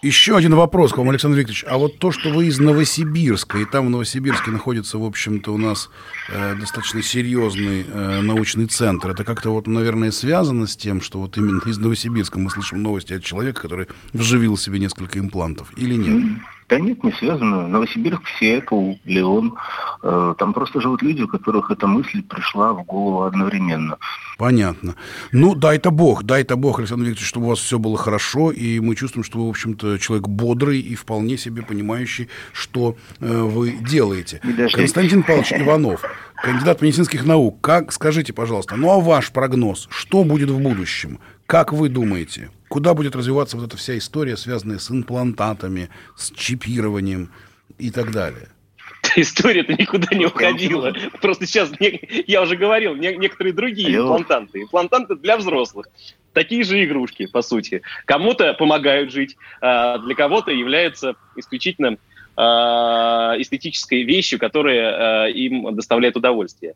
Еще 0.03 0.35
один 0.35 0.53
вопрос 0.53 0.91
к 0.91 0.97
вам, 0.97 1.09
Александр 1.11 1.37
Викторович. 1.37 1.63
А 1.65 1.77
вот 1.77 1.97
то, 1.97 2.11
что 2.11 2.29
вы 2.29 2.47
из 2.47 2.59
Новосибирска, 2.59 3.59
и 3.59 3.65
там 3.65 3.87
в 3.87 3.89
Новосибирске 3.89 4.51
находится, 4.51 4.97
в 4.97 5.05
общем-то, 5.05 5.53
у 5.53 5.57
нас 5.57 5.89
э, 6.29 6.55
достаточно 6.55 7.01
серьезный 7.01 7.85
э, 7.87 8.19
научный 8.19 8.65
центр, 8.65 9.11
это 9.11 9.23
как-то 9.23 9.51
вот, 9.51 9.65
наверное, 9.65 10.11
связано 10.11 10.67
с 10.67 10.75
тем, 10.75 11.01
что 11.01 11.19
вот 11.19 11.37
именно 11.37 11.61
из 11.65 11.77
Новосибирска 11.77 12.37
мы 12.37 12.49
слышим 12.49 12.83
новости 12.83 13.13
от 13.13 13.23
человека, 13.23 13.61
который 13.61 13.87
вживил 14.11 14.57
себе 14.57 14.77
несколько 14.77 15.19
имплантов, 15.19 15.71
или 15.77 15.95
нет? 15.95 16.37
Да 16.73 16.79
нет, 16.79 17.03
не 17.03 17.11
связано. 17.11 17.67
Новосибирск, 17.67 18.23
Сиэтл, 18.39 18.93
Леон. 19.05 19.55
Э, 20.01 20.33
там 20.39 20.53
просто 20.53 20.81
живут 20.81 21.03
люди, 21.03 21.21
у 21.21 21.27
которых 21.27 21.69
эта 21.69 21.85
мысль 21.85 22.23
пришла 22.23 22.73
в 22.73 22.83
голову 22.83 23.23
одновременно. 23.23 23.97
Понятно. 24.39 24.95
Ну, 25.31 25.53
дай-то 25.53 25.91
Бог, 25.91 26.23
дай-то 26.23 26.55
Бог, 26.55 26.79
Александр 26.79 27.05
Викторович, 27.05 27.27
чтобы 27.27 27.45
у 27.45 27.49
вас 27.49 27.59
все 27.59 27.77
было 27.77 27.95
хорошо, 27.95 28.49
и 28.51 28.79
мы 28.79 28.95
чувствуем, 28.95 29.23
что 29.23 29.37
вы, 29.37 29.45
в 29.45 29.49
общем-то, 29.51 29.99
человек 29.99 30.27
бодрый 30.27 30.79
и 30.79 30.95
вполне 30.95 31.37
себе 31.37 31.61
понимающий, 31.61 32.27
что 32.53 32.95
э, 33.19 33.41
вы 33.41 33.73
делаете. 33.73 34.41
Константин 34.73 35.21
Павлович 35.21 35.53
Иванов, 35.53 36.01
кандидат 36.41 36.81
медицинских 36.81 37.23
наук, 37.23 37.61
как, 37.61 37.91
скажите, 37.93 38.33
пожалуйста, 38.33 38.77
ну 38.77 38.89
а 38.89 38.99
ваш 38.99 39.31
прогноз, 39.31 39.87
что 39.91 40.23
будет 40.23 40.49
в 40.49 40.59
будущем? 40.59 41.19
Как 41.45 41.71
вы 41.71 41.89
думаете, 41.89 42.49
куда 42.73 42.95
будет 42.95 43.15
развиваться 43.15 43.55
вот 43.55 43.67
эта 43.67 43.77
вся 43.77 43.95
история, 43.99 44.35
связанная 44.35 44.79
с 44.79 44.89
имплантатами, 44.89 45.89
с 46.17 46.31
чипированием 46.31 47.31
и 47.77 47.91
так 47.91 48.11
далее? 48.11 48.47
История-то 49.15 49.73
никуда 49.73 50.07
не 50.15 50.25
уходила. 50.25 50.91
Просто 51.21 51.45
сейчас, 51.45 51.71
я 51.79 52.41
уже 52.41 52.55
говорил, 52.55 52.95
некоторые 52.95 53.53
другие 53.53 53.95
имплантанты. 53.95 54.63
Имплантанты 54.63 55.15
для 55.17 55.37
взрослых. 55.37 55.87
Такие 56.33 56.63
же 56.63 56.83
игрушки, 56.83 57.27
по 57.27 57.43
сути. 57.43 57.83
Кому-то 58.05 58.55
помогают 58.55 59.11
жить, 59.11 59.37
а 59.61 59.99
для 59.99 60.15
кого-то 60.15 60.49
являются 60.49 61.13
исключительно 61.35 61.97
эстетической 62.35 64.03
вещью, 64.03 64.39
которая 64.39 65.27
э, 65.27 65.31
им 65.33 65.75
доставляет 65.75 66.17
удовольствие. 66.17 66.73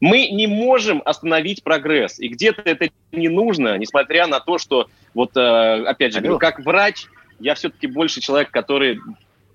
Мы 0.00 0.28
не 0.28 0.46
можем 0.46 1.00
остановить 1.04 1.62
прогресс, 1.62 2.18
и 2.18 2.28
где-то 2.28 2.62
это 2.64 2.90
не 3.12 3.28
нужно, 3.28 3.78
несмотря 3.78 4.26
на 4.26 4.40
то, 4.40 4.58
что, 4.58 4.88
вот 5.14 5.36
э, 5.36 5.84
опять 5.86 6.12
же, 6.12 6.20
говорю, 6.20 6.38
как 6.38 6.60
врач, 6.60 7.06
я 7.38 7.54
все-таки 7.54 7.86
больше 7.86 8.20
человек, 8.20 8.50
который 8.50 9.00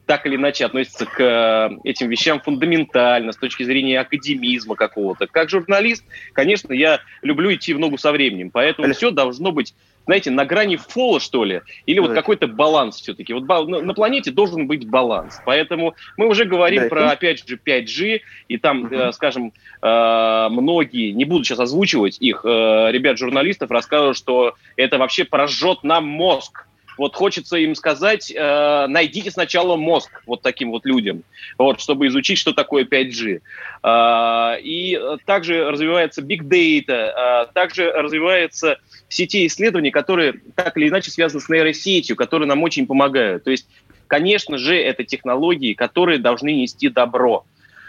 так 0.06 0.26
или 0.26 0.36
иначе 0.36 0.66
относится 0.66 1.06
к 1.06 1.72
этим 1.84 2.10
вещам 2.10 2.40
фундаментально, 2.40 3.32
с 3.32 3.38
точки 3.38 3.64
зрения 3.64 4.00
академизма 4.00 4.76
какого-то. 4.76 5.28
Как 5.28 5.50
журналист, 5.50 6.04
конечно, 6.34 6.74
я 6.74 7.02
люблю 7.22 7.54
идти 7.54 7.74
в 7.74 7.80
ногу 7.80 7.98
со 7.98 8.12
временем, 8.12 8.52
поэтому 8.52 8.94
все 8.94 9.12
должно 9.12 9.52
быть 9.52 9.74
знаете, 10.06 10.32
на 10.32 10.46
грани 10.46 10.78
фола, 10.78 11.20
что 11.20 11.44
ли, 11.44 11.62
или 11.86 12.00
вот 12.00 12.14
какой-то 12.14 12.48
баланс 12.48 13.02
все-таки. 13.02 13.34
Вот 13.34 13.46
на 13.68 13.94
планете 13.94 14.32
должен 14.32 14.68
быть 14.68 14.88
баланс. 14.88 15.42
Поэтому 15.46 15.96
мы 16.18 16.28
уже 16.28 16.46
говорим 16.46 16.84
да, 16.84 16.90
про, 16.90 17.12
опять 17.12 17.48
же, 17.48 17.60
5G, 17.64 18.22
и 18.48 18.58
там, 18.58 18.84
угу. 18.84 18.96
э, 18.96 19.12
скажем, 19.12 19.54
э, 19.82 20.48
многие, 20.50 21.12
не 21.12 21.26
буду 21.26 21.44
сейчас 21.44 21.60
озвучивать 21.60 22.18
их, 22.20 22.42
э, 22.44 22.92
ребят-журналистов 22.92 23.72
расскажут, 23.72 24.18
что 24.18 24.56
это 24.76 24.98
вообще 24.98 25.26
прожжет 25.26 25.84
нам 25.84 26.06
мозг 26.06 26.66
вот 26.98 27.16
хочется 27.16 27.58
им 27.58 27.76
сказать, 27.76 28.32
э, 28.32 28.86
найдите 28.88 29.32
сначала 29.32 29.76
мозг 29.76 30.22
вот 30.26 30.42
таким 30.42 30.72
вот 30.72 30.86
людям, 30.86 31.24
вот, 31.58 31.80
чтобы 31.80 32.08
изучить, 32.08 32.38
что 32.38 32.54
такое 32.54 32.86
5G. 32.86 33.42
Э, 33.84 34.60
и 34.62 35.00
также 35.26 35.70
развивается 35.70 36.22
big 36.22 36.42
data, 36.42 37.46
э, 37.46 37.48
также 37.54 37.92
развивается 37.92 38.80
сети 39.10 39.46
исследований, 39.48 39.92
которые 39.92 40.42
так 40.56 40.78
или 40.78 40.90
иначе 40.90 41.12
связаны 41.12 41.42
с 41.42 41.50
нейросетью, 41.50 42.16
которые 42.16 42.48
нам 42.48 42.64
очень 42.64 42.88
помогают. 42.88 43.44
То 43.44 43.52
есть, 43.52 43.68
конечно 44.08 44.58
же, 44.58 44.76
это 44.76 45.04
технологии, 45.04 45.74
которые 45.74 46.20
должны 46.20 46.54
нести 46.54 46.90
добро. 46.90 47.46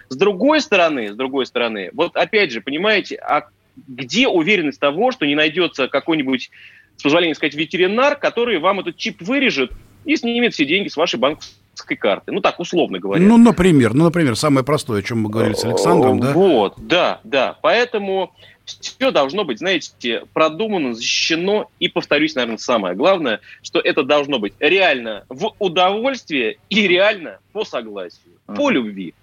С 0.09 0.17
другой 0.17 0.61
стороны, 0.61 1.13
с 1.13 1.17
другой 1.17 1.47
стороны, 1.47 1.91
вот 1.93 2.17
опять 2.17 2.53
же, 2.53 2.61
понимаете, 2.61 3.17
а 3.17 3.49
где 3.77 4.29
уверенность 4.29 4.81
того, 4.81 5.13
что 5.13 5.27
не 5.27 5.35
найдется 5.35 5.89
какой-нибудь 5.89 6.51
с 6.97 7.03
позволения 7.03 7.35
сказать, 7.35 7.55
ветеринар, 7.55 8.17
который 8.17 8.59
вам 8.59 8.81
этот 8.81 8.97
чип 8.97 9.23
вырежет 9.23 9.73
и 10.05 10.17
снимет 10.17 10.55
все 10.55 10.65
деньги 10.65 10.89
с 10.89 10.97
вашей 10.97 11.19
банковской 11.19 11.97
карты. 11.97 12.33
Ну, 12.33 12.41
так, 12.41 12.59
условно 12.61 12.99
говоря. 12.99 13.23
Ну, 13.23 13.37
например, 13.37 13.95
ну, 13.95 14.05
например, 14.05 14.37
самое 14.37 14.65
простое, 14.65 15.01
о 15.01 15.03
чем 15.03 15.23
мы 15.23 15.31
говорили 15.31 15.55
с 15.55 15.65
Александром, 15.65 16.21
да? 16.21 16.33
Вот, 16.33 16.75
да, 16.79 17.21
да. 17.25 17.57
Поэтому 17.61 18.33
все 18.65 19.11
должно 19.11 19.45
быть, 19.45 19.59
знаете, 19.59 20.23
продумано, 20.33 20.95
защищено. 20.95 21.71
И, 21.79 21.89
повторюсь, 21.89 22.35
наверное, 22.35 22.59
самое 22.59 22.95
главное, 22.95 23.41
что 23.63 23.81
это 23.81 24.03
должно 24.03 24.39
быть 24.39 24.55
реально 24.59 25.25
в 25.29 25.55
удовольствие 25.59 26.59
и 26.69 26.89
реально 26.89 27.39
по 27.53 27.65
согласию, 27.65 28.35
по 28.47 28.71
любви. 28.71 29.15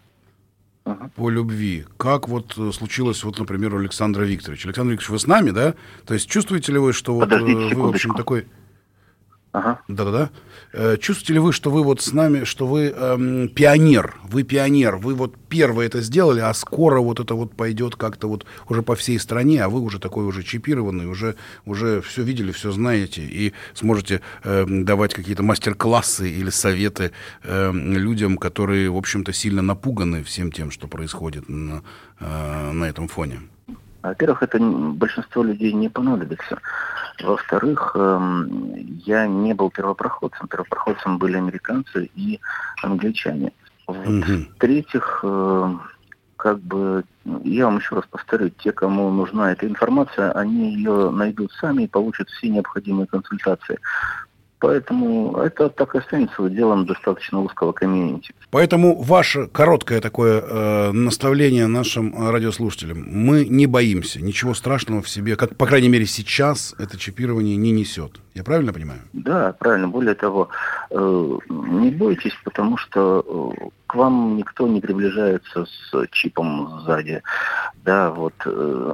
По 1.16 1.30
любви. 1.30 1.86
Как 1.98 2.28
вот 2.28 2.58
э, 2.58 2.72
случилось, 2.74 3.24
вот, 3.24 3.40
например, 3.40 3.74
у 3.74 3.80
Александра 3.80 4.24
Викторовича. 4.24 4.68
Александр 4.68 4.92
Викторович, 4.92 5.10
вы 5.10 5.20
с 5.20 5.28
нами, 5.28 5.52
да? 5.52 5.76
То 6.06 6.14
есть 6.14 6.30
чувствуете 6.30 6.74
ли 6.74 6.80
вы, 6.80 6.92
что 6.92 7.16
вот 7.16 7.32
э, 7.32 7.40
вы, 7.40 7.84
в 7.84 7.90
общем, 7.90 8.14
такой 8.16 8.48
Ага. 9.54 9.82
Да-да-да. 9.88 10.32
Э, 10.74 10.98
чувствуете 10.98 11.34
ли 11.34 11.40
вы, 11.40 11.54
что 11.54 11.70
вы 11.70 11.84
вот 11.84 12.02
с 12.02 12.12
нами, 12.12 12.44
что 12.44 12.66
вы 12.66 12.88
эм, 12.88 13.50
пионер, 13.50 14.16
вы 14.24 14.42
пионер, 14.42 14.96
вы 14.96 15.14
вот 15.14 15.36
первые 15.48 15.86
это 15.86 16.02
сделали, 16.02 16.40
а 16.40 16.52
скоро 16.56 17.02
вот 17.02 17.20
это 17.20 17.36
вот 17.36 17.56
пойдет 17.56 17.96
как-то 17.96 18.28
вот 18.28 18.48
уже 18.68 18.82
по 18.82 18.96
всей 18.96 19.20
стране, 19.20 19.64
а 19.64 19.70
вы 19.70 19.82
уже 19.82 20.00
такой 20.00 20.26
уже 20.26 20.42
чипированный, 20.42 21.06
уже, 21.06 21.36
уже 21.66 22.02
все 22.02 22.24
видели, 22.24 22.52
все 22.52 22.72
знаете, 22.72 23.22
и 23.22 23.54
сможете 23.76 24.22
э, 24.44 24.66
давать 24.68 25.14
какие-то 25.14 25.44
мастер-классы 25.44 26.32
или 26.32 26.50
советы 26.50 27.12
э, 27.44 27.72
людям, 27.72 28.38
которые, 28.40 28.90
в 28.90 28.98
общем-то, 28.98 29.34
сильно 29.34 29.62
напуганы 29.62 30.24
всем 30.24 30.52
тем, 30.52 30.72
что 30.72 30.88
происходит 30.88 31.48
на, 31.48 31.84
э, 32.20 32.72
на 32.72 32.86
этом 32.86 33.08
фоне? 33.08 33.42
Во-первых, 34.04 34.44
это 34.44 34.60
большинство 34.60 35.44
людей 35.44 35.72
не 35.72 35.88
понадобится. 35.88 36.60
Во-вторых, 37.22 37.94
эм, 37.96 39.00
я 39.06 39.28
не 39.28 39.54
был 39.54 39.72
первопроходцем. 39.72 40.48
Первопроходцем 40.50 41.18
были 41.18 41.38
американцы 41.38 42.10
и 42.14 42.40
англичане. 42.82 43.54
В-третьих, 43.88 45.22
э, 45.24 45.74
как 46.36 46.60
бы, 46.60 47.06
я 47.46 47.66
вам 47.66 47.78
еще 47.78 47.96
раз 47.96 48.06
повторю, 48.10 48.50
те, 48.50 48.74
кому 48.74 49.10
нужна 49.10 49.54
эта 49.54 49.68
информация, 49.68 50.34
они 50.34 50.74
ее 50.76 51.10
найдут 51.10 51.54
сами 51.54 51.84
и 51.84 51.88
получат 51.88 52.30
все 52.30 52.50
необходимые 52.50 53.08
консультации. 53.08 53.80
Поэтому 54.64 55.36
это 55.40 55.68
так 55.68 55.94
и 55.94 55.98
останется 55.98 56.50
делом 56.50 56.86
достаточно 56.86 57.42
узкого 57.42 57.74
комьюнити. 57.74 58.34
Поэтому 58.50 58.96
ваше 59.02 59.48
короткое 59.48 60.00
такое 60.00 60.40
э, 60.40 60.92
наставление 60.94 61.68
нашим 61.68 62.30
радиослушателям. 62.30 63.04
Мы 63.06 63.44
не 63.44 63.68
боимся. 63.68 64.24
Ничего 64.24 64.54
страшного 64.54 65.02
в 65.02 65.10
себе, 65.10 65.36
как, 65.36 65.58
по 65.58 65.66
крайней 65.66 65.90
мере, 65.90 66.06
сейчас 66.06 66.76
это 66.80 66.98
чипирование 66.98 67.58
не 67.58 67.72
несет. 67.72 68.22
Я 68.36 68.46
правильно 68.46 68.72
понимаю? 68.72 69.02
Да, 69.12 69.54
правильно. 69.60 69.90
Более 69.90 70.16
того, 70.16 70.48
э, 70.92 71.38
не 71.50 71.92
бойтесь, 71.92 72.34
потому 72.46 72.78
что 72.78 73.54
э, 73.60 73.68
к 73.88 73.96
вам 73.96 74.38
никто 74.38 74.66
не 74.66 74.80
приближается 74.80 75.66
с 75.66 76.08
чипом 76.12 76.80
сзади. 76.86 77.22
Да, 77.84 78.12
вот 78.12 78.34
э, 78.46 78.94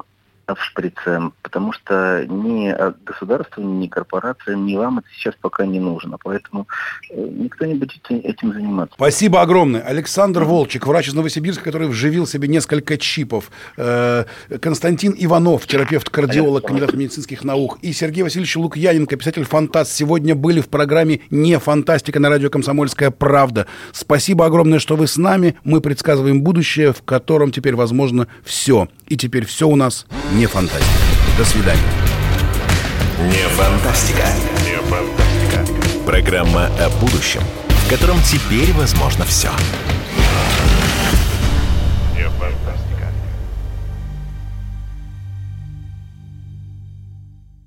в 0.56 0.64
шприце, 0.64 1.32
потому 1.42 1.72
что 1.74 2.26
ни 2.28 2.74
государству, 3.04 3.62
ни 3.62 3.88
корпорациям, 3.88 4.66
ни 4.66 4.76
вам 4.76 5.00
это 5.00 5.08
сейчас 5.16 5.36
пока 5.40 5.66
не 5.66 5.80
нужно. 5.80 6.18
Поэтому 6.24 6.68
э, 7.10 7.16
никто 7.16 7.66
не 7.66 7.76
будет 7.76 8.00
этим 8.10 8.54
заниматься. 8.54 8.96
Спасибо 8.96 9.42
огромное. 9.42 9.82
Александр 9.82 10.44
Волчек, 10.44 10.88
врач 10.88 11.10
из 11.10 11.14
Новосибирска, 11.14 11.64
который 11.64 11.88
вживил 11.88 12.28
себе 12.28 12.48
несколько 12.48 12.98
чипов. 12.98 13.52
Э, 13.78 14.26
Константин 14.62 15.16
Иванов, 15.18 15.66
терапевт-кардиолог, 15.68 16.66
кандидат 16.66 16.94
медицинских 16.94 17.44
наук. 17.44 17.80
И 17.82 17.94
Сергей 17.94 18.24
Васильевич 18.24 18.56
Лукьяненко, 18.56 19.16
писатель-фантаст, 19.16 19.92
сегодня 19.92 20.36
были 20.36 20.62
в 20.62 20.70
программе 20.70 21.22
«Не 21.30 21.60
фантастика» 21.60 22.20
на 22.20 22.30
радио 22.30 22.50
«Комсомольская 22.50 23.12
правда». 23.12 23.68
Спасибо 23.92 24.46
огромное, 24.46 24.80
что 24.80 24.96
вы 24.96 25.08
с 25.08 25.18
нами. 25.18 25.56
Мы 25.64 25.82
предсказываем 25.82 26.42
будущее, 26.42 26.94
в 26.94 27.04
котором 27.04 27.52
теперь 27.52 27.76
возможно 27.76 28.28
все. 28.44 28.88
И 29.08 29.18
теперь 29.18 29.46
все 29.46 29.68
у 29.68 29.76
нас 29.76 30.06
не 30.34 30.39
фантастика. 30.48 30.90
До 31.38 31.46
свидания. 31.46 31.82
Не 33.20 33.48
фантастика. 33.56 34.26
Не 34.64 34.78
фантастика. 34.88 36.06
Программа 36.06 36.68
о 36.80 36.90
будущем, 37.02 37.42
в 37.68 37.90
котором 37.90 38.22
теперь 38.24 38.72
возможно 38.74 39.26
все. 39.26 39.50